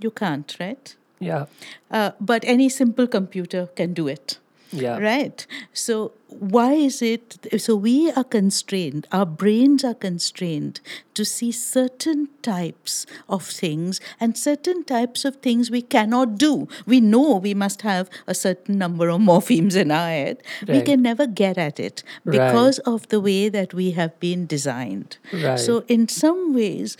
You 0.00 0.10
can't 0.10 0.56
right? 0.60 0.94
Yeah. 1.18 1.46
uh, 1.90 2.10
but 2.20 2.44
any 2.44 2.68
simple 2.68 3.06
computer 3.06 3.68
can 3.74 3.94
do 3.94 4.06
it 4.06 4.38
Yeah. 4.72 4.98
Right. 4.98 5.46
So, 5.72 6.12
why 6.28 6.72
is 6.72 7.00
it? 7.00 7.38
So, 7.58 7.76
we 7.76 8.10
are 8.12 8.24
constrained, 8.24 9.06
our 9.12 9.24
brains 9.24 9.84
are 9.84 9.94
constrained 9.94 10.80
to 11.14 11.24
see 11.24 11.52
certain 11.52 12.28
types 12.42 13.06
of 13.28 13.44
things 13.44 14.00
and 14.20 14.36
certain 14.36 14.82
types 14.84 15.24
of 15.24 15.36
things 15.36 15.70
we 15.70 15.82
cannot 15.82 16.36
do. 16.36 16.66
We 16.84 17.00
know 17.00 17.36
we 17.36 17.54
must 17.54 17.82
have 17.82 18.10
a 18.26 18.34
certain 18.34 18.76
number 18.76 19.08
of 19.08 19.20
morphemes 19.20 19.76
in 19.76 19.90
our 19.90 20.08
head. 20.08 20.42
We 20.66 20.82
can 20.82 21.00
never 21.00 21.26
get 21.26 21.56
at 21.58 21.78
it 21.78 22.02
Right. 22.24 22.32
because 22.32 22.78
of 22.80 23.08
the 23.08 23.20
way 23.20 23.48
that 23.48 23.72
we 23.72 23.92
have 23.92 24.18
been 24.20 24.46
designed. 24.46 25.18
Right. 25.32 25.58
So, 25.58 25.84
in 25.88 26.08
some 26.08 26.52
ways, 26.54 26.96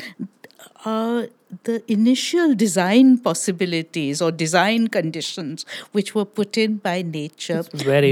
uh, 0.85 1.27
the 1.65 1.83
initial 1.91 2.55
design 2.55 3.19
possibilities 3.19 4.23
or 4.23 4.31
design 4.33 4.89
conditions 4.89 5.65
which 5.93 6.15
were 6.15 6.25
put 6.25 6.57
in 6.59 6.77
by 6.77 7.03
nature 7.03 7.65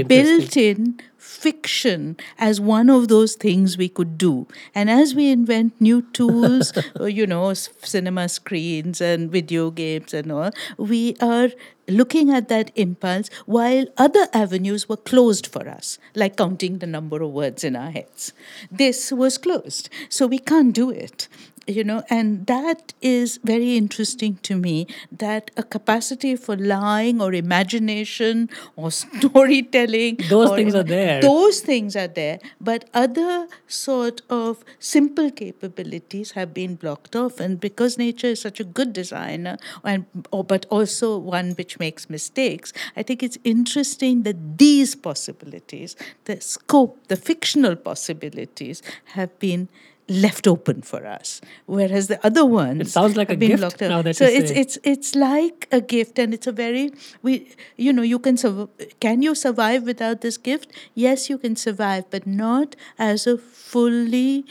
built 0.07 0.57
in 0.57 0.99
fiction 1.17 2.15
as 2.37 2.61
one 2.61 2.89
of 2.89 3.07
those 3.07 3.35
things 3.35 3.77
we 3.77 3.89
could 3.89 4.17
do. 4.17 4.47
And 4.75 4.89
as 4.89 5.15
we 5.15 5.31
invent 5.31 5.79
new 5.81 6.03
tools 6.13 6.71
uh, 6.99 7.05
you 7.05 7.25
know 7.25 7.53
cinema 7.53 8.29
screens 8.29 9.01
and 9.01 9.31
video 9.31 9.71
games 9.71 10.13
and 10.13 10.31
all 10.31 10.51
we 10.77 11.15
are 11.19 11.49
looking 11.87 12.31
at 12.31 12.47
that 12.49 12.71
impulse 12.75 13.29
while 13.45 13.85
other 13.97 14.27
avenues 14.33 14.87
were 14.89 14.97
closed 14.97 15.47
for 15.47 15.67
us 15.67 15.99
like 16.15 16.35
counting 16.35 16.79
the 16.79 16.87
number 16.87 17.21
of 17.21 17.31
words 17.31 17.63
in 17.63 17.75
our 17.75 17.91
heads. 17.91 18.33
This 18.71 19.11
was 19.11 19.37
closed. 19.37 19.89
So 20.09 20.27
we 20.27 20.39
can't 20.39 20.73
do 20.73 20.89
it 20.89 21.27
you 21.67 21.83
know 21.83 22.03
and 22.09 22.45
that 22.47 22.93
is 23.01 23.39
very 23.43 23.75
interesting 23.75 24.35
to 24.43 24.55
me 24.55 24.87
that 25.11 25.49
a 25.57 25.63
capacity 25.63 26.35
for 26.35 26.55
lying 26.55 27.21
or 27.21 27.33
imagination 27.33 28.49
or 28.75 28.91
storytelling 29.01 30.17
Those 30.29 30.51
or 30.51 30.55
things 30.55 30.75
are 30.75 30.83
there. 30.83 31.21
those 31.21 31.61
things 31.61 31.95
are 31.95 32.07
there 32.07 32.39
but 32.61 32.89
other 32.93 33.47
sort 33.67 34.21
of 34.29 34.63
simple 34.79 35.31
capabilities 35.31 36.31
have 36.31 36.53
been 36.53 36.75
blocked 36.75 37.15
off 37.15 37.39
and 37.39 37.59
because 37.59 37.97
nature 37.97 38.27
is 38.27 38.41
such 38.41 38.59
a 38.59 38.63
good 38.63 38.93
designer 38.93 39.57
and 39.83 40.05
or, 40.31 40.43
but 40.43 40.65
also 40.69 41.17
one 41.17 41.51
which 41.53 41.79
makes 41.79 42.09
mistakes 42.09 42.73
i 42.95 43.03
think 43.03 43.23
it's 43.23 43.37
interesting 43.43 44.23
that 44.23 44.57
these 44.57 44.95
possibilities 44.95 45.95
the 46.25 46.39
scope 46.41 47.07
the 47.07 47.15
fictional 47.15 47.75
possibilities 47.75 48.81
have 49.13 49.37
been 49.39 49.67
left 50.07 50.47
open 50.47 50.81
for 50.81 51.05
us 51.05 51.41
whereas 51.65 52.07
the 52.07 52.23
other 52.25 52.45
ones 52.45 52.81
It 52.81 52.89
sounds 52.89 53.15
like 53.17 53.29
a 53.31 53.35
gift 53.35 53.61
locked 53.61 53.81
up. 53.81 53.89
now 53.89 54.01
that 54.03 54.15
so 54.15 54.25
it's 54.25 54.49
say. 54.49 54.55
it's 54.61 54.77
it's 54.83 55.15
like 55.15 55.67
a 55.71 55.81
gift 55.81 56.19
and 56.19 56.33
it's 56.33 56.45
a 56.45 56.51
very 56.51 56.91
we 57.23 57.47
you 57.75 57.91
know 57.91 58.03
you 58.03 58.19
can 58.19 58.35
surv- 58.35 58.69
can 58.99 59.23
you 59.23 59.33
survive 59.33 59.83
without 59.83 60.21
this 60.21 60.37
gift 60.37 60.71
yes 60.93 61.27
you 61.29 61.37
can 61.39 61.55
survive 61.55 62.05
but 62.11 62.27
not 62.27 62.75
as 62.99 63.25
a 63.25 63.37
fully 63.37 64.45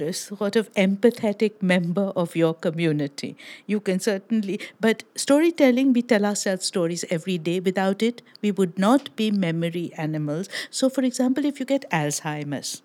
uh, 0.00 0.12
sort 0.12 0.56
of 0.56 0.72
empathetic 0.74 1.60
member 1.62 2.12
of 2.24 2.36
your 2.36 2.52
community 2.54 3.36
you 3.66 3.80
can 3.80 3.98
certainly 4.00 4.60
but 4.80 5.04
storytelling 5.16 5.92
we 5.92 6.02
tell 6.02 6.24
ourselves 6.24 6.66
stories 6.66 7.04
every 7.10 7.38
day 7.38 7.58
without 7.60 8.02
it 8.02 8.20
we 8.42 8.50
would 8.50 8.78
not 8.78 9.14
be 9.16 9.30
memory 9.30 9.90
animals 9.96 10.48
so 10.70 10.88
for 10.90 11.02
example 11.02 11.44
if 11.44 11.58
you 11.58 11.66
get 11.66 11.88
alzheimer's 11.90 12.82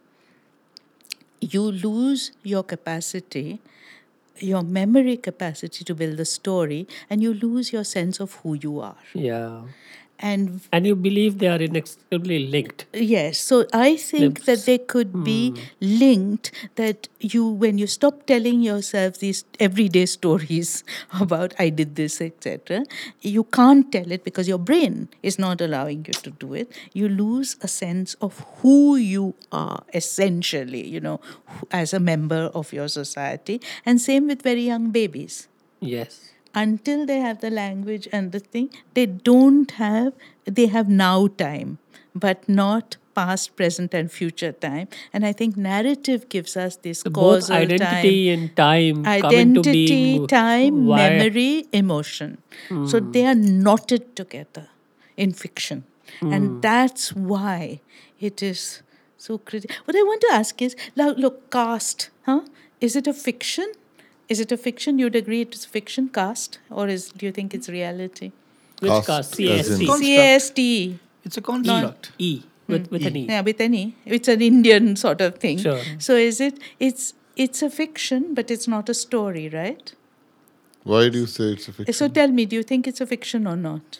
you 1.43 1.61
lose 1.71 2.31
your 2.43 2.63
capacity, 2.63 3.59
your 4.39 4.63
memory 4.63 5.17
capacity 5.17 5.83
to 5.83 5.93
build 5.95 6.19
a 6.19 6.25
story, 6.25 6.87
and 7.09 7.21
you 7.21 7.33
lose 7.33 7.73
your 7.73 7.83
sense 7.83 8.19
of 8.19 8.33
who 8.43 8.53
you 8.55 8.79
are. 8.79 8.97
Yeah. 9.13 9.61
And 10.19 10.61
And 10.71 10.85
you 10.85 10.95
believe 10.95 11.39
they 11.39 11.47
are 11.47 11.61
inextricably 11.61 12.47
linked. 12.47 12.85
yes, 12.93 13.39
so 13.39 13.65
I 13.73 13.97
think 13.97 14.45
that 14.45 14.65
they 14.65 14.77
could 14.77 15.23
be 15.23 15.51
hmm. 15.51 15.59
linked. 15.81 16.51
That 16.75 17.09
you, 17.19 17.45
when 17.47 17.77
you 17.77 17.87
stop 17.87 18.25
telling 18.25 18.61
yourself 18.61 19.19
these 19.19 19.43
everyday 19.59 20.05
stories 20.05 20.83
about 21.19 21.53
I 21.59 21.69
did 21.69 21.95
this, 21.95 22.21
etc., 22.21 22.85
you 23.21 23.43
can't 23.43 23.91
tell 23.91 24.11
it 24.11 24.23
because 24.23 24.47
your 24.47 24.59
brain 24.59 25.09
is 25.23 25.37
not 25.37 25.61
allowing 25.61 26.05
you 26.05 26.13
to 26.13 26.31
do 26.31 26.53
it. 26.53 26.71
You 26.93 27.09
lose 27.09 27.57
a 27.61 27.67
sense 27.67 28.15
of 28.21 28.39
who 28.61 28.95
you 28.95 29.35
are, 29.51 29.83
essentially, 29.93 30.87
you 30.87 30.99
know, 30.99 31.19
as 31.71 31.93
a 31.93 31.99
member 31.99 32.49
of 32.53 32.71
your 32.71 32.87
society. 32.87 33.61
And 33.85 33.99
same 33.99 34.27
with 34.27 34.41
very 34.41 34.61
young 34.63 34.91
babies 34.91 35.47
Yes. 35.83 36.32
Until 36.55 37.05
they 37.05 37.19
have 37.19 37.41
the 37.41 37.49
language 37.49 38.07
and 38.11 38.31
the 38.31 38.39
thing, 38.39 38.69
they 38.93 39.05
don't 39.05 39.71
have, 39.71 40.13
they 40.45 40.67
have 40.67 40.87
now 40.87 41.27
time, 41.27 41.79
but 42.13 42.47
not 42.47 42.97
past, 43.15 43.55
present, 43.55 43.93
and 43.93 44.11
future 44.11 44.51
time. 44.51 44.87
And 45.11 45.25
I 45.25 45.33
think 45.33 45.55
narrative 45.57 46.29
gives 46.29 46.55
us 46.57 46.75
this 46.77 46.99
So 47.01 47.09
both 47.09 47.49
identity 47.49 48.27
time. 48.29 48.39
and 48.39 48.55
time 48.55 49.05
Identity, 49.05 50.25
time, 50.27 50.85
Why- 50.85 51.09
memory, 51.09 51.65
emotion. 51.71 52.37
So 52.69 52.99
hmm. 52.99 53.11
they 53.11 53.25
are 53.25 53.35
knotted 53.35 54.15
together 54.15 54.69
in 55.17 55.33
fiction. 55.33 55.83
And 56.21 56.47
hmm. 56.47 56.59
that's 56.61 57.13
why 57.13 57.81
it 58.19 58.43
is 58.43 58.81
so 59.17 59.37
critical. 59.37 59.75
What 59.85 59.95
I 59.95 60.03
want 60.03 60.21
to 60.21 60.29
ask 60.33 60.61
is 60.61 60.75
now, 60.95 61.11
look, 61.11 61.49
caste, 61.49 62.09
huh? 62.25 62.41
Is 62.81 62.95
it 62.95 63.07
a 63.07 63.13
fiction? 63.13 63.71
Is 64.33 64.39
it 64.39 64.51
a 64.51 64.57
fiction? 64.57 64.99
You'd 64.99 65.15
agree 65.15 65.41
it 65.41 65.55
is 65.55 65.65
fiction, 65.65 66.09
caste? 66.09 66.59
Or 66.69 66.87
is 66.87 67.09
do 67.11 67.25
you 67.27 67.31
think 67.31 67.53
it's 67.53 67.69
reality? 67.69 68.31
Which 68.79 68.91
Cast 68.91 69.07
cast? 69.07 69.39
as 69.39 69.69
in- 69.73 69.87
CST. 69.87 70.15
CAST. 70.15 70.59
It's 71.25 71.37
a 71.37 71.41
construct. 71.41 72.11
E. 72.17 72.31
With, 72.67 72.89
with 72.91 73.05
an 73.05 73.17
E. 73.17 73.25
Yeah, 73.29 73.41
with 73.41 73.61
any. 73.61 73.95
It's 74.05 74.27
an 74.27 74.41
Indian 74.41 74.95
sort 74.95 75.21
of 75.21 75.37
thing. 75.37 75.59
Sure. 75.59 75.81
So 75.99 76.15
is 76.15 76.39
it 76.47 76.59
it's 76.79 77.13
it's 77.35 77.61
a 77.61 77.69
fiction, 77.69 78.33
but 78.33 78.51
it's 78.55 78.67
not 78.67 78.89
a 78.89 78.93
story, 78.93 79.49
right? 79.49 79.93
Why 80.83 81.09
do 81.09 81.19
you 81.19 81.27
say 81.27 81.45
it's 81.57 81.67
a 81.67 81.73
fiction? 81.73 81.93
So 81.93 82.07
tell 82.07 82.27
me, 82.39 82.45
do 82.45 82.55
you 82.55 82.63
think 82.63 82.87
it's 82.87 83.01
a 83.01 83.05
fiction 83.05 83.47
or 83.47 83.55
not? 83.55 83.99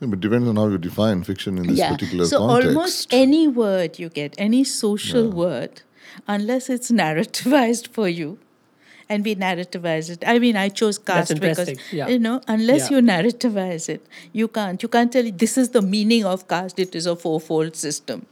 Yeah, 0.00 0.08
but 0.08 0.20
depends 0.20 0.48
on 0.48 0.56
how 0.56 0.66
you 0.68 0.78
define 0.78 1.22
fiction 1.24 1.58
in 1.58 1.66
this 1.66 1.80
particular 1.80 2.24
so 2.26 2.38
context. 2.38 2.68
almost 2.68 3.14
any 3.18 3.46
word 3.46 3.98
you 3.98 4.08
get, 4.08 4.34
any 4.38 4.64
social 4.64 5.30
word, 5.30 5.82
unless 6.26 6.68
it's 6.68 6.90
narrativized 6.90 7.88
for 7.88 8.08
you, 8.08 8.38
and 9.08 9.24
we 9.24 9.34
narrativize 9.36 10.10
it. 10.10 10.22
I 10.26 10.38
mean, 10.38 10.56
I 10.56 10.68
chose 10.68 10.98
caste 10.98 11.40
because 11.40 11.72
yeah. 11.92 12.08
you 12.08 12.18
know, 12.18 12.40
unless 12.48 12.90
Yeah. 12.90 12.96
you 12.98 13.02
narrativize 13.02 13.88
it, 13.88 14.06
you 14.32 14.48
can't. 14.48 14.82
You 14.82 14.88
can't 14.88 15.12
tell 15.12 15.30
this 15.30 15.56
is 15.58 15.70
the 15.70 15.82
meaning 15.82 16.24
of 16.24 16.46
caste. 16.48 16.78
It 16.78 16.94
is 16.94 17.06
a 17.06 17.16
fourfold 17.16 17.76
system. 17.76 18.26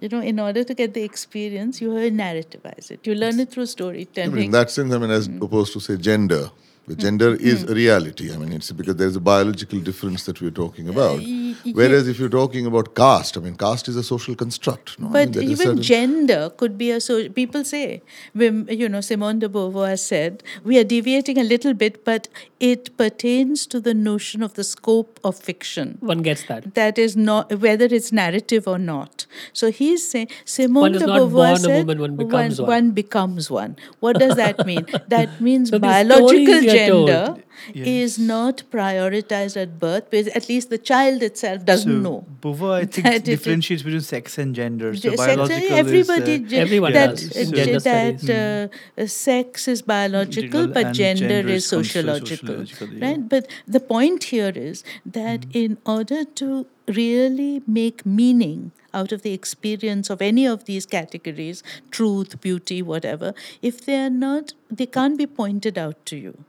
You 0.00 0.08
know, 0.08 0.20
in 0.20 0.40
order 0.40 0.64
to 0.64 0.72
get 0.74 0.94
the 0.94 1.02
experience, 1.02 1.80
you 1.82 1.90
have 1.92 2.04
to 2.08 2.10
narrativize 2.10 2.90
it. 2.90 3.06
You 3.06 3.14
learn 3.14 3.38
it 3.38 3.50
through 3.50 3.64
I 3.64 3.66
storytelling. 3.66 4.34
mean, 4.34 4.44
in 4.46 4.50
that 4.52 4.70
sense, 4.70 4.92
I 4.94 4.98
mean, 4.98 5.10
as 5.10 5.28
Mm. 5.28 5.42
opposed 5.42 5.72
to 5.74 5.80
say 5.80 5.96
gender, 5.98 6.50
the 6.88 6.94
gender 6.96 7.34
is 7.34 7.64
a 7.64 7.74
reality. 7.74 8.32
I 8.32 8.36
mean, 8.38 8.52
it's 8.54 8.72
because 8.72 8.96
there's 8.96 9.16
a 9.16 9.20
biological 9.20 9.78
difference 9.80 10.24
that 10.24 10.40
we're 10.40 10.50
talking 10.62 10.88
about. 10.88 11.18
y- 11.20 11.49
Whereas 11.72 12.08
if 12.08 12.18
you're 12.18 12.28
talking 12.28 12.66
about 12.66 12.94
caste, 12.94 13.36
I 13.36 13.40
mean, 13.40 13.56
caste 13.56 13.88
is 13.88 13.96
a 13.96 14.02
social 14.02 14.34
construct. 14.34 14.98
No? 14.98 15.08
I 15.08 15.10
mean, 15.26 15.32
But 15.32 15.42
even 15.42 15.56
certain- 15.56 15.82
gender 15.82 16.50
could 16.56 16.76
be 16.78 16.90
a 16.90 17.00
so 17.00 17.28
people 17.28 17.64
say, 17.64 18.02
you 18.34 18.88
know, 18.88 19.00
Simone 19.00 19.38
de 19.38 19.48
Beauvoir 19.48 19.98
said, 19.98 20.42
we 20.64 20.78
are 20.78 20.84
deviating 20.84 21.38
a 21.38 21.42
little 21.44 21.74
bit, 21.74 22.04
but 22.04 22.28
it 22.60 22.96
pertains 22.96 23.66
to 23.66 23.80
the 23.80 23.94
notion 23.94 24.42
of 24.42 24.54
the 24.54 24.64
scope 24.64 25.18
of 25.24 25.36
fiction. 25.38 25.96
One 26.00 26.22
gets 26.22 26.44
that. 26.44 26.74
That 26.74 26.98
is 26.98 27.16
not 27.16 27.52
whether 27.60 27.86
it's 27.86 28.12
narrative 28.12 28.68
or 28.68 28.78
not. 28.78 29.26
So 29.52 29.70
he's 29.70 30.10
saying 30.10 30.28
Simone 30.44 30.82
One 30.82 30.94
is 30.94 31.00
de 31.02 31.06
not 31.06 31.20
Beauvoir 31.20 31.30
born 31.32 31.52
a 31.52 31.58
said, 31.58 31.86
woman, 31.86 31.98
one 32.00 32.16
becomes 32.16 32.60
one. 32.60 32.68
one 32.68 32.90
becomes 32.92 33.50
one. 33.50 33.76
What 34.00 34.18
does 34.18 34.36
that 34.36 34.64
mean? 34.66 34.86
that 35.08 35.40
means 35.40 35.70
So 35.70 35.78
biological 35.78 36.44
stories 36.46 36.64
you're 36.64 36.86
told- 36.88 37.08
gender 37.08 37.42
Yes. 37.74 37.86
is 37.86 38.18
not 38.18 38.62
prioritized 38.70 39.56
at 39.60 39.78
birth, 39.78 40.10
because 40.10 40.28
at 40.28 40.48
least 40.48 40.70
the 40.70 40.78
child 40.78 41.22
itself 41.22 41.64
doesn't 41.64 41.92
so 41.92 41.98
know. 42.10 42.26
Beauvoir, 42.40 42.72
I 42.82 42.84
think, 42.94 43.06
it 43.06 43.14
is- 43.14 43.22
differentiates 43.22 43.82
between 43.82 44.00
sex 44.00 44.38
and 44.38 44.54
gender. 44.54 44.94
So 44.94 45.10
Sex- 45.10 45.16
biological 45.16 45.76
everybody 45.76 46.32
is, 46.44 46.52
uh, 46.52 46.56
Everyone 46.56 46.92
that, 46.92 47.10
does 47.16 47.36
uh, 47.36 47.40
in 47.40 47.52
ge- 47.52 47.54
gender 47.56 47.80
that 47.80 48.70
uh, 48.98 49.02
uh, 49.02 49.06
sex 49.06 49.68
is 49.68 49.82
biological 49.82 50.60
Individual 50.60 50.74
but 50.74 50.92
gender, 50.92 51.28
gender 51.28 51.48
is 51.48 51.64
is 51.64 51.70
con- 51.70 51.78
so 51.78 51.82
sociological, 51.82 52.66
sociological, 52.66 52.88
yeah. 52.88 53.06
right 53.08 53.28
but 53.28 53.46
the 53.66 53.80
point 53.80 54.24
here 54.24 54.52
is 54.54 54.84
that 55.04 55.46
in 55.52 55.78
order 55.86 56.24
to 56.24 56.66
really 56.88 57.62
make 57.66 58.04
meaning 58.04 58.72
out 58.92 59.12
of 59.12 59.22
the 59.22 59.32
experience 59.32 60.10
of 60.10 60.20
any 60.20 60.44
of 60.46 60.64
these 60.64 60.84
categories 60.86 61.62
truth 61.90 62.40
beauty 62.40 62.82
whatever 62.82 63.32
if 63.62 63.84
they 63.86 63.98
are 64.04 64.10
not 64.10 64.52
they 64.70 64.86
can't 64.86 65.16
be 65.16 65.26
pointed 65.26 65.78
out 65.78 66.04
to 66.06 66.16
you 66.16 66.44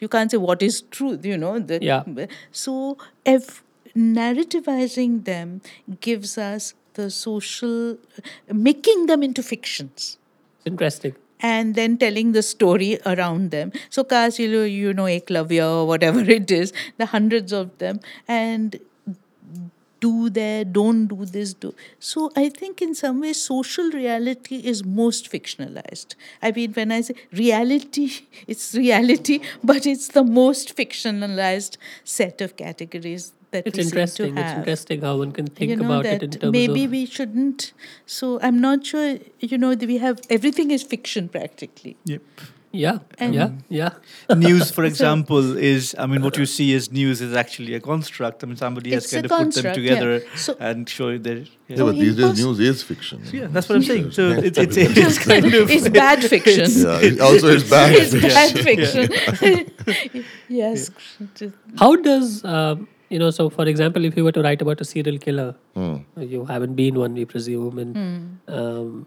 you 0.00 0.08
can't 0.08 0.30
say 0.30 0.36
what 0.36 0.62
is 0.62 0.82
truth 0.96 1.24
you 1.24 1.36
know 1.36 1.58
the, 1.58 1.78
Yeah. 1.82 2.04
so 2.52 2.96
if 3.24 3.62
narrativizing 3.96 5.24
them 5.24 5.60
gives 6.00 6.36
us 6.38 6.74
the 6.94 7.10
social 7.10 7.96
making 8.52 9.06
them 9.06 9.22
into 9.22 9.42
fictions 9.42 10.18
Interesting. 10.64 11.14
and 11.40 11.74
then 11.74 11.96
telling 11.98 12.32
the 12.32 12.42
story 12.42 12.98
around 13.06 13.50
them. 13.50 13.70
So, 13.90 14.02
caste, 14.04 14.38
you 14.40 14.48
know, 14.50 14.64
you 14.64 14.92
know, 14.92 15.04
Eklavya 15.04 15.66
or 15.80 15.86
whatever 15.86 16.20
it 16.36 16.50
is, 16.50 16.72
the 16.96 17.06
hundreds 17.06 17.52
of 17.52 17.76
them, 17.78 18.00
and 18.26 18.78
do 20.00 20.28
there, 20.30 20.64
don't 20.64 21.06
do 21.06 21.24
this, 21.24 21.54
do. 21.54 21.74
So, 21.98 22.30
I 22.36 22.48
think 22.48 22.82
in 22.82 22.94
some 22.94 23.20
ways, 23.20 23.40
social 23.40 23.90
reality 23.90 24.56
is 24.56 24.84
most 24.84 25.30
fictionalized. 25.32 26.14
I 26.42 26.52
mean, 26.52 26.72
when 26.72 26.92
I 26.92 27.00
say 27.00 27.14
reality, 27.32 28.10
it's 28.46 28.74
reality, 28.74 29.40
but 29.64 29.86
it's 29.86 30.08
the 30.08 30.24
most 30.24 30.76
fictionalized 30.76 31.76
set 32.04 32.40
of 32.40 32.56
categories 32.56 33.32
that 33.52 33.66
It's 33.66 33.78
we 33.78 33.84
seem 33.84 33.88
interesting. 33.88 34.34
to 34.34 34.40
It's 34.40 34.50
have 34.50 34.58
interesting 34.58 35.00
how 35.02 35.16
one 35.18 35.32
can 35.32 35.46
think 35.46 35.70
you 35.70 35.76
know 35.76 35.86
about 35.86 36.02
that 36.04 36.22
it 36.22 36.22
in 36.24 36.30
terms 36.32 36.44
of 36.44 36.52
maybe 36.52 36.84
of. 36.84 36.90
we 36.90 37.06
shouldn't 37.06 37.72
so 38.04 38.40
i'm 38.42 38.60
not 38.60 38.84
sure 38.84 39.18
you 39.38 39.56
know 39.56 39.74
that 39.74 39.86
we 39.86 39.98
have 39.98 40.20
everything 40.28 40.72
is 40.72 40.82
fiction 40.82 41.28
practically 41.28 41.96
Yep. 42.04 42.22
Yeah, 42.72 42.98
And- 43.18 43.34
yeah, 43.34 43.50
yeah. 43.70 43.90
news, 44.36 44.70
for 44.70 44.84
example, 44.90 45.56
is 45.56 45.94
I 45.98 46.06
mean, 46.06 46.20
what 46.22 46.36
you 46.36 46.44
see 46.46 46.74
as 46.74 46.90
news 46.92 47.20
is 47.22 47.34
actually 47.34 47.72
a 47.74 47.80
construct. 47.80 48.42
I 48.44 48.46
mean, 48.48 48.56
somebody 48.56 48.92
has 48.92 49.06
kind 49.10 49.24
a 49.24 49.28
of 49.28 49.30
put 49.30 49.38
them 49.38 49.44
construct, 49.52 49.78
yeah. 49.78 49.94
together 49.94 50.22
So- 50.36 50.56
and 50.60 50.86
show 50.88 51.08
you 51.08 51.18
their. 51.18 51.44
Yeah, 51.68 51.76
but 51.84 51.92
these 51.94 52.16
days 52.16 52.38
news 52.44 52.60
is 52.60 52.82
fiction. 52.82 53.22
Yeah, 53.32 53.46
that's 53.50 53.68
what 53.68 53.76
I'm 53.76 53.82
saying. 53.82 54.10
So 54.10 54.28
it's 54.30 54.58
it's, 54.58 54.76
it's 54.76 55.18
kind 55.24 55.46
of 55.54 55.70
it's 55.70 55.88
bad 55.88 56.22
fiction. 56.24 56.68
Yeah, 56.70 57.00
it- 57.08 57.20
also 57.20 57.48
it's 57.56 57.68
bad. 57.70 57.94
It's 57.94 58.14
bad 58.34 58.58
fiction. 58.68 60.24
yes. 60.48 60.90
How 61.78 61.96
does 61.96 62.44
um, 62.44 62.86
you 63.08 63.18
know? 63.18 63.30
So, 63.30 63.48
for 63.48 63.66
example, 63.66 64.04
if 64.04 64.16
you 64.16 64.24
were 64.24 64.32
to 64.32 64.42
write 64.42 64.60
about 64.60 64.80
a 64.80 64.84
serial 64.84 65.18
killer, 65.18 65.54
Hmm. 65.74 65.96
you 66.20 66.44
haven't 66.44 66.74
been 66.74 66.98
one, 66.98 67.14
we 67.14 67.24
presume, 67.24 67.78
and 67.78 68.38
um, 68.48 69.06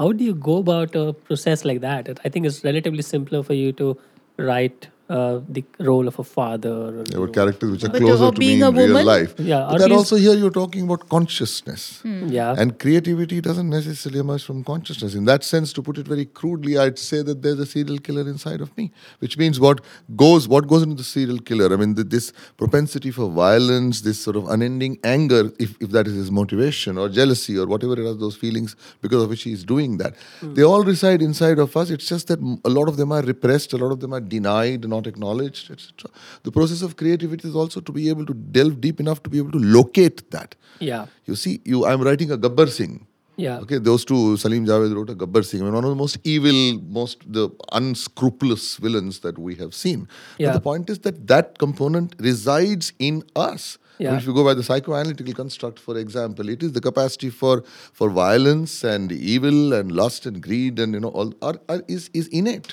how 0.00 0.12
do 0.12 0.24
you 0.24 0.34
go 0.34 0.56
about 0.56 0.94
a 0.96 1.12
process 1.12 1.62
like 1.62 1.80
that? 1.82 2.08
I 2.24 2.30
think 2.30 2.46
it's 2.46 2.64
relatively 2.64 3.02
simpler 3.02 3.42
for 3.42 3.52
you 3.52 3.70
to 3.72 3.98
write 4.38 4.88
uh, 5.16 5.40
the 5.56 5.62
role 5.90 6.06
of 6.10 6.18
a 6.18 6.24
father. 6.24 6.72
Or 7.00 7.04
There 7.12 7.20
were 7.20 7.28
characters 7.36 7.70
which 7.72 7.84
are 7.84 7.88
But 7.94 8.00
closer 8.02 8.24
or 8.26 8.32
to 8.32 8.38
me 8.38 8.46
being 8.46 8.60
in 8.60 8.66
a 8.66 8.70
real 8.70 8.88
woman? 8.88 9.06
life. 9.06 9.34
Yeah, 9.38 9.66
But 9.70 9.78
then 9.80 9.92
also 9.92 10.16
here 10.24 10.34
you're 10.42 10.56
talking 10.58 10.84
about 10.88 11.08
consciousness. 11.14 12.00
yeah, 12.38 12.54
And 12.56 12.78
creativity 12.78 13.40
doesn't 13.40 13.68
necessarily 13.68 14.20
emerge 14.20 14.44
from 14.44 14.62
consciousness. 14.64 15.14
In 15.14 15.24
that 15.24 15.42
sense, 15.44 15.72
to 15.78 15.82
put 15.82 15.98
it 15.98 16.06
very 16.14 16.26
crudely, 16.26 16.78
I'd 16.78 16.98
say 16.98 17.22
that 17.22 17.42
there's 17.42 17.58
a 17.58 17.66
serial 17.66 17.98
killer 17.98 18.22
inside 18.34 18.60
of 18.60 18.76
me, 18.78 18.92
which 19.18 19.36
means 19.42 19.58
what 19.66 19.80
goes 20.24 20.46
what 20.54 20.68
goes 20.74 20.82
into 20.84 20.96
the 21.02 21.08
serial 21.16 21.38
killer. 21.50 21.72
I 21.72 21.76
mean, 21.82 21.94
th- 21.96 22.08
this 22.08 22.32
propensity 22.56 23.10
for 23.10 23.28
violence, 23.30 24.02
this 24.02 24.20
sort 24.20 24.36
of 24.36 24.48
unending 24.48 24.98
anger, 25.02 25.42
if, 25.58 25.76
if 25.80 25.90
that 25.90 26.06
is 26.06 26.14
his 26.14 26.30
motivation, 26.30 26.98
or 26.98 27.08
jealousy, 27.08 27.58
or 27.58 27.66
whatever 27.66 27.94
it 27.94 28.00
is, 28.12 28.16
those 28.18 28.36
feelings 28.36 28.76
because 29.02 29.22
of 29.24 29.28
which 29.28 29.42
he's 29.42 29.64
doing 29.64 29.96
that, 29.98 30.14
they 30.42 30.62
all 30.62 30.84
reside 30.84 31.20
inside 31.22 31.58
of 31.58 31.76
us. 31.76 31.90
It's 31.90 32.06
just 32.06 32.28
that 32.28 32.40
a 32.64 32.68
lot 32.78 32.88
of 32.88 32.96
them 32.96 33.10
are 33.12 33.22
repressed, 33.22 33.72
a 33.72 33.76
lot 33.76 33.92
of 33.92 34.00
them 34.00 34.12
are 34.12 34.20
denied, 34.20 34.84
not 35.00 35.06
acknowledged, 35.12 35.70
etc. 35.76 36.10
The 36.48 36.52
process 36.60 36.82
of 36.88 36.96
creativity 37.04 37.48
is 37.52 37.54
also 37.66 37.80
to 37.90 37.92
be 38.00 38.08
able 38.14 38.26
to 38.32 38.34
delve 38.58 38.80
deep 38.88 39.00
enough 39.06 39.22
to 39.28 39.30
be 39.36 39.38
able 39.44 39.52
to 39.60 39.62
locate 39.78 40.24
that. 40.38 40.54
yeah, 40.90 41.06
You 41.26 41.36
see, 41.44 41.60
you 41.64 41.86
I'm 41.92 42.02
writing 42.10 42.30
a 42.38 42.38
Gabbar 42.48 42.68
Singh. 42.80 42.96
yeah. 43.44 43.58
Okay, 43.64 43.78
those 43.88 44.02
two, 44.08 44.36
Salim 44.40 44.64
Javed 44.70 44.94
wrote 44.96 45.10
a 45.12 45.14
Gabbar 45.20 45.42
Singh. 45.50 45.62
I 45.62 45.64
mean, 45.66 45.74
one 45.80 45.84
of 45.88 45.90
the 45.94 46.00
most 46.04 46.18
evil, 46.32 46.58
most 47.00 47.22
the 47.36 47.44
unscrupulous 47.80 48.64
villains 48.86 49.20
that 49.26 49.38
we 49.38 49.54
have 49.62 49.74
seen. 49.82 50.00
But 50.38 50.44
Yeah. 50.44 50.52
the 50.58 50.60
point 50.70 50.90
is 50.94 51.00
that 51.06 51.26
that 51.34 51.58
component 51.66 52.14
resides 52.30 52.92
in 53.10 53.22
us. 53.50 53.68
Yeah. 54.04 54.16
if 54.18 54.26
you 54.26 54.32
go 54.36 54.42
by 54.44 54.52
the 54.58 54.62
psychoanalytical 54.66 55.34
construct, 55.38 55.78
for 55.86 55.94
example, 56.02 56.48
it 56.52 56.62
is 56.66 56.70
the 56.76 56.80
capacity 56.84 57.28
for 57.40 57.56
for 57.98 58.06
violence 58.18 58.76
and 58.92 59.12
evil 59.32 59.74
and 59.78 59.92
lust 59.98 60.28
and 60.30 60.38
greed 60.46 60.78
and 60.84 60.94
you 60.98 61.02
know 61.06 61.10
all 61.22 61.32
are, 61.48 61.56
are 61.74 61.82
is 61.96 62.06
is 62.20 62.30
innate 62.40 62.70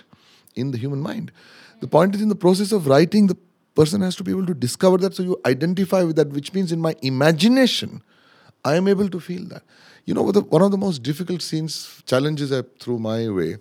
in 0.57 0.71
the 0.71 0.77
human 0.77 0.99
mind. 0.99 1.31
The 1.79 1.87
point 1.87 2.15
is 2.15 2.21
in 2.21 2.29
the 2.29 2.35
process 2.35 2.71
of 2.71 2.87
writing, 2.87 3.27
the 3.27 3.37
person 3.75 4.01
has 4.01 4.15
to 4.15 4.23
be 4.23 4.31
able 4.31 4.47
to 4.47 4.53
discover 4.53 4.97
that. 4.97 5.13
So 5.15 5.23
you 5.23 5.39
identify 5.45 6.03
with 6.03 6.15
that, 6.15 6.29
which 6.29 6.53
means 6.53 6.71
in 6.71 6.81
my 6.81 6.95
imagination, 7.01 8.01
I 8.65 8.75
am 8.75 8.87
able 8.87 9.09
to 9.09 9.19
feel 9.19 9.45
that. 9.49 9.63
You 10.05 10.13
know, 10.13 10.23
one 10.23 10.61
of 10.61 10.71
the 10.71 10.77
most 10.77 11.03
difficult 11.03 11.41
scenes, 11.41 12.01
challenges 12.05 12.51
I 12.51 12.63
threw 12.79 12.97
my 12.97 13.29
way 13.29 13.57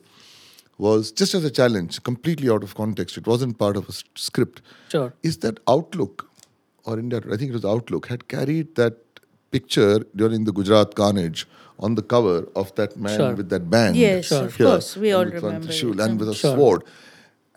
was 0.78 1.11
just 1.11 1.34
as 1.34 1.44
a 1.44 1.51
challenge, 1.51 2.03
completely 2.03 2.49
out 2.51 2.62
of 2.62 2.74
context. 2.74 3.16
It 3.16 3.26
wasn't 3.26 3.59
part 3.59 3.76
of 3.76 3.88
a 3.88 3.92
script. 4.14 4.62
Sure. 4.90 5.12
Is 5.22 5.38
that 5.38 5.59
Outlook, 5.68 6.30
or 6.84 6.99
India, 6.99 7.20
I 7.32 7.36
think 7.36 7.51
it 7.51 7.53
was 7.53 7.64
Outlook, 7.64 8.07
had 8.07 8.28
carried 8.28 8.74
that 8.76 8.99
picture 9.57 9.97
during 10.23 10.45
the 10.49 10.53
Gujarat 10.59 10.95
carnage 11.01 11.47
on 11.79 11.95
the 11.99 12.03
cover 12.15 12.39
of 12.63 12.75
that 12.79 12.97
man 13.07 13.17
Sure. 13.19 13.35
with 13.41 13.49
that 13.55 13.65
band. 13.75 13.97
Yes, 13.97 14.27
Sure. 14.27 14.45
of 14.47 14.57
course. 14.67 14.89
We 15.03 15.13
all 15.17 15.25
with 15.27 15.35
remember. 15.43 15.69
Trishul 15.69 15.95
it. 15.95 16.01
and 16.07 16.21
with 16.21 16.31
a 16.35 16.35
Sure. 16.43 16.57
sword. 16.57 16.83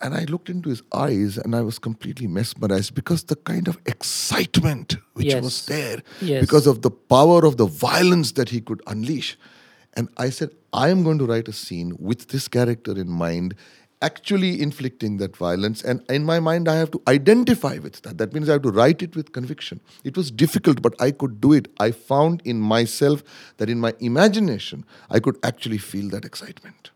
And 0.02 0.14
I 0.22 0.24
looked 0.34 0.50
into 0.56 0.70
his 0.74 0.82
eyes 1.06 1.38
and 1.43 1.54
I 1.60 1.62
was 1.70 1.78
completely 1.88 2.28
mesmerized 2.39 2.91
because 3.00 3.24
the 3.32 3.36
kind 3.52 3.68
of 3.72 3.78
excitement 3.93 4.95
which 5.14 5.28
Yes. 5.34 5.43
was 5.47 5.58
there, 5.66 5.97
Yes. 6.22 6.41
because 6.45 6.68
of 6.74 6.78
the 6.88 6.91
power 7.16 7.39
of 7.50 7.58
the 7.62 7.66
violence 7.89 8.30
that 8.39 8.50
he 8.56 8.62
could 8.62 8.82
unleash. 8.93 9.38
And 9.97 10.08
I 10.26 10.30
said, 10.38 10.50
I 10.72 10.86
am 10.93 11.04
going 11.04 11.20
to 11.24 11.26
write 11.32 11.47
a 11.50 11.54
scene 11.64 11.89
with 12.10 12.22
this 12.34 12.47
character 12.47 12.93
in 13.04 13.10
mind, 13.26 13.56
actually 14.02 14.62
inflicting 14.62 15.18
that 15.18 15.36
violence. 15.36 15.84
And 15.84 16.04
in 16.10 16.24
my 16.24 16.39
mind, 16.39 16.70
I 16.70 16.76
have 16.76 16.91
to 16.91 17.02
identify 17.08 17.80
with 17.80 18.02
that. 18.04 18.18
That 18.18 18.34
means 18.34 18.50
I 18.50 18.54
have 18.54 18.62
to 18.64 18.72
write 18.72 19.02
it 19.02 19.16
with 19.16 19.34
conviction. 19.34 19.82
It 20.04 20.16
was 20.16 20.32
difficult, 20.32 20.82
but 20.82 20.95
I 21.02 21.12
could 21.12 21.41
do 21.41 21.54
it. 21.54 21.68
I 21.80 21.91
found 21.91 22.41
in 22.45 22.60
myself 22.62 23.24
that 23.58 23.70
in 23.70 23.80
my 23.80 23.93
imagination, 24.00 24.86
I 25.10 25.20
could 25.20 25.38
actually 25.43 25.80
feel 25.80 26.10
that 26.10 26.24
excitement. 26.26 26.91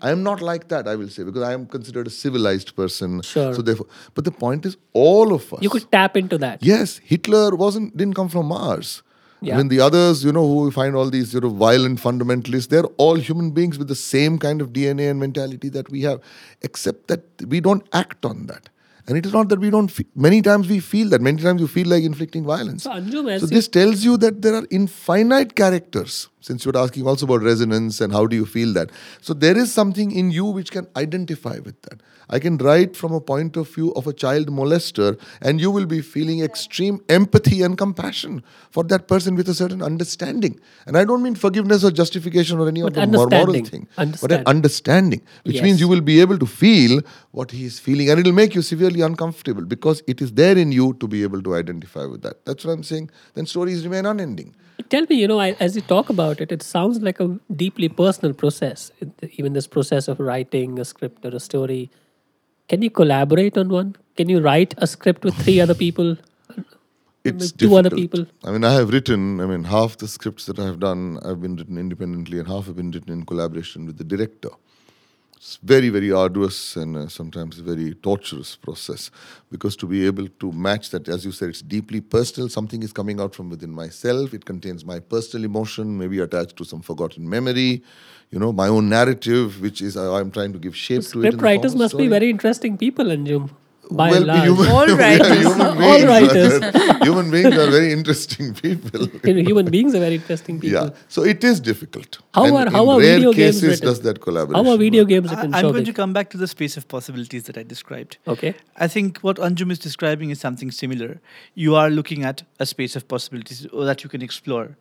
I 0.00 0.10
am 0.10 0.22
not 0.22 0.40
like 0.40 0.68
that, 0.68 0.86
I 0.86 0.94
will 0.94 1.08
say, 1.08 1.24
because 1.24 1.42
I 1.42 1.52
am 1.52 1.66
considered 1.66 2.06
a 2.06 2.10
civilized 2.10 2.76
person. 2.76 3.20
Sure. 3.22 3.52
So 3.52 3.62
therefore, 3.62 3.86
but 4.14 4.24
the 4.24 4.30
point 4.30 4.64
is, 4.64 4.76
all 4.92 5.34
of 5.34 5.52
us. 5.52 5.60
You 5.60 5.70
could 5.70 5.90
tap 5.90 6.16
into 6.16 6.38
that. 6.38 6.62
Yes, 6.62 6.98
Hitler 6.98 7.56
wasn't 7.56 7.96
didn't 7.96 8.14
come 8.14 8.28
from 8.28 8.46
Mars. 8.46 9.02
Yeah. 9.40 9.54
I 9.54 9.58
mean, 9.58 9.68
the 9.68 9.80
others, 9.80 10.24
you 10.24 10.32
know, 10.32 10.46
who 10.46 10.64
we 10.64 10.70
find 10.70 10.96
all 10.96 11.10
these 11.10 11.30
sort 11.30 11.44
of 11.44 11.52
violent 11.52 12.00
fundamentalists, 12.00 12.68
they're 12.68 12.84
all 12.96 13.14
human 13.14 13.50
beings 13.52 13.78
with 13.78 13.88
the 13.88 13.94
same 13.94 14.38
kind 14.38 14.60
of 14.60 14.72
DNA 14.72 15.10
and 15.10 15.20
mentality 15.20 15.68
that 15.70 15.90
we 15.90 16.02
have, 16.02 16.20
except 16.62 17.08
that 17.08 17.22
we 17.46 17.60
don't 17.60 17.86
act 17.92 18.24
on 18.24 18.46
that. 18.46 18.68
And 19.06 19.16
it 19.16 19.24
is 19.24 19.32
not 19.32 19.48
that 19.48 19.58
we 19.58 19.70
don't. 19.70 19.88
Fe- 19.88 20.04
many 20.14 20.42
times 20.42 20.68
we 20.68 20.80
feel 20.80 21.08
that. 21.10 21.22
Many 21.22 21.40
times 21.42 21.62
you 21.62 21.66
feel 21.66 21.88
like 21.88 22.04
inflicting 22.04 22.44
violence. 22.44 22.82
So, 22.82 22.90
Anjum, 22.90 23.40
So 23.40 23.46
this 23.46 23.66
tells 23.66 24.04
you 24.04 24.18
that 24.18 24.42
there 24.42 24.54
are 24.54 24.66
infinite 24.70 25.54
characters. 25.56 26.28
Since 26.40 26.64
you 26.64 26.70
were 26.72 26.78
asking 26.78 27.06
also 27.06 27.26
about 27.26 27.42
resonance 27.42 28.00
and 28.00 28.12
how 28.12 28.26
do 28.26 28.36
you 28.36 28.46
feel 28.46 28.72
that, 28.74 28.90
so 29.20 29.34
there 29.34 29.56
is 29.58 29.72
something 29.72 30.12
in 30.12 30.30
you 30.30 30.44
which 30.44 30.70
can 30.70 30.86
identify 30.96 31.58
with 31.58 31.80
that. 31.82 32.00
I 32.30 32.38
can 32.38 32.58
write 32.58 32.94
from 32.94 33.12
a 33.12 33.20
point 33.20 33.56
of 33.56 33.68
view 33.74 33.92
of 33.94 34.06
a 34.06 34.12
child 34.12 34.48
molester, 34.48 35.18
and 35.40 35.60
you 35.60 35.70
will 35.70 35.86
be 35.86 36.00
feeling 36.02 36.40
extreme 36.42 37.00
empathy 37.08 37.62
and 37.62 37.76
compassion 37.76 38.44
for 38.70 38.84
that 38.84 39.08
person 39.08 39.34
with 39.34 39.48
a 39.48 39.54
certain 39.54 39.82
understanding. 39.82 40.60
And 40.86 40.96
I 40.96 41.04
don't 41.04 41.22
mean 41.22 41.34
forgiveness 41.34 41.82
or 41.84 41.90
justification 41.90 42.60
or 42.60 42.68
any 42.68 42.82
But 42.82 42.96
of 42.98 43.10
the 43.10 43.16
mor- 43.16 43.28
moral 43.30 43.64
thing, 43.64 43.88
but 43.96 44.30
an 44.30 44.42
Understanding. 44.46 45.22
which 45.44 45.56
Yes. 45.56 45.64
means 45.64 45.80
you 45.80 45.88
will 45.88 46.02
be 46.02 46.20
able 46.20 46.38
to 46.38 46.46
feel 46.46 47.00
what 47.32 47.50
he 47.50 47.64
is 47.64 47.78
feeling, 47.80 48.10
and 48.10 48.20
it 48.20 48.26
will 48.26 48.34
make 48.34 48.54
you 48.54 48.62
severely 48.62 49.00
uncomfortable 49.00 49.62
because 49.64 50.02
it 50.06 50.20
is 50.20 50.32
there 50.32 50.56
in 50.56 50.70
you 50.70 50.94
to 51.00 51.08
be 51.08 51.22
able 51.22 51.42
to 51.42 51.54
identify 51.54 52.04
with 52.04 52.22
that. 52.22 52.44
That's 52.44 52.64
what 52.64 52.72
I'm 52.72 52.82
saying. 52.84 53.10
Then 53.34 53.46
stories 53.46 53.84
remain 53.84 54.04
unending. 54.06 54.54
Tell 54.90 55.06
me, 55.10 55.16
you 55.16 55.26
know, 55.26 55.40
I, 55.40 55.56
as 55.58 55.74
you 55.74 55.82
talk 55.82 56.08
about 56.08 56.37
it, 56.40 56.52
it 56.52 56.62
sounds 56.62 57.00
like 57.00 57.20
a 57.20 57.38
deeply 57.54 57.88
personal 57.88 58.34
process. 58.34 58.90
Even 59.32 59.52
this 59.52 59.66
process 59.66 60.08
of 60.08 60.20
writing 60.20 60.78
a 60.78 60.84
script 60.84 61.24
or 61.24 61.34
a 61.34 61.40
story. 61.40 61.90
Can 62.68 62.82
you 62.82 62.90
collaborate 62.90 63.56
on 63.56 63.68
one? 63.68 63.96
Can 64.16 64.28
you 64.28 64.40
write 64.40 64.74
a 64.78 64.86
script 64.86 65.24
with 65.24 65.34
three 65.34 65.60
other 65.60 65.74
people? 65.74 66.16
It's 67.24 67.52
With 67.52 67.56
two 67.58 67.76
other 67.76 67.90
people? 67.90 68.26
I 68.44 68.52
mean, 68.52 68.64
I 68.64 68.72
have 68.74 68.90
written. 68.90 69.40
I 69.40 69.46
mean, 69.46 69.64
half 69.64 69.98
the 69.98 70.08
scripts 70.08 70.46
that 70.46 70.58
I 70.58 70.64
have 70.64 70.78
done, 70.78 71.18
I've 71.24 71.40
been 71.40 71.56
written 71.56 71.76
independently, 71.76 72.38
and 72.38 72.48
half 72.48 72.66
have 72.66 72.76
been 72.76 72.90
written 72.90 73.12
in 73.12 73.26
collaboration 73.26 73.86
with 73.86 73.98
the 73.98 74.04
director. 74.04 74.50
It's 75.38 75.56
very, 75.62 75.88
very 75.88 76.10
arduous 76.10 76.74
and 76.74 76.96
uh, 76.96 77.06
sometimes 77.06 77.58
very 77.58 77.94
torturous 77.94 78.56
process 78.56 79.12
because 79.52 79.76
to 79.76 79.86
be 79.86 80.04
able 80.04 80.26
to 80.26 80.50
match 80.50 80.90
that, 80.90 81.08
as 81.08 81.24
you 81.24 81.30
said, 81.30 81.50
it's 81.50 81.62
deeply 81.62 82.00
personal. 82.00 82.48
Something 82.48 82.82
is 82.82 82.92
coming 82.92 83.20
out 83.20 83.36
from 83.36 83.48
within 83.48 83.70
myself. 83.70 84.34
It 84.34 84.44
contains 84.44 84.84
my 84.84 84.98
personal 84.98 85.44
emotion, 85.44 85.96
maybe 85.96 86.18
attached 86.18 86.56
to 86.56 86.64
some 86.64 86.82
forgotten 86.82 87.28
memory. 87.28 87.84
You 88.30 88.40
know, 88.40 88.52
my 88.52 88.66
own 88.66 88.88
narrative, 88.88 89.60
which 89.60 89.80
is 89.80 89.96
uh, 89.96 90.12
I'm 90.12 90.32
trying 90.32 90.52
to 90.54 90.58
give 90.58 90.74
shape 90.74 91.02
to 91.02 91.06
it. 91.06 91.10
Script 91.10 91.36
the 91.36 91.42
writers 91.44 91.76
must 91.76 91.96
be 91.96 92.08
very 92.08 92.30
interesting 92.30 92.76
people, 92.76 93.04
Anjum. 93.04 93.48
By 93.90 94.10
well, 94.10 94.24
large. 94.26 94.44
human, 94.44 94.66
All 94.70 94.86
writers. 95.02 95.38
human 95.38 95.60
All 95.60 95.76
beings, 95.78 96.04
writers. 96.04 97.02
human 97.02 97.30
beings 97.30 97.56
are 97.56 97.70
very 97.70 97.92
interesting 97.92 98.52
people. 98.54 99.06
Human 99.24 99.70
beings 99.70 99.94
are 99.94 100.00
very 100.00 100.16
interesting 100.16 100.60
people. 100.60 100.84
Yeah, 100.88 100.90
so 101.08 101.24
it 101.24 101.42
is 101.42 101.58
difficult. 101.60 102.18
How 102.34 102.44
And 102.44 102.56
are 102.56 102.70
how 102.70 102.82
in 102.84 102.90
are 102.90 102.98
rare 103.00 103.16
video 103.16 103.32
games 103.32 103.56
cases 103.56 103.68
written? 103.70 103.86
does 103.86 104.00
that 104.02 104.20
collaboration? 104.20 104.64
How 104.66 104.72
are 104.72 104.76
video 104.76 105.02
work? 105.04 105.08
games 105.08 105.32
I, 105.32 105.36
written? 105.36 105.54
I'm 105.54 105.72
going 105.72 105.84
to 105.86 105.92
come 105.94 106.12
back 106.12 106.28
to 106.30 106.36
the 106.36 106.46
space 106.46 106.76
of 106.76 106.86
possibilities 106.88 107.44
that 107.44 107.56
I 107.56 107.62
described. 107.62 108.18
Okay. 108.26 108.54
I 108.76 108.88
think 108.88 109.18
what 109.20 109.36
Anjum 109.38 109.70
is 109.72 109.78
describing 109.78 110.28
is 110.30 110.38
something 110.38 110.70
similar. 110.70 111.20
You 111.54 111.74
are 111.74 111.88
looking 111.88 112.24
at 112.24 112.42
a 112.60 112.66
space 112.66 112.94
of 112.94 113.08
possibilities 113.08 113.66
oh, 113.72 113.84
that 113.84 114.04
you 114.04 114.10
can 114.10 114.20
explore. 114.22 114.76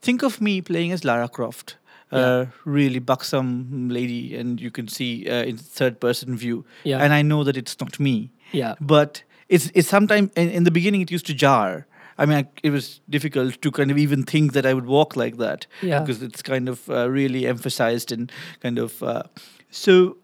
Think 0.00 0.22
of 0.22 0.40
me 0.40 0.60
playing 0.60 0.92
as 0.92 1.04
Lara 1.04 1.28
Croft, 1.28 1.76
a 2.10 2.48
really 2.64 2.98
buxom 2.98 3.88
lady, 3.88 4.36
and 4.36 4.60
you 4.60 4.70
can 4.70 4.88
see 4.88 5.28
uh, 5.28 5.44
in 5.44 5.56
third 5.56 6.00
person 6.00 6.36
view. 6.36 6.64
Yeah. 6.84 6.98
And 7.04 7.12
I 7.12 7.22
know 7.22 7.44
that 7.44 7.56
it's 7.56 7.76
not 7.80 7.98
me. 8.00 8.30
Yeah. 8.52 8.74
But 8.80 9.22
it's 9.48 9.70
it's 9.74 9.88
sometimes 9.88 10.30
in, 10.36 10.48
in 10.50 10.64
the 10.64 10.70
beginning 10.70 11.00
it 11.02 11.10
used 11.10 11.26
to 11.26 11.34
jar. 11.34 11.86
I 12.18 12.26
mean, 12.26 12.36
I, 12.38 12.44
it 12.62 12.70
was 12.70 13.00
difficult 13.08 13.62
to 13.62 13.70
kind 13.70 13.90
of 13.90 13.96
even 13.96 14.24
think 14.24 14.52
that 14.52 14.66
I 14.66 14.74
would 14.74 14.86
walk 14.86 15.16
like 15.16 15.36
that 15.38 15.66
Yeah. 15.82 16.00
because 16.00 16.22
it's 16.22 16.42
kind 16.42 16.68
of 16.68 16.88
uh, 16.90 17.08
really 17.08 17.46
emphasized 17.46 18.12
and 18.12 18.30
kind 18.60 18.78
of 18.78 19.02
uh, 19.02 19.22
so. 19.70 20.16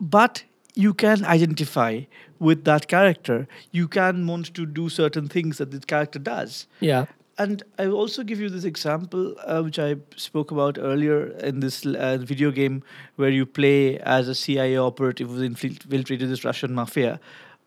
But 0.00 0.44
you 0.74 0.94
can 0.94 1.24
identify 1.24 2.02
with 2.38 2.64
that 2.64 2.86
character. 2.88 3.46
You 3.72 3.88
can 3.88 4.26
want 4.26 4.54
to 4.54 4.66
do 4.66 4.88
certain 4.88 5.28
things 5.28 5.58
that 5.58 5.70
this 5.70 5.84
character 5.84 6.18
does. 6.18 6.66
Yeah. 6.80 7.06
And 7.42 7.62
I 7.78 7.88
will 7.88 7.96
also 7.96 8.22
give 8.22 8.40
you 8.40 8.48
this 8.48 8.64
example, 8.64 9.34
uh, 9.44 9.62
which 9.62 9.78
I 9.78 9.96
spoke 10.16 10.50
about 10.50 10.78
earlier 10.78 11.26
in 11.38 11.60
this 11.60 11.84
uh, 11.84 12.18
video 12.20 12.50
game, 12.50 12.82
where 13.16 13.30
you 13.30 13.44
play 13.44 13.98
as 13.98 14.28
a 14.28 14.34
CIA 14.34 14.76
operative 14.76 15.28
who 15.28 15.42
infiltrated 15.42 16.28
this 16.28 16.44
Russian 16.44 16.74
mafia. 16.74 17.18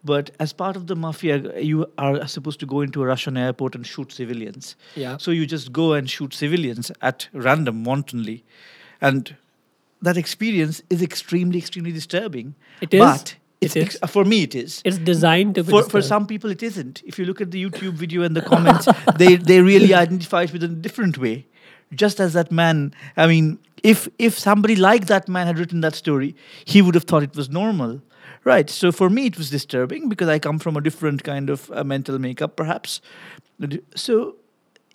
But 0.03 0.31
as 0.39 0.53
part 0.53 0.75
of 0.75 0.87
the 0.87 0.95
mafia, 0.95 1.59
you 1.59 1.87
are 1.97 2.27
supposed 2.27 2.59
to 2.61 2.65
go 2.65 2.81
into 2.81 3.03
a 3.03 3.07
Russian 3.07 3.37
airport 3.37 3.75
and 3.75 3.85
shoot 3.85 4.11
civilians. 4.11 4.75
Yeah. 4.95 5.17
So 5.17 5.31
you 5.31 5.45
just 5.45 5.73
go 5.73 5.93
and 5.93 6.09
shoot 6.09 6.33
civilians 6.33 6.91
at 7.01 7.27
random, 7.33 7.83
wantonly, 7.83 8.43
and 9.01 9.35
that 10.01 10.15
experience 10.15 10.83
is 10.89 11.01
extremely, 11.01 11.57
extremely 11.57 11.91
disturbing. 11.91 12.55
It 12.81 12.93
is? 12.93 12.99
But 12.99 13.35
it's 13.65 13.75
It 13.75 13.83
ex- 13.85 13.95
is? 14.03 14.09
for 14.15 14.23
me, 14.25 14.43
it 14.43 14.55
is. 14.55 14.81
It's 14.85 14.97
designed 14.97 15.55
to 15.55 15.63
be 15.63 15.71
for, 15.71 15.83
for 15.83 16.01
some 16.01 16.25
people 16.27 16.49
it 16.51 16.63
isn't. 16.63 17.01
If 17.05 17.19
you 17.19 17.25
look 17.25 17.41
at 17.41 17.51
the 17.51 17.61
youtube 17.65 17.93
video 18.05 18.21
and 18.23 18.35
the 18.35 18.41
comments 18.53 18.87
they 19.17 19.35
they 19.51 19.59
really 19.61 19.93
identify 19.93 20.43
it 20.43 20.53
with 20.53 20.63
a 20.63 20.71
different 20.87 21.17
way. 21.17 21.45
Just 22.03 22.19
as 22.25 22.33
that 22.33 22.51
man 22.51 22.93
i 23.23 23.27
mean 23.27 23.57
if 23.93 24.07
if 24.27 24.37
somebody 24.39 24.75
like 24.75 25.05
that 25.13 25.27
man 25.35 25.45
had 25.51 25.59
written 25.59 25.81
that 25.81 25.95
story 25.95 26.35
he 26.73 26.81
would 26.81 26.95
have 26.99 27.03
thought 27.11 27.23
it 27.31 27.35
was 27.35 27.49
normal. 27.61 28.01
Right 28.53 28.69
so 28.69 28.91
for 28.91 29.09
me 29.17 29.25
it 29.31 29.37
was 29.41 29.49
disturbing 29.57 30.09
because 30.09 30.29
i 30.35 30.39
come 30.47 30.57
from 30.65 30.75
a 30.79 30.81
different 30.87 31.23
kind 31.23 31.49
of 31.49 31.69
uh, 31.71 31.83
mental 31.83 32.17
makeup 32.19 32.55
perhaps. 32.63 33.01
So 33.95 34.35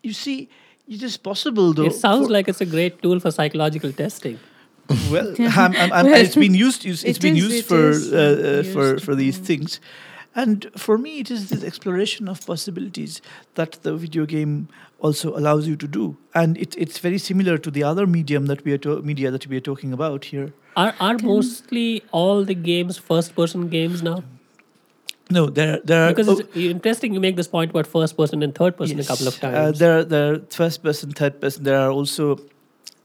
you 0.02 0.12
see 0.12 0.48
it 0.88 1.02
is 1.02 1.16
possible 1.16 1.72
though 1.72 1.86
It 1.86 1.94
sounds 1.94 2.26
for- 2.26 2.32
like 2.32 2.48
it's 2.48 2.60
a 2.60 2.66
great 2.66 3.00
tool 3.02 3.20
for 3.20 3.30
psychological 3.30 3.92
testing. 3.92 4.38
Well, 5.11 5.34
I'm, 5.38 5.74
I'm, 5.76 5.93
I'm, 5.93 6.07
Well, 6.07 6.20
it's 6.20 6.34
been 6.34 6.55
used. 6.55 6.84
It's 6.91 7.03
it 7.05 7.20
been 7.20 7.36
is- 7.36 7.43
used 7.45 7.57
it 7.61 7.66
for 7.66 7.91
uh, 7.91 8.20
uh, 8.20 8.57
used. 8.62 8.72
for 8.72 8.99
for 8.99 9.14
these 9.14 9.38
things, 9.38 9.80
and 10.34 10.66
for 10.76 10.99
me, 10.99 11.11
it 11.20 11.30
is 11.30 11.49
this 11.51 11.62
exploration 11.64 12.28
of 12.28 12.45
possibilities 12.47 13.20
that 13.55 13.72
the 13.82 13.93
video 13.97 14.26
game 14.26 14.68
also 14.99 15.36
allows 15.36 15.66
you 15.66 15.76
to 15.76 15.86
do, 15.88 16.16
and 16.34 16.57
it, 16.59 16.74
it's 16.76 16.99
very 16.99 17.18
similar 17.18 17.59
to 17.59 17.70
the 17.70 17.82
other 17.82 18.07
medium 18.07 18.47
that 18.47 18.64
we 18.64 18.72
are 18.72 18.78
to- 18.78 19.03
media 19.03 19.30
that 19.30 19.47
we 19.47 19.57
are 19.57 19.64
talking 19.70 19.93
about 19.93 20.24
here. 20.32 20.53
Are 20.76 20.95
are 21.01 21.16
mostly 21.22 22.03
all 22.12 22.45
the 22.45 22.55
games 22.55 22.99
first 22.99 23.34
person 23.34 23.68
games 23.68 24.03
now? 24.03 24.22
No, 25.32 25.47
there 25.49 25.80
there 25.84 26.03
are 26.05 26.09
Because 26.12 26.28
oh, 26.28 26.38
it's 26.41 26.57
interesting 26.57 27.14
you 27.14 27.20
make 27.20 27.36
this 27.36 27.49
point 27.49 27.70
about 27.70 27.86
first 27.86 28.16
person 28.16 28.43
and 28.43 28.53
third 28.55 28.76
person 28.76 28.99
a 28.99 29.05
couple 29.05 29.28
of 29.28 29.34
Yes. 29.34 29.45
Uh, 29.45 29.51
times. 29.51 29.78
there, 29.78 30.05
there 30.05 30.32
are 30.32 30.38
first 30.51 30.82
person, 30.82 31.12
third 31.12 31.41
person. 31.41 31.62
There 31.64 31.78
are 31.78 31.91
also 31.91 32.38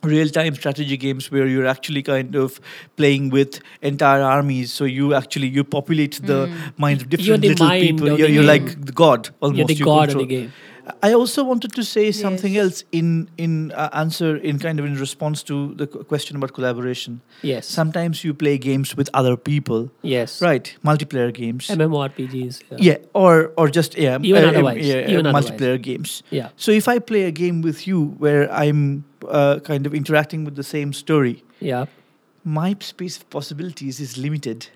real-time 0.06 0.56
strategy 0.56 0.98
games 0.98 1.32
where 1.32 1.48
you're 1.48 1.66
actually 1.66 2.04
kind 2.04 2.36
of 2.36 2.60
playing 2.96 3.30
with 3.30 3.60
entire 3.82 4.22
armies. 4.22 4.72
So 4.72 4.86
you 4.86 5.14
actually 5.14 5.48
you 5.48 5.64
populate 5.64 6.20
the 6.24 6.48
hmm. 6.48 6.82
minds 6.82 7.04
of 7.04 7.10
different 7.10 7.44
little 7.44 7.70
people. 7.70 8.18
You're, 8.20 8.30
you're 8.30 8.44
like 8.44 8.86
the 8.86 8.92
god 8.92 9.30
almost. 9.42 9.58
You're 9.58 9.68
the 9.68 9.74
You 9.74 9.86
god 9.86 10.10
of 10.10 10.18
the 10.20 10.26
game. 10.26 10.54
I 11.02 11.14
also 11.14 11.44
wanted 11.44 11.72
to 11.74 11.84
say 11.84 12.12
something 12.12 12.54
Yes. 12.54 12.64
else 12.64 12.84
in 12.92 13.28
in 13.38 13.72
uh, 13.72 13.90
answer 13.94 14.38
in 14.38 14.60
kind 14.60 14.80
of 14.80 14.86
in 14.86 14.96
response 15.00 15.44
to 15.44 15.74
the 15.78 15.88
question 15.88 16.36
about 16.38 16.54
collaboration. 16.54 17.22
Yes. 17.44 17.66
Sometimes 17.68 18.24
you 18.24 18.34
play 18.34 18.58
games 18.58 18.96
with 18.98 19.10
other 19.14 19.36
people, 19.38 19.90
yes. 20.04 20.42
right? 20.42 20.76
Multiplayer 20.84 21.32
games. 21.34 21.68
MMORPGs. 21.70 22.62
Yeah. 22.72 22.78
yeah, 22.80 22.98
or 23.14 23.52
or 23.58 23.70
just 23.76 23.98
yeah, 23.98 24.18
Even 24.22 24.44
uh, 24.44 24.48
otherwise, 24.50 24.86
yeah, 24.88 25.10
even 25.10 25.26
uh, 25.26 25.30
otherwise. 25.30 25.52
multiplayer 25.52 25.78
games. 25.82 26.24
Yeah. 26.32 26.50
So 26.56 26.72
if 26.72 26.88
I 26.88 27.00
play 27.00 27.24
a 27.24 27.32
game 27.32 27.62
with 27.64 27.88
you 27.88 28.16
where 28.20 28.48
I'm 28.52 29.04
uh, 29.28 29.60
kind 29.64 29.86
of 29.88 29.94
interacting 29.94 30.46
with 30.46 30.56
the 30.56 30.64
same 30.64 30.94
story, 30.94 31.44
Yeah. 31.60 31.86
my 32.44 32.76
space 32.80 33.18
of 33.18 33.30
possibilities 33.30 34.00
is 34.00 34.18
limited. 34.18 34.68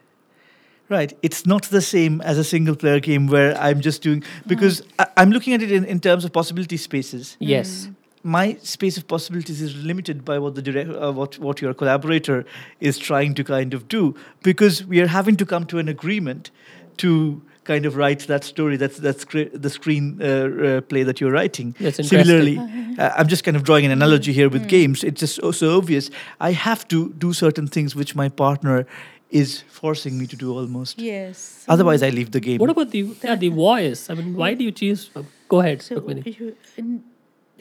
Right, 0.89 1.15
it's 1.21 1.45
not 1.45 1.63
the 1.65 1.81
same 1.81 2.19
as 2.21 2.39
a 2.39 2.43
single 2.43 2.75
player 2.75 2.99
game 2.99 3.27
where 3.27 3.55
I'm 3.57 3.79
just 3.79 4.01
doing 4.01 4.23
because 4.47 4.81
I, 4.97 5.05
I'm 5.17 5.29
looking 5.29 5.53
at 5.53 5.61
it 5.61 5.71
in, 5.71 5.85
in 5.85 5.99
terms 5.99 6.25
of 6.25 6.33
possibility 6.33 6.77
spaces. 6.77 7.37
Yes. 7.39 7.89
My 8.23 8.57
space 8.63 8.97
of 8.97 9.07
possibilities 9.07 9.61
is 9.61 9.75
limited 9.75 10.25
by 10.25 10.39
what 10.39 10.55
the 10.55 10.63
direct, 10.63 10.89
uh, 10.89 11.11
what 11.11 11.37
what 11.37 11.61
your 11.61 11.73
collaborator 11.75 12.43
is 12.79 12.97
trying 12.97 13.35
to 13.35 13.43
kind 13.43 13.73
of 13.73 13.87
do 13.87 14.15
because 14.41 14.83
we 14.83 14.99
are 14.99 15.07
having 15.07 15.37
to 15.37 15.45
come 15.45 15.65
to 15.67 15.77
an 15.77 15.87
agreement 15.87 16.49
to 16.97 17.41
kind 17.63 17.85
of 17.85 17.95
write 17.95 18.21
that 18.27 18.43
story. 18.43 18.75
That's 18.75 18.97
that's 18.97 19.23
cre- 19.23 19.53
the 19.53 19.69
screen 19.69 20.19
uh, 20.21 20.25
uh, 20.25 20.81
play 20.81 21.03
that 21.03 21.21
you're 21.21 21.31
writing. 21.31 21.75
That's 21.79 22.05
Similarly, 22.09 22.55
interesting. 22.55 22.99
uh, 23.05 23.13
I'm 23.15 23.27
just 23.27 23.43
kind 23.43 23.55
of 23.55 23.63
drawing 23.63 23.85
an 23.85 23.91
analogy 23.91 24.33
here 24.33 24.49
with 24.49 24.67
games. 24.67 25.03
It's 25.03 25.19
just 25.19 25.35
so, 25.35 25.51
so 25.51 25.77
obvious. 25.77 26.09
I 26.39 26.51
have 26.51 26.87
to 26.87 27.13
do 27.13 27.31
certain 27.31 27.67
things 27.67 27.95
which 27.95 28.15
my 28.15 28.27
partner 28.27 28.85
is 29.29 29.61
forcing 29.69 30.17
me 30.17 30.25
to 30.27 30.35
do 30.35 30.51
almost. 30.57 30.99
Yes. 30.99 31.65
Otherwise, 31.67 32.01
I 32.03 32.09
leave 32.09 32.31
the 32.31 32.39
game. 32.39 32.57
What 32.59 32.69
about 32.69 32.89
the 32.91 33.01
yeah, 33.23 33.35
the 33.35 33.49
voice? 33.49 34.09
I 34.09 34.15
mean, 34.15 34.35
why 34.35 34.53
do 34.55 34.63
you 34.63 34.71
choose? 34.71 35.09
uh, 35.15 35.23
Go 35.47 35.59
ahead, 35.61 35.81
So, 35.81 36.01
Rukmini. 36.01 36.39
you, 36.39 36.55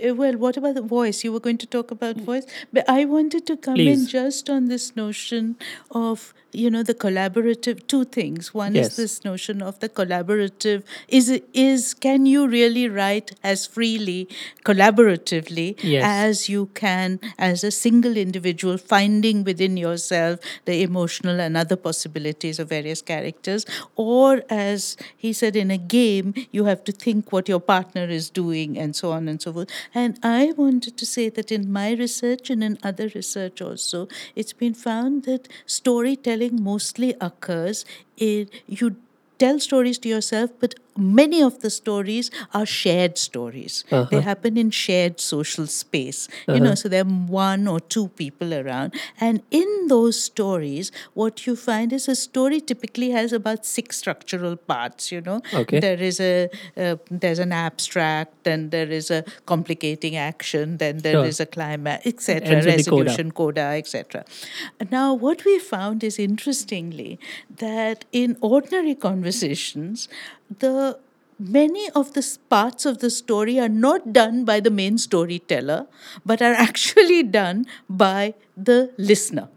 uh, 0.08 0.14
well, 0.14 0.36
what 0.36 0.56
about 0.56 0.74
the 0.74 0.82
voice? 0.82 1.24
You 1.24 1.32
were 1.32 1.40
going 1.40 1.58
to 1.58 1.66
talk 1.66 1.90
about 1.90 2.16
voice, 2.16 2.46
but 2.72 2.88
I 2.88 3.04
wanted 3.04 3.46
to 3.46 3.56
come 3.56 3.76
in 3.76 4.06
just 4.06 4.48
on 4.48 4.68
this 4.68 4.94
notion 4.96 5.56
of 5.90 6.32
you 6.52 6.70
know 6.70 6.82
the 6.82 6.94
collaborative. 6.94 7.86
Two 7.86 8.04
things. 8.04 8.54
One 8.54 8.74
Yes. 8.74 8.90
is 8.90 8.96
this 8.96 9.24
notion 9.24 9.62
of 9.62 9.78
the 9.80 9.88
collaborative. 9.88 10.82
Is 11.08 11.28
is 11.52 11.94
can 11.94 12.26
you 12.26 12.46
really 12.48 12.88
write 12.88 13.32
as 13.42 13.66
freely 13.66 14.28
collaboratively 14.64 15.76
Yes. 15.82 16.04
as 16.04 16.48
you 16.48 16.66
can 16.74 17.18
as 17.38 17.64
a 17.64 17.70
single 17.70 18.16
individual, 18.16 18.78
finding 18.78 19.44
within 19.44 19.76
yourself 19.76 20.38
the 20.64 20.82
emotional 20.82 21.40
and 21.40 21.56
other 21.56 21.76
possibilities 21.76 22.58
of 22.58 22.68
various 22.68 23.02
characters, 23.02 23.66
or 23.96 24.42
as 24.48 24.96
he 25.16 25.32
said 25.32 25.56
in 25.56 25.70
a 25.70 25.78
game, 25.78 26.34
you 26.50 26.64
have 26.64 26.82
to 26.84 26.92
think 26.92 27.32
what 27.32 27.48
your 27.48 27.60
partner 27.60 28.04
is 28.04 28.30
doing 28.30 28.78
and 28.78 28.94
so 28.96 29.12
on 29.12 29.28
and 29.28 29.42
so 29.42 29.52
forth. 29.52 29.68
And 29.94 30.18
I 30.22 30.52
wanted 30.56 30.96
to 30.96 31.06
say 31.06 31.28
that 31.30 31.50
in 31.52 31.70
my 31.72 31.92
research 31.92 32.50
and 32.50 32.62
in 32.64 32.78
other 32.82 33.08
research 33.14 33.60
also, 33.60 34.08
it's 34.34 34.52
been 34.52 34.74
found 34.74 35.24
that 35.24 35.48
storytelling 35.66 36.37
mostly 36.50 37.14
occurs 37.20 37.84
in 38.16 38.48
you 38.66 38.96
tell 39.38 39.58
stories 39.60 39.98
to 39.98 40.08
yourself, 40.08 40.50
but 40.60 40.74
many 40.98 41.40
of 41.42 41.60
the 41.60 41.70
stories 41.70 42.30
are 42.54 42.66
shared 42.66 43.16
stories. 43.18 43.84
They 43.90 43.96
Uh-huh. 43.98 44.20
happen 44.20 44.56
in 44.56 44.70
shared 44.70 45.20
social 45.20 45.66
space. 45.66 46.28
You 46.48 46.60
know, 46.60 46.74
so 46.74 46.88
there 46.88 47.04
are 47.04 47.14
one 47.44 47.66
or 47.68 47.80
two 47.80 48.08
people 48.22 48.52
around. 48.54 48.94
And 49.20 49.42
in 49.50 49.86
those 49.88 50.20
stories, 50.20 50.90
what 51.14 51.46
you 51.46 51.56
find 51.56 51.92
is 51.92 52.08
a 52.08 52.14
story 52.16 52.60
typically 52.60 53.10
has 53.10 53.32
about 53.32 53.64
six 53.66 53.96
structural 53.98 54.56
parts, 54.56 55.10
you 55.12 55.20
know. 55.20 55.40
Okay. 55.62 55.80
There 55.80 56.00
is 56.10 56.20
a 56.20 56.48
uh, 56.76 56.96
there's 57.10 57.38
an 57.38 57.52
abstract, 57.52 58.44
then 58.44 58.70
there 58.70 58.90
is 59.00 59.10
a 59.10 59.22
complicating 59.46 60.16
action, 60.16 60.76
then 60.78 60.98
there 60.98 61.24
is 61.24 61.36
Sure. 61.36 61.44
a 61.44 61.46
climax, 61.46 62.06
etc., 62.06 62.40
the 62.40 62.54
coda. 62.54 62.66
resolution, 62.76 63.30
coda, 63.32 63.66
etc. 63.82 64.24
Now, 64.90 65.14
what 65.14 65.44
we 65.44 65.58
found 65.58 66.02
is 66.04 66.18
interestingly 66.18 67.18
that 67.58 68.04
in 68.12 68.36
ordinary 68.40 68.94
conversations, 68.94 70.08
the 70.58 70.98
many 71.38 71.88
of 71.90 72.14
the 72.14 72.38
parts 72.50 72.84
of 72.84 72.98
the 72.98 73.10
story 73.10 73.58
are 73.60 73.68
not 73.68 74.12
done 74.12 74.44
by 74.44 74.60
the 74.60 74.70
main 74.70 74.98
storyteller, 74.98 75.86
but 76.26 76.42
are 76.42 76.54
actually 76.68 77.22
done 77.22 77.66
by 77.88 78.34
the 78.56 78.92
listener. 78.98 79.48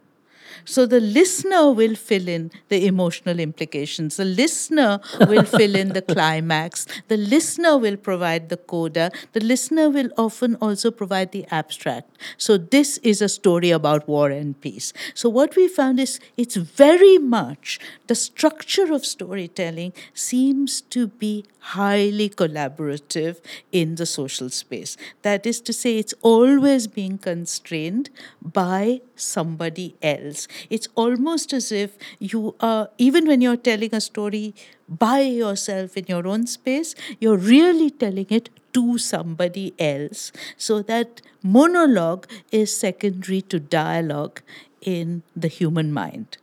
So 0.66 0.86
the 0.86 1.00
listener 1.00 1.72
will 1.72 1.96
fill 1.96 2.28
in 2.28 2.52
the 2.70 2.86
emotional 2.86 3.40
implications. 3.40 4.18
The 4.18 4.26
listener 4.26 5.00
will 5.28 5.44
fill 5.44 5.76
in 5.76 5.90
the 5.90 6.02
climax. 6.14 6.86
The 7.08 7.18
listener 7.18 7.78
will 7.78 7.98
provide 7.98 8.50
the 8.50 8.58
coda. 8.58 9.12
The 9.34 9.40
listener 9.42 9.90
will 9.90 10.10
often 10.18 10.56
also 10.56 10.92
provide 10.92 11.32
the 11.32 11.46
abstract. 11.52 12.18
So 12.38 12.58
this 12.58 12.98
is 13.00 13.22
a 13.22 13.30
story 13.30 13.72
about 13.72 14.08
war 14.08 14.30
and 14.30 14.60
peace. 14.60 14.94
So 15.14 15.30
what 15.30 15.56
we 15.56 15.68
found 15.68 16.00
is 16.00 16.20
it's 16.38 16.56
very 16.56 17.18
much 17.18 17.80
the 18.08 18.16
structure 18.16 18.94
of 18.94 19.06
storytelling 19.06 19.94
seems 20.14 20.82
to 20.82 21.08
be 21.08 21.46
highly 21.60 22.30
collaborative 22.30 23.40
in 23.72 23.96
the 23.96 24.06
social 24.06 24.50
space. 24.50 24.98
That 25.22 25.46
is 25.46 25.62
to 25.62 25.74
say, 25.74 25.98
it's 25.98 26.14
always 26.22 26.88
being 26.88 27.18
constrained 27.18 28.10
by 28.42 29.02
somebody 29.16 29.96
else. 30.02 30.48
It's 30.70 30.88
almost 30.96 31.54
as 31.54 31.72
if 31.72 31.98
you 32.20 32.56
are, 32.60 32.90
even 32.98 33.28
when 33.28 33.42
you're 33.42 33.58
telling 33.58 33.94
a 33.94 34.02
story 34.02 34.54
by 34.88 35.22
yourself 35.22 35.98
in 35.98 36.06
your 36.08 36.28
own 36.28 36.48
space, 36.48 36.96
you're 37.20 37.38
really 37.38 37.90
telling 37.90 38.28
it 38.30 38.50
to 38.74 38.98
somebody 38.98 39.74
else. 39.80 40.32
So 40.58 40.82
that 40.84 41.22
monologue 41.44 42.28
is 42.52 42.76
secondary 42.76 43.42
to 43.44 43.60
dialogue 43.60 44.42
in 44.82 45.24
the 45.36 45.48
human 45.48 45.92
mind. 45.92 46.38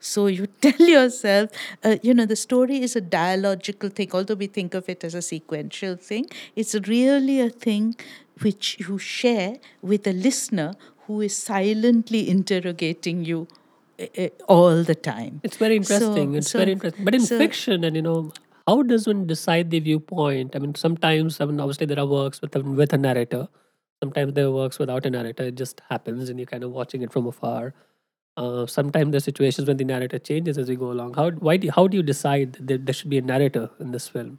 So 0.00 0.26
you 0.26 0.46
tell 0.60 0.80
yourself, 0.80 1.50
uh, 1.84 1.96
you 2.02 2.12
know, 2.12 2.26
the 2.26 2.36
story 2.36 2.82
is 2.82 2.96
a 2.96 3.00
dialogical 3.00 3.88
thing, 3.88 4.10
although 4.12 4.34
we 4.34 4.48
think 4.48 4.74
of 4.74 4.88
it 4.88 5.04
as 5.04 5.14
a 5.14 5.22
sequential 5.22 5.96
thing. 5.96 6.26
It's 6.56 6.74
really 6.74 7.40
a 7.40 7.48
thing 7.48 7.94
which 8.40 8.78
you 8.80 8.98
share 8.98 9.56
with 9.82 10.06
a 10.06 10.12
listener 10.12 10.74
who 11.06 11.20
is 11.20 11.36
silently 11.36 12.28
interrogating 12.28 13.24
you 13.24 13.48
uh, 14.00 14.06
uh, 14.18 14.28
all 14.48 14.82
the 14.82 14.94
time. 14.94 15.40
It's 15.42 15.56
very 15.56 15.82
So- 15.82 15.94
interesting. 15.94 16.34
it's 16.34 16.50
so- 16.50 16.58
very 16.58 16.72
interesting. 16.72 17.04
But 17.04 17.14
in 17.14 17.20
so- 17.26 17.38
fiction 17.38 17.84
and 17.84 17.96
you 17.96 18.02
know 18.02 18.32
how 18.66 18.82
does 18.82 19.06
one 19.08 19.26
decide 19.26 19.70
the 19.70 19.80
viewpoint? 19.80 20.54
I 20.54 20.60
mean, 20.60 20.74
sometimes, 20.76 21.40
I 21.40 21.46
mean, 21.46 21.58
obviously 21.60 21.86
there 21.86 21.98
are 21.98 22.06
works 22.06 22.40
with 22.40 22.54
a, 22.56 22.60
with 22.60 22.92
a 22.92 22.98
narrator. 22.98 23.48
Sometimes 24.02 24.34
there 24.34 24.46
are 24.46 24.50
works 24.52 24.78
without 24.78 25.04
a 25.06 25.10
narrator. 25.10 25.44
It 25.44 25.56
just 25.56 25.80
happens, 25.90 26.28
and 26.28 26.38
you're 26.38 26.46
kind 26.46 26.62
of 26.64 26.70
watching 26.70 27.02
it 27.02 27.12
from 27.12 27.26
afar. 27.26 27.74
Uh, 28.36 28.66
sometimes 28.66 29.10
there 29.10 29.16
are 29.18 29.20
situations 29.20 29.66
when 29.68 29.76
the 29.76 29.84
narrator 29.84 30.18
changes 30.18 30.58
as 30.58 30.68
we 30.68 30.76
go 30.76 30.90
along. 30.92 31.14
How 31.14 31.30
why 31.32 31.56
do, 31.56 31.70
how 31.70 31.86
do 31.88 31.96
you 31.96 32.02
decide 32.02 32.54
that 32.70 32.86
there 32.86 32.92
should 32.94 33.10
be 33.10 33.18
a 33.18 33.22
narrator 33.22 33.68
in 33.80 33.90
this 33.92 34.08
film? 34.08 34.38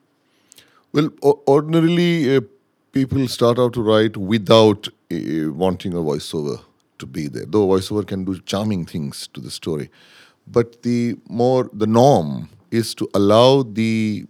Well, 0.93 1.09
o- 1.21 1.41
ordinarily, 1.47 2.35
uh, 2.37 2.41
people 2.91 3.27
start 3.27 3.59
out 3.59 3.73
to 3.73 3.81
write 3.81 4.17
without 4.17 4.87
wanting 5.49 5.93
a 5.93 5.97
voiceover 5.97 6.61
to 6.99 7.05
be 7.05 7.27
there. 7.27 7.45
Though 7.45 7.67
voiceover 7.67 8.05
can 8.05 8.23
do 8.25 8.39
charming 8.39 8.85
things 8.85 9.27
to 9.33 9.39
the 9.41 9.51
story, 9.51 9.89
but 10.47 10.81
the 10.83 11.15
more 11.27 11.69
the 11.73 11.87
norm 11.87 12.49
is 12.71 12.93
to 12.95 13.09
allow 13.13 13.63
the 13.63 14.25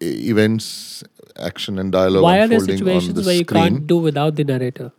events, 0.00 1.02
action, 1.36 1.78
and 1.78 1.92
dialogue 1.92 2.22
Why 2.22 2.38
are 2.40 2.48
there 2.48 2.60
situations 2.60 3.14
the 3.14 3.22
where 3.22 3.34
you 3.34 3.44
screen. 3.44 3.62
can't 3.62 3.86
do 3.86 3.98
without 3.98 4.36
the 4.36 4.44
narrator? 4.44 4.92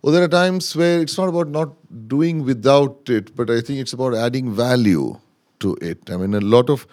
Well, 0.00 0.12
there 0.12 0.22
are 0.22 0.28
times 0.28 0.76
where 0.76 1.00
it's 1.00 1.18
not 1.18 1.28
about 1.28 1.48
not 1.48 1.74
doing 2.08 2.44
without 2.44 3.10
it, 3.10 3.34
but 3.34 3.50
I 3.50 3.60
think 3.60 3.80
it's 3.80 3.92
about 3.92 4.14
adding 4.14 4.52
value 4.52 5.18
to 5.58 5.76
it. 5.80 6.08
I 6.08 6.16
mean, 6.16 6.34
a 6.34 6.40
lot 6.40 6.70
of 6.70 6.86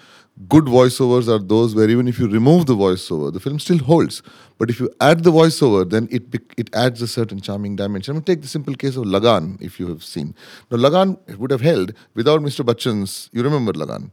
good 0.50 0.66
voiceovers 0.66 1.28
are 1.34 1.40
those 1.40 1.74
where 1.76 1.90
even 1.90 2.08
if 2.08 2.20
you 2.20 2.28
remove 2.28 2.66
the 2.66 2.76
voiceover, 2.76 3.32
the 3.32 3.40
film 3.40 3.58
still 3.60 3.78
holds. 3.80 4.22
But 4.58 4.70
if 4.70 4.80
you 4.80 4.90
add 5.00 5.24
the 5.24 5.32
voiceover, 5.32 5.90
then 5.90 6.08
it 6.12 6.24
it 6.58 6.70
adds 6.76 7.02
a 7.02 7.08
certain 7.08 7.40
charming 7.42 7.76
dimension. 7.76 8.12
I'm 8.12 8.16
going 8.18 8.26
to 8.26 8.32
take 8.34 8.42
the 8.42 8.48
simple 8.48 8.76
case 8.76 8.96
of 8.98 9.06
Lagaan, 9.06 9.62
if 9.62 9.80
you 9.80 9.88
have 9.88 10.04
seen. 10.04 10.36
Now, 10.72 10.78
Lagaan 10.78 11.18
would 11.38 11.52
have 11.52 11.62
held 11.62 11.94
without 12.14 12.42
Mr. 12.42 12.66
Bachchan's. 12.66 13.30
You 13.34 13.44
remember 13.44 13.74
Lagaan? 13.74 14.12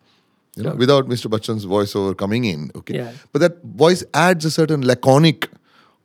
You 0.57 0.65
know, 0.65 0.71
Sure. 0.71 0.79
without 0.79 1.09
Mr. 1.09 1.31
Bachchan's 1.31 1.65
voiceover 1.67 2.17
coming 2.17 2.45
in. 2.45 2.71
Okay, 2.77 2.97
Yeah. 2.97 3.13
but 3.33 3.41
that 3.41 3.63
voice 3.65 4.05
adds 4.13 4.45
a 4.45 4.51
certain 4.51 4.83
laconic 4.87 5.49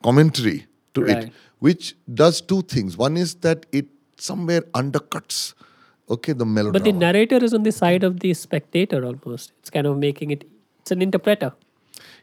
commentary 0.03 0.67
to 0.93 1.03
it 1.05 1.31
which 1.59 1.95
does 2.13 2.39
two 2.39 2.61
things. 2.61 2.95
One 2.97 3.17
is 3.17 3.35
that 3.45 3.65
it 3.71 3.87
somewhere 4.17 4.61
undercuts, 4.73 5.53
okay, 6.09 6.33
the 6.33 6.45
melodrama. 6.45 6.73
But 6.73 6.83
the 6.85 6.91
narrator 6.93 7.37
is 7.43 7.53
on 7.53 7.63
the 7.63 7.71
side 7.71 8.03
of 8.03 8.19
the 8.21 8.33
spectator 8.33 9.05
almost. 9.05 9.51
It's 9.59 9.69
kind 9.69 9.87
of 9.87 9.97
making 9.97 10.31
it. 10.31 10.43
It's 10.81 10.91
an 10.91 11.01
interpreter. 11.01 11.53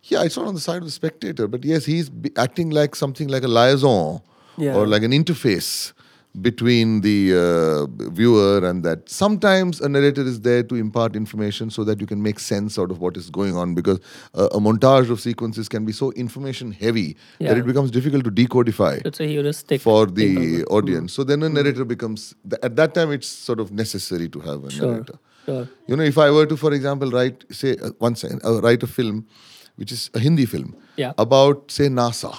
yeah, 0.04 0.22
it's 0.22 0.36
not 0.36 0.46
on 0.46 0.54
the 0.54 0.60
side 0.60 0.78
of 0.78 0.84
the 0.84 0.90
spectator, 0.90 1.46
but 1.48 1.64
yes, 1.64 1.84
he's 1.86 2.10
acting 2.36 2.70
like 2.70 2.94
something 2.94 3.28
like 3.28 3.42
a 3.42 3.48
liaison 3.48 4.20
Yeah. 4.56 4.74
or 4.76 4.86
like 4.86 5.02
an 5.02 5.12
interface 5.12 5.92
between 6.40 7.00
the 7.02 7.32
uh, 7.32 7.86
viewer 8.10 8.66
and 8.66 8.82
that. 8.84 9.08
Sometimes 9.08 9.80
a 9.80 9.88
narrator 9.88 10.22
is 10.22 10.40
there 10.40 10.62
to 10.64 10.74
impart 10.74 11.14
information 11.14 11.70
so 11.70 11.84
that 11.84 12.00
you 12.00 12.06
can 12.06 12.22
make 12.22 12.40
sense 12.40 12.78
out 12.78 12.90
of 12.90 13.00
what 13.00 13.16
is 13.16 13.30
going 13.30 13.56
on 13.56 13.74
because 13.74 14.00
uh, 14.34 14.48
a 14.52 14.58
montage 14.58 15.10
of 15.10 15.20
sequences 15.20 15.68
can 15.68 15.84
be 15.84 15.92
so 15.92 16.10
information 16.12 16.72
heavy 16.72 17.16
that 17.40 17.56
it 17.56 17.64
becomes 17.66 17.90
difficult 17.90 18.24
to 18.24 18.30
decodify. 18.30 19.00
It's 19.06 19.20
a 19.20 19.26
heuristic 19.26 19.80
for 19.80 20.06
the 20.06 20.36
almost. 20.64 20.70
audience. 20.70 21.12
So 21.12 21.22
then 21.24 21.42
a 21.42 21.48
narrator 21.48 21.84
becomes 21.84 22.34
th- 22.48 22.60
at 22.62 22.74
that 22.76 22.94
time 22.94 23.12
it's 23.12 23.28
sort 23.28 23.60
of 23.60 23.70
necessary 23.72 24.28
to 24.30 24.40
have 24.40 24.64
a 24.64 24.70
Sure. 24.70 24.90
narrator. 24.90 25.18
Sure. 25.46 25.68
You 25.86 25.96
know, 25.96 26.02
if 26.02 26.18
I 26.18 26.30
were 26.30 26.46
to, 26.46 26.56
for 26.56 26.72
example, 26.72 27.10
write 27.10 27.44
say 27.50 27.76
uh, 27.76 27.90
one 27.98 28.16
second, 28.16 28.40
uh, 28.44 28.60
write 28.60 28.82
a 28.82 28.86
film, 28.88 29.26
which 29.76 29.92
is 29.92 30.10
a 30.14 30.18
Hindi 30.18 30.46
film 30.46 30.74
Yeah. 30.96 31.12
about 31.18 31.70
say 31.70 31.88
NASA. 31.88 32.34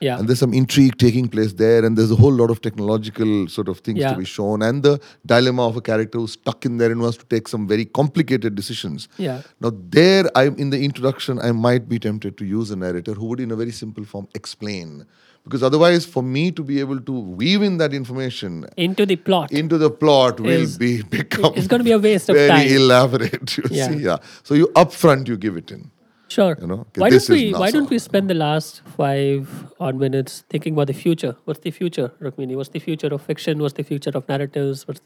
Yeah. 0.00 0.18
And 0.18 0.28
there's 0.28 0.38
some 0.38 0.54
intrigue 0.54 0.96
taking 0.98 1.28
place 1.28 1.52
there, 1.54 1.84
and 1.84 1.96
there's 1.98 2.10
a 2.10 2.16
whole 2.16 2.32
lot 2.32 2.50
of 2.50 2.60
technological 2.60 3.48
sort 3.48 3.68
of 3.68 3.78
things 3.80 3.98
Yeah. 3.98 4.12
to 4.12 4.18
be 4.18 4.24
shown, 4.24 4.62
and 4.62 4.82
the 4.82 5.00
dilemma 5.26 5.66
of 5.66 5.76
a 5.76 5.80
character 5.80 6.18
who's 6.18 6.32
stuck 6.32 6.64
in 6.64 6.78
there 6.78 6.90
and 6.92 7.00
wants 7.00 7.16
to 7.18 7.24
take 7.26 7.48
some 7.48 7.66
very 7.66 7.84
complicated 7.84 8.54
decisions. 8.54 9.08
Yeah. 9.18 9.42
Now, 9.60 9.72
there, 9.90 10.24
I'm 10.36 10.54
in 10.56 10.70
the 10.70 10.80
introduction, 10.82 11.38
I 11.40 11.52
might 11.52 11.88
be 11.88 11.98
tempted 11.98 12.36
to 12.38 12.44
use 12.44 12.70
a 12.70 12.76
narrator 12.76 13.14
who 13.14 13.26
would, 13.26 13.40
in 13.40 13.50
a 13.50 13.56
very 13.56 13.72
simple 13.72 14.04
form, 14.04 14.28
explain, 14.34 15.04
because 15.44 15.62
otherwise, 15.62 16.04
for 16.04 16.22
me 16.22 16.50
to 16.52 16.62
be 16.62 16.78
able 16.80 17.00
to 17.00 17.12
weave 17.12 17.62
in 17.62 17.78
that 17.78 17.92
information 17.94 18.66
Into 18.76 19.04
the 19.06 19.16
plot. 19.16 19.50
into 19.50 19.78
the 19.78 19.90
plot 19.90 20.38
will 20.40 20.50
Is- 20.62 20.78
be 20.78 21.02
become 21.18 21.54
it's 21.56 21.66
gonna 21.66 21.84
be 21.84 21.92
a 21.92 21.98
waste 21.98 22.28
of 22.28 22.36
time. 22.36 22.48
very 22.48 22.74
elaborate. 22.74 23.56
You 23.58 23.64
Yeah. 23.70 23.88
see, 23.88 23.96
yeah. 24.04 24.18
So 24.42 24.54
you 24.54 24.66
upfront 24.76 25.26
you 25.28 25.36
give 25.36 25.56
it 25.56 25.70
in. 25.70 25.90
Sure. 26.28 26.56
You 26.60 26.66
know, 26.66 26.86
why 26.96 27.08
don't 27.10 27.28
we 27.28 27.52
why 27.52 27.70
don't 27.70 27.88
we 27.88 27.98
spend 27.98 28.28
the 28.28 28.34
last 28.34 28.82
five 28.96 29.48
odd 29.80 29.96
minutes 29.96 30.44
thinking 30.50 30.74
about 30.74 30.88
the 30.88 30.92
future? 30.92 31.36
What's 31.44 31.60
the 31.60 31.70
future, 31.70 32.08
Rukmini? 32.20 32.54
What's 32.54 32.68
the 32.68 32.78
future 32.80 33.08
of 33.08 33.22
fiction? 33.22 33.58
What's 33.60 33.74
the 33.74 33.82
future 33.82 34.10
of 34.14 34.28
narratives? 34.28 34.86
What's 34.86 35.00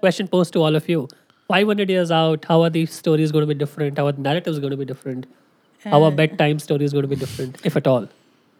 question 0.00 0.28
posed 0.28 0.52
to 0.54 0.62
all 0.62 0.76
of 0.76 0.88
you? 0.88 1.08
500 1.48 1.90
years 1.90 2.10
out, 2.10 2.44
how 2.44 2.62
are 2.62 2.70
these 2.70 2.92
stories 2.92 3.32
going 3.32 3.42
to 3.42 3.46
be 3.46 3.58
different? 3.58 3.98
How 3.98 4.06
are 4.06 4.12
the 4.12 4.20
narratives 4.20 4.58
going 4.60 4.70
to 4.70 4.76
be 4.76 4.84
different? 4.84 5.26
How 5.84 6.02
are 6.02 6.12
uh, 6.12 6.20
bedtime 6.22 6.58
stories 6.58 6.92
going 6.92 7.02
to 7.02 7.08
be 7.08 7.16
different, 7.16 7.58
if 7.64 7.76
at 7.76 7.86
all? 7.86 8.08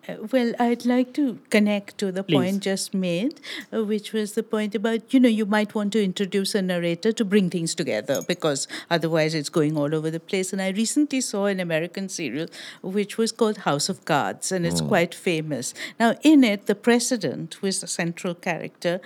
Uh, 0.08 0.14
Well, 0.32 0.54
I'd 0.58 0.86
like 0.86 1.12
to 1.14 1.38
connect 1.50 1.98
to 1.98 2.10
the 2.10 2.22
Please. 2.22 2.34
point 2.34 2.62
just 2.62 2.94
made, 2.94 3.40
uh, 3.72 3.84
which 3.84 4.12
was 4.12 4.32
the 4.32 4.42
point 4.42 4.74
about, 4.74 5.12
you 5.12 5.20
know, 5.20 5.28
you 5.28 5.44
might 5.46 5.74
want 5.74 5.92
to 5.92 6.02
introduce 6.02 6.54
a 6.54 6.62
narrator 6.62 7.12
to 7.12 7.24
bring 7.24 7.50
things 7.50 7.74
together 7.74 8.22
because 8.26 8.66
otherwise 8.90 9.34
it's 9.34 9.48
going 9.50 9.76
all 9.76 9.94
over 9.94 10.10
the 10.10 10.20
place. 10.20 10.52
And 10.52 10.62
I 10.62 10.70
recently 10.70 11.20
saw 11.20 11.46
an 11.46 11.60
American 11.60 12.08
serial 12.08 12.48
which 12.82 13.18
was 13.18 13.30
called 13.32 13.58
House 13.58 13.88
of 13.88 14.04
Cards, 14.04 14.50
and 14.52 14.64
it's 14.66 14.80
quite 14.80 15.14
famous. 15.14 15.74
Now, 15.98 16.16
in 16.22 16.44
it, 16.44 16.66
the 16.66 16.74
president, 16.74 17.54
who 17.60 17.66
is 17.66 17.80
the 17.80 17.86
central 17.86 18.34
character, 18.34 19.00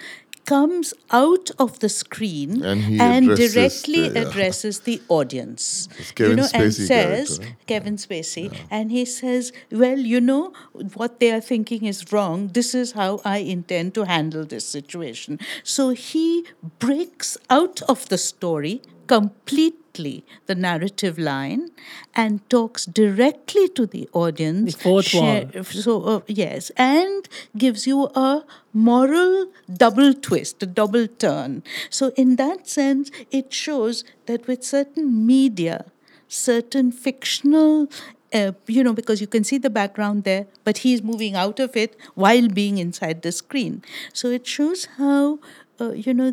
comes 0.44 0.92
out 1.10 1.50
of 1.58 1.78
the 1.80 1.88
screen 1.88 2.62
And 2.62 3.30
addresses 3.30 3.54
directly 3.54 4.08
the- 4.08 4.20
yeah. 4.20 4.28
addresses 4.28 4.80
the 4.80 5.00
audience. 5.08 5.88
It's 5.98 6.12
Kevin 6.12 6.30
you 6.30 6.36
know, 6.36 6.48
and 6.54 6.74
says, 6.74 6.88
character. 7.38 7.56
Kevin 7.66 7.96
Spacey, 7.96 8.56
and 8.70 8.90
he 8.90 9.04
says, 9.04 9.52
Well, 9.70 9.98
you 9.98 10.20
know, 10.20 10.52
what 10.94 11.20
they 11.20 11.30
are 11.32 11.40
thinking 11.40 11.84
is 11.86 12.12
wrong. 12.12 12.48
This 12.52 12.74
is 12.74 12.92
how 12.92 13.20
I 13.24 13.38
intend 13.38 13.94
to 13.94 14.04
handle 14.04 14.44
this 14.44 14.64
situation. 14.66 15.38
So 15.62 15.90
he 15.90 16.44
breaks 16.78 17.36
out 17.50 17.82
of 17.88 18.08
the 18.08 18.18
story 18.18 18.82
completely, 19.06 20.24
the 20.46 20.54
narrative 20.54 21.18
line, 21.18 21.70
and 22.14 22.48
talks 22.50 22.86
directly 22.86 23.68
to 23.68 23.86
the 23.86 24.08
audience. 24.12 24.74
The 24.74 24.80
fourth 24.82 25.14
wall. 25.14 25.62
So, 25.64 26.02
uh, 26.02 26.20
yes, 26.26 26.70
and 26.76 27.28
gives 27.56 27.86
you 27.86 28.08
a 28.14 28.44
moral 28.72 29.48
double 29.72 30.14
twist, 30.14 30.62
a 30.62 30.66
double 30.66 31.06
turn. 31.06 31.62
So, 31.90 32.12
in 32.16 32.36
that 32.36 32.68
sense, 32.68 33.10
it 33.30 33.52
shows 33.52 34.04
that 34.26 34.46
with 34.46 34.64
certain 34.64 35.26
media, 35.26 35.86
certain 36.28 36.90
fictional 36.90 37.88
uh, 38.32 38.52
you 38.66 38.82
know 38.82 38.92
because 38.92 39.20
you 39.20 39.26
can 39.26 39.44
see 39.44 39.58
the 39.58 39.70
background 39.70 40.24
there 40.24 40.46
but 40.64 40.78
he's 40.78 41.02
moving 41.02 41.36
out 41.36 41.60
of 41.60 41.76
it 41.76 41.96
while 42.14 42.48
being 42.48 42.78
inside 42.78 43.22
the 43.22 43.30
screen 43.30 43.82
so 44.12 44.28
it 44.28 44.46
shows 44.46 44.86
how 44.96 45.38
uh, 45.80 45.92
you 45.92 46.12
know 46.12 46.32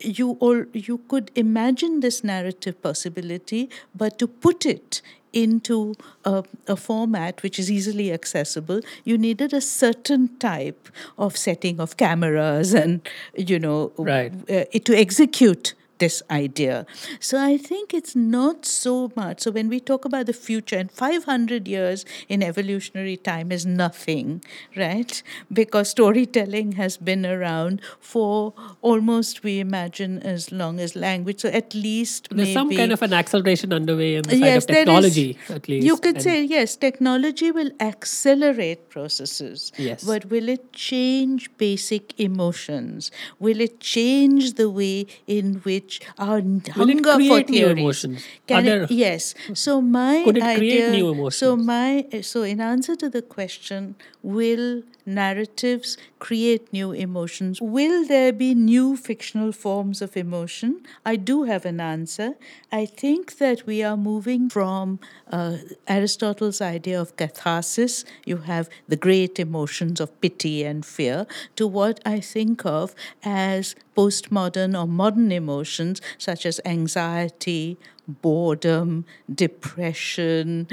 you 0.00 0.32
all 0.40 0.64
you 0.72 0.98
could 1.08 1.30
imagine 1.34 2.00
this 2.00 2.22
narrative 2.22 2.80
possibility 2.82 3.68
but 3.94 4.18
to 4.18 4.26
put 4.26 4.66
it 4.66 5.00
into 5.32 5.94
a, 6.24 6.42
a 6.66 6.76
format 6.76 7.42
which 7.42 7.58
is 7.58 7.70
easily 7.70 8.12
accessible 8.12 8.80
you 9.04 9.16
needed 9.18 9.52
a 9.52 9.60
certain 9.60 10.28
type 10.38 10.88
of 11.18 11.36
setting 11.36 11.80
of 11.80 11.96
cameras 11.96 12.74
and 12.74 13.08
you 13.36 13.58
know 13.58 13.92
Right. 13.98 14.32
uh, 14.50 14.64
to 14.84 14.94
execute 14.96 15.74
this 15.98 16.22
idea. 16.30 16.86
So 17.20 17.38
I 17.38 17.56
think 17.56 17.94
it's 17.94 18.14
not 18.16 18.64
so 18.66 19.10
much. 19.16 19.40
So 19.40 19.50
when 19.50 19.68
we 19.68 19.80
talk 19.80 20.04
about 20.04 20.26
the 20.26 20.32
future, 20.32 20.76
and 20.76 20.90
500 20.90 21.66
years 21.68 22.04
in 22.28 22.42
evolutionary 22.42 23.16
time 23.16 23.50
is 23.52 23.64
nothing, 23.66 24.42
right? 24.76 25.22
Because 25.52 25.90
storytelling 25.90 26.72
has 26.72 26.96
been 26.96 27.24
around 27.26 27.80
for 28.00 28.54
almost, 28.82 29.42
we 29.42 29.58
imagine, 29.60 30.22
as 30.22 30.50
long 30.52 30.80
as 30.80 30.94
language. 30.96 31.40
So 31.40 31.48
at 31.48 31.74
least 31.74 32.28
There's 32.30 32.48
maybe. 32.48 32.52
some 32.52 32.70
kind 32.76 32.92
of 32.92 33.02
an 33.02 33.12
acceleration 33.12 33.72
underway 33.72 34.16
in 34.16 34.22
the 34.22 34.30
side 34.30 34.36
of 34.36 34.42
there 34.42 34.56
is- 34.58 34.66
technology, 34.66 35.38
at 35.48 35.68
least. 35.68 35.86
You 35.86 35.96
could 35.96 36.16
and- 36.16 36.22
say, 36.28 36.42
yes, 36.44 36.76
technology 36.76 37.50
will 37.50 37.70
accelerate 37.80 38.88
processes. 38.90 39.72
Yes. 39.78 40.04
But 40.04 40.26
will 40.30 40.48
it 40.48 40.72
change 40.72 41.50
basic 41.58 42.18
emotions? 42.20 43.10
Will 43.38 43.60
it 43.60 43.80
change 43.80 44.54
the 44.54 44.68
way 44.70 45.06
in 45.26 45.54
which 45.68 45.85
our 46.18 46.40
Will 46.74 46.88
it 46.90 47.00
hunger 47.00 47.12
for 47.12 47.16
create 47.16 47.48
new 47.48 47.66
theories? 47.66 47.78
emotions? 47.78 48.30
Can 48.46 48.66
it, 48.66 48.90
yes. 48.90 49.34
So 49.54 49.80
my 49.80 50.22
Could 50.24 50.36
it 50.38 50.42
idea. 50.42 50.58
create 50.58 50.88
new 50.88 51.08
So 51.38 51.56
my 51.56 52.06
so 52.22 52.42
in 52.42 52.60
answer 52.60 52.94
to 52.96 53.08
the 53.08 53.22
question, 53.22 53.96
will 54.22 54.82
narratives 55.06 55.96
create 56.18 56.72
new 56.72 56.92
emotions? 56.92 57.60
Will 57.60 58.06
there 58.06 58.32
be 58.32 58.54
new 58.54 58.96
fictional 58.96 59.52
forms 59.52 60.02
of 60.02 60.16
emotion? 60.16 60.82
I 61.04 61.16
do 61.16 61.44
have 61.44 61.64
an 61.64 61.80
answer. 61.80 62.34
I 62.72 62.86
think 62.86 63.38
that 63.38 63.66
we 63.66 63.82
are 63.82 63.96
moving 63.96 64.50
from 64.50 64.98
uh, 65.30 65.58
Aristotle's 65.88 66.60
idea 66.60 67.00
of 67.00 67.16
catharsis, 67.16 68.04
you 68.24 68.38
have 68.38 68.68
the 68.88 68.96
great 68.96 69.38
emotions 69.38 70.00
of 70.00 70.20
pity 70.20 70.64
and 70.64 70.84
fear, 70.84 71.26
to 71.56 71.66
what 71.66 72.00
I 72.04 72.20
think 72.20 72.64
of 72.66 72.94
as 73.22 73.74
postmodern 73.96 74.78
or 74.78 74.86
modern 74.86 75.32
emotions 75.32 76.00
such 76.18 76.44
as 76.44 76.60
anxiety, 76.64 77.78
boredom, 78.06 79.04
depression, 79.32 80.68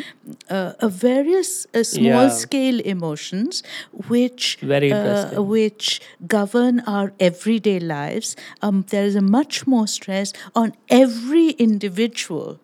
uh, 0.50 0.74
uh, 0.80 0.88
various 0.88 1.66
uh, 1.74 1.84
small 1.84 2.24
Yeah. 2.24 2.28
scale 2.30 2.80
emotions 2.82 3.64
which 4.08 4.58
Very 4.62 4.92
uh, 4.92 5.42
which 5.42 6.02
govern 6.28 6.80
our 6.82 7.14
everyday 7.20 7.80
lives. 7.80 8.36
Um, 8.62 8.86
there 8.90 9.06
is 9.06 9.16
a 9.16 9.22
much 9.22 9.66
more 9.68 9.88
stress 9.88 10.34
on 10.56 10.74
every 10.90 11.50
individual 11.52 12.60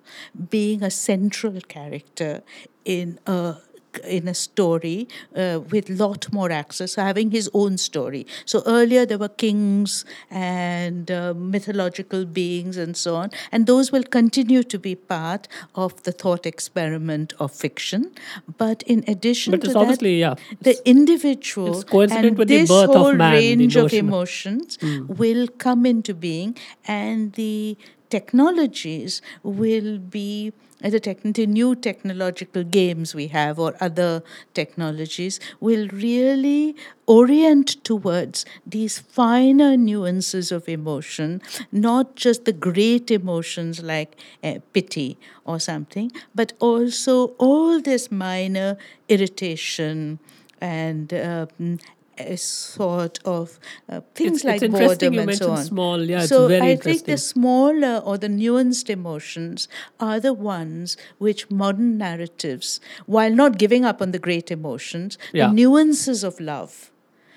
being 0.50 0.84
a 0.84 0.90
central 0.92 1.60
character 1.62 2.42
in 2.86 3.20
a 3.26 3.56
in 4.04 4.28
a 4.28 4.34
story 4.34 5.08
uh, 5.36 5.60
with 5.70 5.90
lot 5.90 6.32
more 6.32 6.52
access, 6.52 6.96
having 6.96 7.32
his 7.32 7.50
own 7.54 7.78
story. 7.78 8.26
So 8.46 8.62
earlier 8.66 9.06
there 9.06 9.18
were 9.18 9.30
kings 9.30 10.06
and 10.30 11.10
uh, 11.10 11.34
mythological 11.36 12.26
beings 12.26 12.78
and 12.78 12.96
so 12.96 13.16
on, 13.16 13.32
and 13.52 13.66
those 13.68 13.92
will 13.92 14.04
continue 14.04 14.64
to 14.64 14.80
be 14.80 14.96
part 14.96 15.48
of 15.76 16.04
the 16.04 16.12
thought 16.12 16.46
experiment 16.46 17.34
of 17.40 17.52
fiction. 17.52 18.12
But 18.58 18.84
in 18.84 19.04
addition 19.08 19.52
But 19.52 19.62
to 19.62 19.68
that, 19.68 19.78
obviously, 19.78 20.20
yeah. 20.20 20.36
the 20.62 20.78
individual 20.88 21.80
it's 21.80 21.84
coincident 21.84 22.26
and 22.26 22.38
with 22.38 22.48
the 22.48 22.58
this 22.58 22.70
birth 22.70 22.90
of 22.90 22.96
whole 22.96 23.14
man, 23.14 23.34
range 23.34 23.76
of 23.76 23.94
emotions 23.94 24.78
will 25.08 25.48
come 25.58 25.86
into 25.86 26.14
being 26.14 26.56
and 26.86 27.34
the 27.34 27.78
technologies 28.10 29.22
will 29.44 29.98
be 29.98 30.54
the, 30.82 31.00
tech, 31.00 31.22
the 31.24 31.46
new 31.46 31.76
technological 31.76 32.64
games 32.64 33.14
we 33.14 33.28
have 33.28 33.60
or 33.60 33.76
other 33.82 34.24
technologies 34.54 35.40
will 35.60 35.88
really 35.90 36.76
orient 37.06 37.84
towards 37.84 38.46
these 38.66 39.00
finer 39.00 39.76
nuances 39.76 40.52
of 40.52 40.70
emotion, 40.70 41.42
not 41.72 42.16
just 42.16 42.46
the 42.46 42.54
great 42.54 43.12
emotions 43.12 43.82
like 43.82 44.16
uh, 44.44 44.56
pity 44.74 45.18
or 45.46 45.60
something, 45.60 46.12
but 46.34 46.54
also 46.60 47.28
all 47.38 47.82
this 47.82 48.12
minor 48.12 48.78
irritation 49.08 50.20
and 50.62 51.10
mm, 51.10 51.80
a 52.20 52.36
sort 52.38 53.20
of 53.26 53.60
uh, 53.90 54.02
things 54.16 54.40
It's- 54.40 54.44
like 54.46 54.62
it's 54.62 54.74
boredom 54.80 55.14
you 55.14 55.22
and 55.22 55.36
so 55.36 55.52
on. 55.52 55.64
small. 55.64 56.02
Yeah, 56.04 56.20
it's 56.20 56.30
so 56.30 56.48
very 56.48 56.72
I 56.72 56.76
think 56.76 57.06
the 57.06 57.18
smaller 57.18 58.02
or 58.06 58.18
the 58.18 58.28
nuanced 58.28 58.90
emotions 58.90 59.68
are 60.00 60.20
the 60.20 60.34
ones 60.34 60.98
which 61.18 61.50
modern 61.50 61.98
narratives, 61.98 62.80
while 63.06 63.32
not 63.34 63.58
giving 63.58 63.86
up 63.86 64.02
on 64.02 64.12
the 64.12 64.20
great 64.20 64.52
emotions, 64.52 65.18
Yeah. 65.34 65.48
the 65.48 65.54
nuances 65.54 66.24
of 66.24 66.40
love 66.40 66.92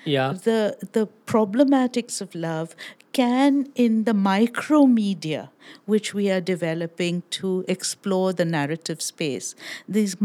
Yeah. 0.05 0.33
the 0.43 0.77
the 0.91 1.07
problematics 1.25 2.19
of 2.21 2.35
love 2.35 2.75
can 3.13 3.67
in 3.75 4.03
the 4.05 4.13
micro 4.13 4.85
media 4.85 5.49
which 5.85 6.13
we 6.13 6.29
are 6.29 6.41
developing 6.41 7.21
to 7.29 7.63
explore 7.67 8.33
the 8.33 8.43
narrative 8.43 9.01
space 9.01 9.55
these 9.87 10.15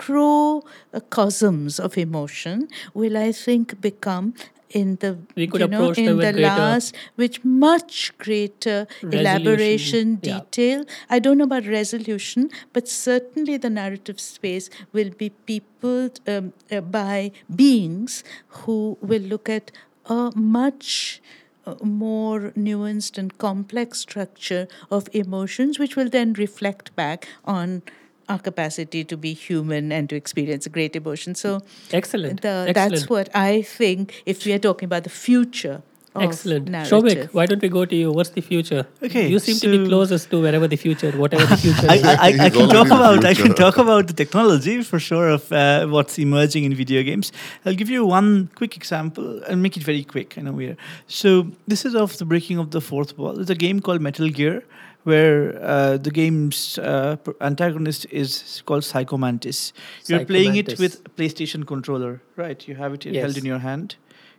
microcosms 0.00 1.78
of 1.80 1.98
emotion 1.98 2.68
will 2.94 3.16
i 3.16 3.32
think 3.32 3.80
become 3.80 4.34
in 4.70 4.96
the 4.96 5.18
We 5.34 5.48
could 5.48 5.62
you 5.62 5.66
know 5.66 5.90
in 5.90 6.18
the 6.18 6.32
last 6.32 6.94
which 7.16 7.44
much 7.44 8.16
greater 8.18 8.86
Resolution, 9.02 9.20
elaboration 9.20 10.20
yeah. 10.22 10.40
detail 10.40 10.84
i 11.08 11.18
don't 11.18 11.38
know 11.38 11.44
about 11.44 11.66
resolution 11.66 12.50
but 12.72 12.88
certainly 12.88 13.56
the 13.56 13.70
narrative 13.70 14.20
space 14.20 14.70
will 14.92 15.10
be 15.10 15.30
peopled 15.30 16.20
um, 16.28 16.52
uh, 16.70 16.80
by 16.80 17.32
beings 17.54 18.22
who 18.48 18.96
will 19.00 19.22
look 19.22 19.48
at 19.48 19.72
a 20.06 20.30
much 20.36 21.20
uh, 21.66 21.74
more 21.82 22.52
nuanced 22.56 23.18
and 23.18 23.38
complex 23.38 23.98
structure 23.98 24.68
of 24.90 25.08
emotions 25.12 25.80
which 25.80 25.96
will 25.96 26.08
then 26.08 26.32
reflect 26.34 26.94
back 26.94 27.26
on 27.44 27.82
our 28.30 28.38
capacity 28.48 29.04
to 29.12 29.16
be 29.26 29.32
human 29.34 29.92
and 29.98 30.08
to 30.10 30.16
experience 30.22 30.66
a 30.70 30.72
great 30.78 30.94
emotion 31.02 31.34
so 31.34 31.60
Excellent. 32.00 32.40
the, 32.48 32.56
Excellent. 32.68 32.74
that's 32.74 33.08
what 33.14 33.28
i 33.34 33.62
think 33.76 34.22
if 34.34 34.44
we 34.46 34.52
are 34.58 34.62
talking 34.70 34.86
about 34.92 35.04
the 35.04 35.16
future 35.26 35.78
of 36.14 36.22
Excellent. 36.22 36.68
narrative. 36.68 36.90
Souvik, 37.02 37.34
why 37.34 37.46
don't 37.46 37.62
we 37.62 37.68
go 37.68 37.84
to 37.84 37.94
you? 37.94 38.10
What's 38.10 38.30
the 38.30 38.40
future? 38.40 38.84
Okay, 39.02 39.28
You 39.28 39.38
seem 39.38 39.56
to 39.58 39.68
be 39.78 39.88
closest 39.88 40.28
to 40.30 40.40
wherever 40.40 40.66
the 40.66 40.76
future, 40.76 41.12
whatever 41.12 41.46
the 41.46 41.56
future 41.56 41.86
I. 41.88 41.98
I, 41.98 42.14
I, 42.14 42.44
I 42.46 42.50
can 42.50 42.68
talk 42.68 42.88
about 42.88 43.24
I 43.24 43.34
can 43.34 43.54
talk 43.54 43.78
about 43.78 44.08
the 44.08 44.12
technology 44.12 44.82
for 44.82 44.98
sure 44.98 45.28
of 45.28 45.52
uh, 45.52 45.86
what's 45.86 46.18
emerging 46.18 46.64
in 46.64 46.74
video 46.74 47.04
games. 47.04 47.30
I'll 47.64 47.74
give 47.74 47.88
you 47.88 48.04
one 48.04 48.50
quick 48.56 48.76
example 48.76 49.40
and 49.44 49.62
make 49.62 49.76
it 49.76 49.84
very 49.84 50.02
quick. 50.02 50.36
I 50.36 50.40
know 50.42 50.52
we're 50.52 50.76
so 51.06 51.46
this 51.68 51.84
is 51.84 51.94
of 51.94 52.18
the 52.18 52.24
breaking 52.24 52.58
of 52.58 52.72
the 52.72 52.80
fourth 52.80 53.16
wall. 53.16 53.34
There's 53.34 53.50
a 53.50 53.54
game 53.66 53.78
called 53.78 54.00
Metal 54.00 54.28
Gear 54.30 54.64
where 55.04 55.58
uh, 55.62 55.96
the 55.96 56.10
game's 56.10 56.78
uh, 56.78 57.16
antagonist 57.40 58.06
is 58.10 58.62
called 58.66 58.84
Psycho 58.84 59.16
Mantis. 59.16 59.72
You're 60.06 60.24
playing 60.24 60.56
it 60.56 60.70
Psycho 60.70 60.82
Mantis. 60.82 61.00
with 61.02 61.16
PlayStation 61.16 61.66
controller, 61.66 62.20
right? 62.36 62.66
You 62.68 62.74
have 62.76 62.94
it 62.94 63.04
held 63.04 63.36
in 63.36 63.44
your 63.44 63.58
hand, 63.58 63.96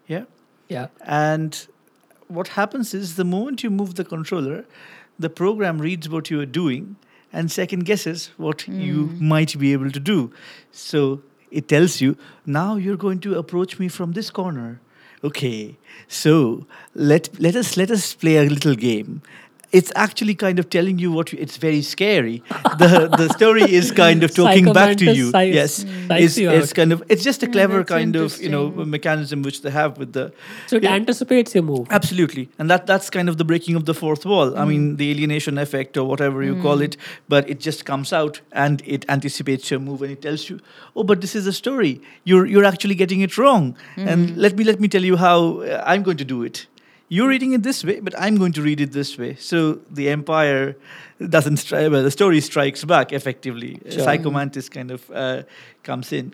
yeah. 0.07 0.26
yeah. 0.68 0.88
And 1.05 1.68
what 2.28 2.49
happens 2.49 2.93
is 2.93 3.16
the 3.16 3.26
moment 3.26 3.64
you 3.64 3.70
move 3.70 3.95
the 3.95 4.05
controller, 4.05 4.66
the 5.20 5.30
program 5.30 5.80
reads 5.80 6.09
what 6.09 6.30
you 6.30 6.39
are 6.39 6.45
doing 6.45 6.95
and 7.34 7.51
second 7.51 7.86
guesses 7.86 8.32
what 8.38 8.68
you 8.68 9.09
might 9.20 9.57
be 9.57 9.74
able 9.74 9.91
to 9.91 9.99
do. 9.99 10.32
So 10.72 11.22
it 11.49 11.68
tells 11.68 12.01
you, 12.01 12.18
now 12.45 12.76
you're 12.76 12.97
going 12.97 13.20
to 13.22 13.38
approach 13.38 13.80
me 13.80 13.88
from 13.88 14.14
this 14.14 14.30
corner. 14.30 14.80
Okay, 15.24 15.78
so 16.07 16.66
let 16.95 17.39
let 17.39 17.55
us 17.55 17.78
let 17.78 17.91
us 17.91 18.16
play 18.16 18.38
a 18.38 18.43
little 18.43 18.74
game. 18.74 19.22
It's 19.72 19.91
actually 19.95 20.36
kind 20.36 20.59
of 20.59 20.69
telling 20.69 20.99
you 20.99 21.11
what 21.11 21.32
you, 21.32 21.39
it's 21.39 21.57
very 21.57 21.82
scary. 21.82 22.43
The 22.78 23.07
the 23.17 23.30
story 23.30 23.63
is 23.63 23.91
kind 23.91 24.24
of 24.24 24.34
talking 24.41 24.72
back 24.74 24.97
to 24.97 25.13
you. 25.13 25.32
psy- 25.32 25.53
yes, 25.53 25.86
it's, 26.09 26.38
you 26.38 26.49
it's 26.49 26.74
kind 26.74 26.91
of 26.91 27.03
it's 27.07 27.24
just 27.24 27.43
a 27.43 27.45
hmm, 27.45 27.51
clever 27.53 27.78
that's 27.78 27.89
kind 27.89 28.15
of 28.15 28.41
you 28.41 28.49
know 28.49 28.69
mechanism 28.69 29.41
which 29.43 29.61
they 29.61 29.72
have 29.72 29.97
with 29.97 30.13
the 30.13 30.32
So 30.67 30.78
it 30.78 30.84
Yeah. 30.84 30.95
anticipates 30.95 31.55
your 31.55 31.63
move. 31.63 31.88
Absolutely, 31.89 32.49
and 32.59 32.69
that 32.69 32.86
that's 32.86 33.09
kind 33.09 33.30
of 33.30 33.38
the 33.38 33.45
breaking 33.45 33.76
of 33.76 33.86
the 33.86 33.93
fourth 33.93 34.26
wall. 34.26 34.57
I 34.57 34.63
hmm. 34.63 34.69
mean, 34.69 34.95
the 34.97 35.11
alienation 35.11 35.57
effect 35.57 35.97
or 35.97 36.05
whatever 36.05 36.43
you 36.43 36.55
call 36.61 36.78
hmm. 36.78 36.88
it, 36.89 36.97
but 37.30 37.49
it 37.49 37.59
just 37.59 37.86
comes 37.86 38.11
out 38.13 38.41
and 38.51 38.82
it 38.86 39.05
anticipates 39.09 39.72
your 39.72 39.80
move 39.80 40.01
and 40.01 40.11
it 40.11 40.22
tells 40.22 40.49
you, 40.49 40.59
oh, 40.95 41.03
but 41.03 41.22
this 41.22 41.36
is 41.36 41.47
a 41.47 41.53
story. 41.53 42.01
You're 42.24 42.45
you're 42.45 42.65
actually 42.65 42.95
getting 42.95 43.22
it 43.22 43.38
wrong, 43.38 43.76
and 43.95 44.38
let 44.38 44.57
me 44.57 44.63
let 44.63 44.80
me 44.80 44.88
tell 44.88 45.03
you 45.03 45.17
how 45.17 45.61
uh, 45.61 45.84
I'm 45.86 46.03
going 46.03 46.17
to 46.17 46.26
do 46.26 46.43
it. 46.43 46.67
You're 47.14 47.28
reading 47.28 47.51
it 47.51 47.62
this 47.62 47.84
way, 47.84 47.99
but 47.99 48.14
I'm 48.18 48.38
going 48.38 48.53
to 48.53 48.62
read 48.62 48.80
it 48.80 48.93
this 48.93 49.18
way. 49.18 49.36
So 49.36 49.80
the 49.89 50.07
empire 50.07 50.78
doesn't 51.20 51.57
strike. 51.57 51.91
Well, 51.91 52.03
the 52.03 52.12
story 52.12 52.39
strikes 52.39 52.86
back 52.86 53.12
effectively. 53.12 53.82
Sure. 53.89 54.05
Psycho 54.05 54.32
Mantis 54.32 54.70
kind 54.70 54.91
of 54.91 55.12
uh, 55.12 55.43
comes 55.84 56.14
in, 56.14 56.34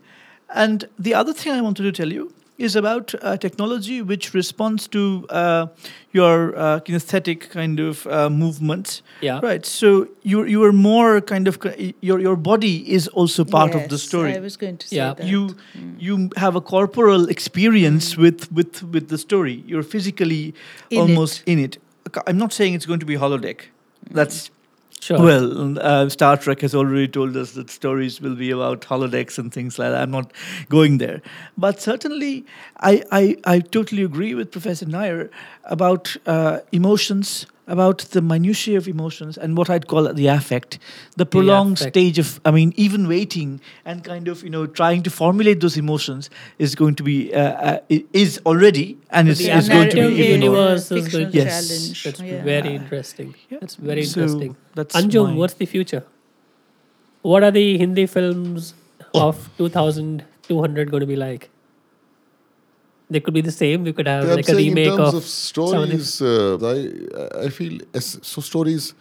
and 0.54 0.88
the 1.00 1.16
other 1.16 1.34
thing 1.34 1.54
I 1.54 1.62
wanted 1.62 1.82
to 1.82 1.92
tell 1.92 2.14
you 2.14 2.32
is 2.58 2.76
about 2.76 3.14
uh, 3.22 3.38
technology 3.38 4.02
which 4.02 4.34
responds 4.34 4.88
to 4.88 5.26
uh, 5.30 5.68
your 6.12 6.56
uh, 6.58 6.80
kinesthetic 6.80 7.50
kind 7.50 7.80
of 7.80 8.06
uh, 8.08 8.30
movements. 8.30 9.02
Yeah. 9.22 9.40
Right. 9.44 9.66
So 9.66 10.08
you 10.24 10.44
you 10.46 10.64
are 10.64 10.74
more 10.74 11.22
kind 11.22 11.48
of 11.48 11.58
your 12.02 12.20
your 12.20 12.36
body 12.36 12.92
is 12.92 13.08
also 13.10 13.44
part 13.46 13.76
of 13.76 13.88
the 13.90 13.98
story. 13.98 14.36
I 14.36 14.40
was 14.40 14.58
going 14.58 14.78
to 14.78 14.88
say 14.88 14.96
Yeah. 14.98 15.14
that. 15.14 15.28
you 15.28 15.56
you 16.00 16.30
have 16.36 16.56
a 16.58 16.62
corporal 16.62 17.30
experience 17.30 18.18
with 18.18 18.52
with 18.52 18.84
with 18.94 19.08
the 19.08 19.18
story. 19.18 19.64
You're 19.68 19.84
physically 19.84 20.54
In 20.90 21.00
almost 21.02 21.44
in 21.46 21.60
it. 21.60 21.78
I'm 22.26 22.38
not 22.38 22.54
saying 22.54 22.74
it's 22.76 22.88
going 22.88 23.00
to 23.02 23.06
be 23.06 23.18
holodeck. 23.18 23.60
That's 24.14 24.50
Sure. 25.00 25.20
well, 25.22 25.80
uh, 25.80 26.10
Star 26.10 26.38
Trek 26.38 26.62
has 26.62 26.74
already 26.74 27.08
told 27.08 27.38
us 27.38 27.52
that 27.52 27.70
stories 27.70 28.20
will 28.20 28.36
be 28.36 28.50
about 28.52 28.82
holodecks 28.82 29.38
and 29.38 29.54
things 29.54 29.78
like 29.78 29.92
that. 29.92 30.02
I'm 30.02 30.12
not 30.12 30.32
going 30.70 30.98
there. 30.98 31.22
But 31.58 31.80
certainly, 31.80 32.46
I, 32.80 33.04
I, 33.12 33.38
I 33.46 33.60
totally 33.60 34.04
agree 34.04 34.34
with 34.34 34.52
Professor 34.52 34.86
Nair 34.86 35.30
about 35.66 36.18
uh, 36.26 36.60
emotions, 36.72 37.46
about 37.68 38.00
the 38.12 38.22
minutiae 38.22 38.78
of 38.78 38.88
emotions, 38.88 39.38
and 39.38 39.58
what 39.58 39.70
I'd 39.70 39.88
call 39.88 40.12
the 40.14 40.28
affect, 40.28 40.80
the 41.18 41.26
prolonged 41.26 41.78
affect. 41.78 41.94
stage 41.94 42.18
of, 42.18 42.40
I 42.46 42.52
mean, 42.52 42.74
even 42.78 43.08
waiting 43.10 43.60
and 43.84 44.04
kind 44.04 44.28
of, 44.30 44.42
you 44.44 44.50
know, 44.50 44.66
trying 44.66 45.04
to 45.04 45.10
formulate 45.10 45.60
those 45.60 45.76
emotions 45.78 46.30
is 46.60 46.76
going 46.76 46.96
to 46.96 47.04
be, 47.04 47.34
uh, 47.34 47.40
uh, 47.42 47.80
is 48.14 48.40
already, 48.46 48.98
and 49.12 49.28
it's, 49.30 49.40
the 49.40 49.52
is 49.58 49.68
going 49.68 49.90
to 49.90 49.96
be 49.96 50.02
narrative 50.02 50.20
even 50.20 50.40
more. 50.40 50.50
universe 50.60 50.92
is 50.92 51.08
going 51.10 51.32
to 51.32 51.38
Yes. 51.38 51.68
challenge. 51.68 52.04
That's 52.04 52.22
yeah. 52.22 52.44
very 52.44 52.76
interesting. 52.76 53.36
Yeah. 53.50 53.58
That's 53.60 53.76
very 53.76 54.04
So 54.06 54.22
interesting. 54.22 54.56
that's 54.74 54.96
Anjum, 54.96 55.30
my- 55.32 55.36
what's 55.36 55.56
the 55.56 55.66
future? 55.66 56.04
What 57.22 57.44
are 57.44 57.52
the 57.52 57.78
Hindi 57.78 58.06
films 58.06 58.74
of 59.14 59.50
2200 59.58 60.90
going 60.92 61.02
to 61.02 61.08
be 61.08 61.16
like? 61.18 61.50
They 63.10 63.20
could 63.22 63.34
be 63.34 63.42
the 63.42 63.52
same. 63.52 63.84
We 63.84 63.94
could 63.94 64.08
have 64.08 64.24
Yeah, 64.26 64.32
I'm 64.32 64.36
like 64.36 64.50
a 64.50 64.56
saying 64.56 64.68
in 64.68 64.76
remake 64.76 64.98
terms 64.98 65.10
of, 65.10 65.16
of, 65.16 65.24
stories, 65.24 66.22
uh, 66.22 66.58
I 66.74 67.46
I 67.46 67.50
feel 67.50 67.80
so. 68.00 68.42
Stories 68.42 68.94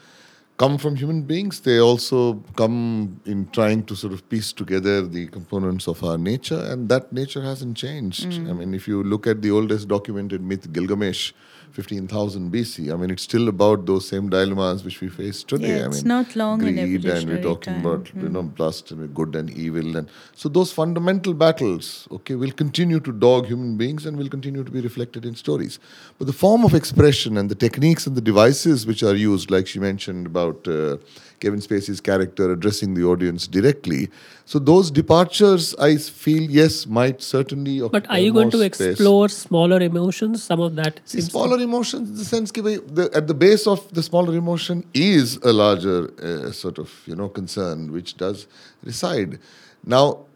come 0.57 0.79
from 0.79 0.95
human 0.97 1.23
beings. 1.23 1.61
They 1.61 1.79
also 1.81 2.35
come 2.57 3.21
in 3.27 3.49
trying 3.51 3.85
to 3.87 3.97
sort 3.97 4.13
of 4.13 4.29
piece 4.29 4.53
together 4.53 5.03
the 5.03 5.27
components 5.27 5.89
of 5.89 6.05
our 6.05 6.17
nature, 6.17 6.63
and 6.71 6.89
that 6.89 7.13
nature 7.13 7.43
hasn't 7.43 7.77
changed. 7.77 8.27
I 8.27 8.53
mean, 8.53 8.75
if 8.75 8.87
you 8.87 9.03
look 9.03 9.27
at 9.27 9.43
the 9.43 9.51
oldest 9.51 9.89
documented 9.89 10.41
myth, 10.41 10.73
Gilgamesh, 10.73 11.33
15,000 11.73 12.51
BC. 12.53 12.93
I 12.93 12.97
mean, 12.97 13.11
it's 13.11 13.23
still 13.23 13.49
about 13.49 13.87
those 13.87 14.09
same 14.09 14.29
dilemmas 14.31 14.85
which 14.85 15.01
we 15.01 15.09
face 15.09 15.43
today. 15.43 15.79
Yeah, 15.79 15.85
I 15.85 15.87
it's 15.89 15.99
mean, 15.99 16.09
not 16.09 16.35
long 16.37 16.63
in 16.67 16.75
greed, 16.75 17.05
and 17.05 17.29
we're 17.29 17.43
talking 17.43 17.75
time. 17.75 17.83
Hmm. 17.83 17.87
about 17.87 18.11
you 18.15 18.29
know 18.29 18.53
lust 18.59 18.91
and 18.91 19.15
good 19.15 19.35
and 19.35 19.51
evil, 19.51 19.97
and 19.97 20.09
so 20.35 20.49
those 20.49 20.73
fundamental 20.73 21.35
battles, 21.35 22.09
okay, 22.13 22.35
will 22.35 22.53
continue 22.53 23.01
to 23.01 23.13
dog 23.13 23.47
human 23.47 23.77
beings 23.77 24.07
and 24.07 24.17
will 24.17 24.29
continue 24.29 24.65
to 24.65 24.71
be 24.71 24.81
reflected 24.81 25.25
in 25.25 25.35
stories. 25.35 25.79
But 26.19 26.27
the 26.27 26.33
form 26.33 26.65
of 26.65 26.75
expression 26.75 27.37
and 27.37 27.51
the 27.51 27.55
techniques 27.55 28.07
and 28.07 28.17
the 28.17 28.21
devices 28.21 28.87
which 28.87 29.03
are 29.03 29.15
used, 29.15 29.51
like 29.51 29.67
she 29.67 29.79
mentioned 29.79 30.27
about 30.27 30.67
uh, 30.69 30.97
Kevin 31.41 31.61
Spacey's 31.61 32.01
character 32.01 32.51
addressing 32.53 32.95
the 32.95 33.05
audience 33.05 33.47
directly. 33.47 34.11
So 34.45 34.59
those 34.59 34.91
departures, 34.91 35.75
I 35.77 35.97
feel, 35.97 36.43
yes, 36.43 36.87
might 36.87 37.23
certainly. 37.23 37.87
But 37.89 38.09
are 38.09 38.19
you 38.19 38.33
going 38.33 38.51
to 38.51 38.59
space. 38.59 38.81
explore 38.81 39.29
smaller 39.29 39.81
emotions? 39.81 40.43
Some 40.43 40.61
of 40.61 40.77
that. 40.77 41.01
See, 41.05 41.21
smaller 41.21 41.57
to... 41.59 41.63
emotions, 41.63 42.11
in 42.11 42.17
the 42.17 42.25
sense, 42.25 42.51
the, 42.51 43.11
at 43.15 43.27
the 43.27 43.35
base 43.35 43.67
of 43.67 43.93
the 43.93 44.03
smaller 44.03 44.37
emotion 44.37 44.85
is 44.95 45.37
a 45.39 45.53
larger 45.53 46.11
uh, 46.23 46.53
sort 46.53 46.79
of 46.79 46.93
you 47.07 47.17
know 47.17 47.29
concern 47.29 47.93
which 47.93 48.17
does 48.17 48.47
reside. 48.83 49.39
Now, 49.85 50.27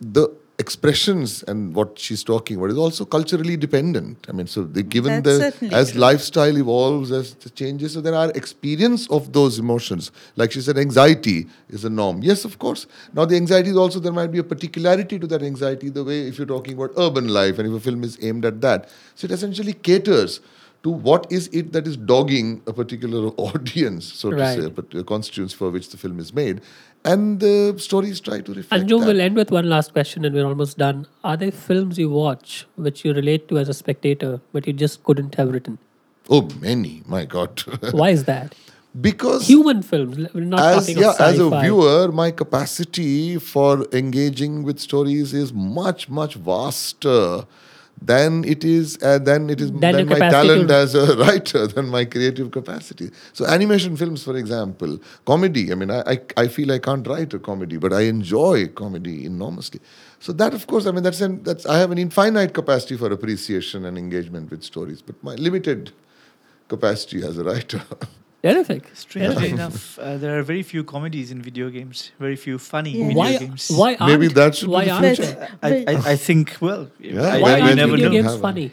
the 0.00 0.28
expressions 0.58 1.42
and 1.44 1.74
what 1.74 1.98
she's 1.98 2.22
talking 2.22 2.56
about 2.56 2.70
is 2.70 2.78
also 2.78 3.04
culturally 3.04 3.56
dependent. 3.56 4.24
I 4.28 4.32
mean, 4.32 4.46
so 4.46 4.62
they, 4.62 4.82
given 4.82 5.22
That's 5.22 5.58
the 5.58 5.74
as 5.74 5.90
true. 5.92 6.00
lifestyle 6.00 6.56
evolves, 6.56 7.10
as 7.10 7.32
it 7.32 7.54
changes, 7.54 7.94
so 7.94 8.00
there 8.00 8.14
are 8.14 8.30
experience 8.30 9.08
of 9.10 9.32
those 9.32 9.58
emotions. 9.58 10.12
Like 10.36 10.52
she 10.52 10.60
said, 10.60 10.78
anxiety 10.78 11.46
is 11.68 11.84
a 11.84 11.90
norm. 11.90 12.22
Yes, 12.22 12.44
of 12.44 12.58
course. 12.58 12.86
Now 13.12 13.24
the 13.24 13.36
anxiety 13.36 13.70
is 13.70 13.76
also 13.76 13.98
there 13.98 14.12
might 14.12 14.30
be 14.30 14.38
a 14.38 14.44
particularity 14.44 15.18
to 15.18 15.26
that 15.26 15.42
anxiety. 15.42 15.88
The 15.88 16.04
way 16.04 16.28
if 16.28 16.38
you're 16.38 16.46
talking 16.46 16.74
about 16.74 16.92
urban 16.96 17.28
life, 17.28 17.58
and 17.58 17.68
if 17.68 17.74
a 17.74 17.80
film 17.80 18.04
is 18.04 18.16
aimed 18.22 18.44
at 18.44 18.60
that, 18.60 18.88
so 19.16 19.24
it 19.24 19.32
essentially 19.32 19.72
caters 19.72 20.40
to 20.84 20.90
what 20.90 21.26
is 21.32 21.48
it 21.48 21.72
that 21.72 21.86
is 21.86 21.96
dogging 21.96 22.62
a 22.66 22.72
particular 22.72 23.28
audience, 23.38 24.12
so 24.12 24.30
to 24.30 24.54
say, 24.54 24.68
but 24.68 24.94
a 24.94 25.02
constituents 25.02 25.54
for 25.54 25.70
which 25.70 25.88
the 25.88 25.96
film 25.96 26.20
is 26.20 26.32
made, 26.32 26.60
and 27.04 27.40
the 27.40 27.74
stories 27.78 28.20
try 28.20 28.40
to 28.40 28.54
reflect 28.54 28.84
Anjum 28.84 29.00
that. 29.00 29.06
will 29.06 29.20
end 29.20 29.36
with 29.36 29.50
one 29.50 29.68
last 29.68 29.92
question 29.92 30.24
and 30.24 30.34
we're 30.34 30.46
almost 30.46 30.78
done. 30.78 31.06
Are 31.22 31.36
there 31.36 31.52
films 31.52 31.98
you 31.98 32.10
watch 32.10 32.66
which 32.76 33.04
you 33.04 33.12
relate 33.12 33.48
to 33.48 33.58
as 33.58 33.68
a 33.68 33.74
spectator 33.74 34.40
but 34.52 34.66
you 34.66 34.72
just 34.72 35.04
couldn't 35.04 35.34
have 35.34 35.52
written? 35.52 35.78
Oh, 36.30 36.48
many! 36.60 37.02
My 37.06 37.26
God, 37.26 37.60
Why 37.92 38.10
is 38.10 38.24
that? 38.24 38.54
because 39.00 39.46
Human 39.48 39.82
films. 39.82 40.16
Not 40.34 40.60
as 40.60 40.88
yeah, 40.88 41.14
as 41.18 41.38
a 41.38 41.50
viewer, 41.50 42.12
my 42.12 42.30
capacity 42.30 43.38
for 43.38 43.86
engaging 43.92 44.62
with 44.62 44.78
stories 44.78 45.34
is 45.34 45.52
much 45.52 46.08
much 46.08 46.34
vaster 46.34 47.46
than 48.06 48.44
it 48.44 48.64
is 48.64 48.98
uh, 49.02 49.18
than 49.18 49.48
it 49.50 49.60
is 49.60 49.72
than 49.72 49.98
your 49.98 50.06
my 50.06 50.18
talent 50.18 50.68
to- 50.68 50.74
as 50.74 50.94
a 50.94 51.16
writer 51.22 51.66
than 51.66 51.88
my 51.88 52.04
creative 52.04 52.50
capacity. 52.50 53.10
So 53.32 53.46
animation 53.46 53.96
films, 53.96 54.22
for 54.24 54.36
example, 54.36 54.98
comedy. 55.24 55.72
I 55.72 55.74
mean, 55.74 55.90
I, 55.90 56.00
I 56.14 56.18
I 56.44 56.48
feel 56.48 56.72
I 56.72 56.78
can't 56.78 57.06
write 57.06 57.32
a 57.34 57.38
comedy, 57.38 57.76
but 57.76 57.92
I 57.92 58.02
enjoy 58.02 58.68
comedy 58.68 59.24
enormously. 59.26 59.80
So 60.20 60.32
that, 60.32 60.54
of 60.54 60.66
course, 60.66 60.86
I 60.86 60.90
mean 60.92 61.02
that's 61.02 61.20
an, 61.20 61.42
that's 61.42 61.66
I 61.66 61.78
have 61.78 61.90
an 61.90 61.98
infinite 61.98 62.52
capacity 62.54 62.96
for 62.96 63.12
appreciation 63.12 63.84
and 63.84 63.96
engagement 63.98 64.50
with 64.50 64.62
stories, 64.62 65.02
but 65.02 65.22
my 65.22 65.34
limited 65.36 65.92
capacity 66.68 67.22
as 67.22 67.38
a 67.38 67.44
writer. 67.44 67.82
Terrific. 68.44 68.82
Strangely 68.92 69.34
Terrific. 69.36 69.52
enough, 69.58 69.98
uh, 69.98 70.18
there 70.22 70.38
are 70.38 70.42
very 70.42 70.62
few 70.62 70.82
comedies 70.84 71.30
in 71.34 71.40
video 71.40 71.70
games. 71.70 71.96
Very 72.20 72.36
few 72.36 72.58
funny 72.58 72.90
Yeah. 72.92 73.06
video 73.08 73.18
Why, 73.22 73.32
games. 73.38 73.62
why 73.80 73.90
aren't, 73.98 74.12
Maybe 74.12 74.28
that 74.34 74.50
should 74.56 74.66
be 74.66 74.72
why 74.76 74.84
the 74.84 75.00
future. 75.16 75.48
I, 75.62 75.70
I, 75.92 75.94
I 76.12 76.16
think 76.26 76.44
well, 76.60 76.82
Yeah, 77.00 77.22
I, 77.22 77.40
Why 77.44 77.52
I, 77.52 77.56
you 77.56 77.62
aren't 77.64 77.76
never 77.76 77.92
video 77.96 78.08
know. 78.08 78.12
games 78.16 78.26
Have 78.32 78.38
a- 78.44 78.48
funny? 78.48 78.68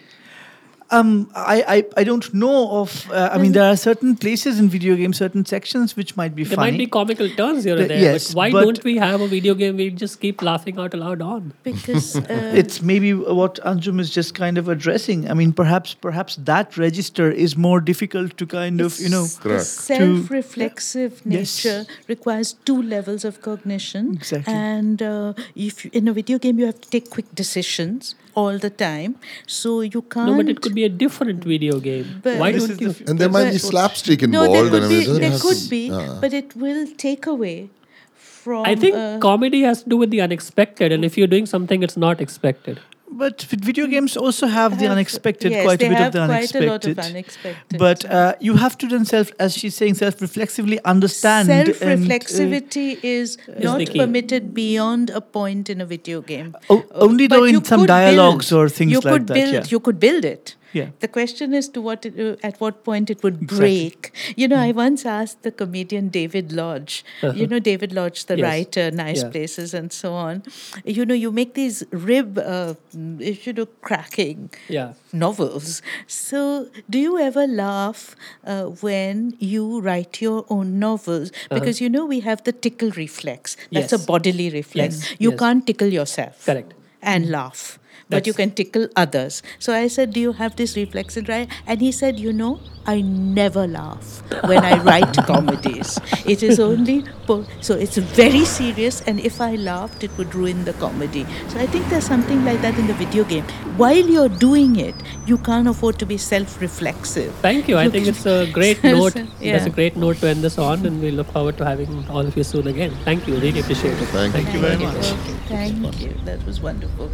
Um, 0.94 1.32
I, 1.34 1.64
I, 1.76 1.86
I 2.02 2.04
don't 2.04 2.34
know 2.34 2.70
of. 2.82 3.10
Uh, 3.10 3.30
I 3.32 3.38
mean, 3.38 3.54
there 3.54 3.64
are 3.64 3.78
certain 3.78 4.16
places 4.18 4.60
in 4.60 4.68
video 4.70 4.96
games, 4.96 5.18
certain 5.18 5.46
sections 5.46 5.96
which 5.96 6.18
might 6.18 6.36
be 6.36 6.44
There 6.44 6.56
funny. 6.58 6.72
There 6.72 6.72
might 6.74 6.78
be 6.80 6.88
comical 6.88 7.30
turns 7.30 7.64
here 7.64 7.76
The- 7.76 7.82
and 7.84 7.92
there, 7.92 8.00
yes, 8.02 8.28
but 8.30 8.36
why 8.36 8.52
but- 8.52 8.64
don't 8.64 8.84
we 8.84 8.98
have 8.98 9.22
a 9.22 9.28
video 9.28 9.54
game 9.56 9.78
we 9.78 9.90
just 9.90 10.20
keep 10.20 10.42
laughing 10.42 10.78
out 10.78 10.94
loud 10.94 11.22
on? 11.22 11.54
because 11.64 12.16
uh, 12.30 12.52
it's 12.54 12.82
maybe 12.82 13.14
what 13.14 13.56
Anjum 13.64 14.00
is 14.02 14.10
just 14.10 14.36
kind 14.36 14.58
of 14.58 14.68
addressing. 14.68 15.30
I 15.30 15.34
mean, 15.34 15.54
perhaps 15.54 15.94
perhaps 15.94 16.36
that 16.52 16.78
register 16.78 17.32
is 17.32 17.56
more 17.56 17.80
difficult 17.80 18.36
to 18.38 18.46
kind 18.46 18.82
of 18.82 19.00
you 19.00 19.10
know. 19.10 19.24
it's- 19.24 19.36
the 19.38 19.50
Correct. 19.50 19.66
self-reflexive 19.66 21.22
Yes. 21.26 21.64
nature 21.66 21.86
requires 22.08 22.54
two 22.66 22.82
levels 22.82 23.24
of 23.26 23.42
cognition 23.42 24.14
Exactly. 24.14 24.54
and 24.54 25.02
uh, 25.02 25.34
if 25.56 25.86
you, 25.86 25.92
in 25.94 26.08
a 26.08 26.14
video 26.14 26.38
game 26.38 26.60
you 26.60 26.66
have 26.66 26.80
to 26.82 26.90
take 26.90 27.10
quick 27.10 27.34
decisions 27.36 28.16
all 28.36 28.58
the 28.58 28.70
time 28.70 29.16
so 29.48 29.82
you 29.82 30.02
can't 30.02 30.28
No, 30.32 30.38
but 30.38 30.50
it 30.50 30.62
could 30.62 30.76
be 30.76 30.84
a 30.84 30.90
different 30.90 31.44
video 31.44 31.80
game. 31.80 32.08
But- 32.24 32.38
why 32.40 32.52
don't 32.52 32.70
is 32.72 32.78
the 32.78 32.90
f- 32.90 33.02
And 33.08 33.20
there 33.20 33.30
might 33.30 33.46
be 33.52 33.60
But- 33.60 33.68
slapstick 33.68 34.22
no 34.22 34.44
involved. 34.44 34.56
there 34.56 34.70
could 34.72 34.84
and 34.84 34.90
be 34.90 35.20
there 35.26 35.40
could 35.40 35.62
be 35.70 35.84
Ah. 35.92 36.18
but 36.22 36.34
it 36.34 36.56
will 36.56 36.86
take 37.06 37.26
away 37.36 37.70
from 38.16 38.66
I 38.66 38.76
think 38.76 38.96
uh, 38.96 39.20
comedy 39.20 39.62
has 39.62 39.84
to 39.84 39.90
do 39.90 39.98
with 39.98 40.10
the 40.12 40.22
unexpected, 40.22 40.92
and 40.92 41.06
if 41.06 41.18
you're 41.18 41.28
doing 41.34 41.46
something, 41.46 41.84
it's 41.84 41.98
not 41.98 42.20
expected. 42.22 42.80
But 43.14 43.42
video 43.42 43.88
games 43.88 44.16
also 44.16 44.48
have 44.48 44.80
the 44.80 44.88
unexpected, 44.88 45.52
yes, 45.52 45.66
quite 45.66 45.82
a 45.84 45.90
bit 45.90 45.98
have 45.98 46.08
of 46.08 46.14
the 46.14 46.26
quite 46.28 46.56
a 46.56 46.60
lot 46.66 46.86
unexpected. 46.86 47.00
of 47.00 47.06
unexpected 47.06 47.78
But 47.80 48.06
uh, 48.06 48.36
you 48.40 48.56
have 48.56 48.78
to 48.78 48.88
then 48.88 49.04
self, 49.06 49.32
as 49.38 49.54
she's 49.54 49.76
saying, 49.76 49.96
self-reflexively 49.96 50.80
understand. 50.86 51.50
and, 51.50 51.70
uh, 51.70 51.74
Self-reflexivity 51.74 53.04
is 53.04 53.38
not 53.60 53.80
the 53.80 53.86
permitted 53.88 54.54
beyond 54.54 55.10
a 55.10 55.20
point 55.22 55.70
in 55.70 55.82
a 55.82 55.86
video 55.86 56.22
game. 56.22 56.56
O- 56.70 56.86
only 56.94 57.28
though 57.28 57.44
in 57.44 57.64
some 57.66 57.86
dialogues 57.86 58.50
build- 58.50 58.62
or 58.62 58.70
things 58.70 58.92
you 58.94 59.00
like 59.02 59.14
could 59.14 59.28
that, 59.28 59.34
Build, 59.34 59.54
yeah. 59.54 59.64
You 59.68 59.80
could 59.82 60.00
build 60.00 60.24
it. 60.24 60.56
Yeah. 60.74 60.90
The 61.00 61.08
question 61.08 61.54
is 61.54 61.68
to 61.70 61.82
what 61.82 62.06
it, 62.06 62.20
uh, 62.20 62.36
at 62.48 62.60
what 62.62 62.84
point 62.84 63.10
it 63.10 63.24
would 63.24 63.42
Exactly. 63.42 63.58
break. 63.90 64.14
You 64.36 64.48
know, 64.48 64.58
I 64.58 64.72
once 64.72 65.06
asked 65.06 65.44
the 65.44 65.52
comedian 65.52 66.10
David 66.10 66.52
Lodge. 66.52 67.04
You 67.22 67.48
know, 67.48 67.60
David 67.60 67.92
Lodge, 67.94 68.26
the 68.26 68.38
Yes. 68.38 68.46
writer, 68.48 68.92
Nice 68.92 69.24
Yeah. 69.24 69.30
Places, 69.30 69.74
and 69.74 69.92
so 69.92 70.14
on. 70.14 70.44
You 70.86 71.06
know, 71.06 71.14
you 71.14 71.32
make 71.32 71.54
these 71.56 71.84
rib, 71.92 72.38
uh, 72.38 72.74
mm, 72.96 73.46
you 73.46 73.54
know, 73.54 73.66
cracking 73.90 74.50
Yeah. 74.70 74.94
novels. 75.12 75.82
So, 76.08 76.68
do 76.90 76.98
you 77.00 77.18
ever 77.20 77.46
laugh 77.48 78.16
uh, 78.46 78.66
when 78.88 79.36
you 79.40 79.80
write 79.82 80.22
your 80.22 80.46
own 80.50 80.80
novels? 80.80 81.32
Because 81.50 81.82
you 81.82 81.90
know 81.90 82.06
we 82.06 82.20
have 82.22 82.44
the 82.44 82.52
tickle 82.68 82.92
reflex. 82.92 83.56
That's 83.56 83.68
Uh-huh. 83.68 83.80
Yes. 83.82 83.94
a 83.94 84.06
bodily 84.14 84.50
reflex. 84.50 85.02
Yes, 85.02 85.16
You 85.20 85.32
can't 85.44 85.66
tickle 85.68 85.88
yourself. 86.00 86.46
Correct. 86.46 86.74
And 87.02 87.30
laugh. 87.32 87.80
But 88.12 88.28
you 88.28 88.34
can 88.34 88.52
tickle 88.52 88.88
others. 88.96 89.42
So 89.60 89.74
I 89.74 89.88
said, 89.88 90.14
Do 90.14 90.20
you 90.20 90.34
have 90.34 90.56
this 90.56 90.76
reflex 90.76 91.18
in 91.18 91.26
writing? 91.26 91.50
And 91.66 91.82
he 91.82 91.92
said, 91.92 92.20
You 92.20 92.34
know, 92.34 92.60
I 92.86 93.02
never 93.02 93.68
laugh 93.68 94.24
when 94.46 94.64
I 94.66 94.78
write 94.84 95.14
comedies. 95.28 96.00
It 96.26 96.44
is 96.44 96.60
only, 96.60 97.04
po- 97.28 97.46
so 97.62 97.76
it's 97.76 97.98
very 97.98 98.44
serious. 98.46 99.02
And 99.02 99.20
if 99.20 99.40
I 99.40 99.56
laughed, 99.56 100.04
it 100.04 100.12
would 100.18 100.34
ruin 100.36 100.66
the 100.66 100.74
comedy. 100.74 101.26
So 101.50 101.60
I 101.60 101.68
think 101.68 101.88
there's 101.90 102.06
something 102.06 102.44
like 102.44 102.62
that 102.62 102.78
in 102.78 102.88
the 102.88 102.94
video 102.94 103.24
game. 103.24 103.44
While 103.78 104.06
you're 104.16 104.30
doing 104.30 104.78
it, 104.78 104.96
you 105.26 105.38
can't 105.38 105.68
afford 105.68 106.00
to 106.00 106.06
be 106.06 106.18
self 106.18 106.60
reflexive. 106.62 107.34
Thank 107.36 107.68
you. 107.68 107.78
I 107.78 107.88
think 107.90 108.08
it's 108.08 108.26
a 108.26 108.50
great 108.52 108.84
note. 108.96 109.14
That's 109.40 109.66
a 109.66 109.70
great 109.70 109.96
note 109.96 110.18
to 110.18 110.28
end 110.28 110.44
this 110.44 110.58
on, 110.58 110.86
and 110.86 111.02
we 111.02 111.12
look 111.12 111.32
forward 111.32 111.58
to 111.60 111.66
having 111.66 112.08
all 112.10 112.26
of 112.26 112.36
you 112.36 112.44
soon 112.44 112.68
again. 112.68 112.96
Thank 113.06 113.28
you. 113.28 113.36
Really 113.38 113.60
appreciate 113.60 114.00
it. 114.02 114.08
Thank 114.08 114.36
you. 114.36 114.42
Thank 114.42 114.54
you 114.54 114.60
very 114.60 114.78
much. 114.78 115.12
Okay, 115.12 115.38
thank 115.48 116.02
you. 116.02 116.14
That 116.26 116.44
was 116.46 116.60
wonderful. 116.62 117.12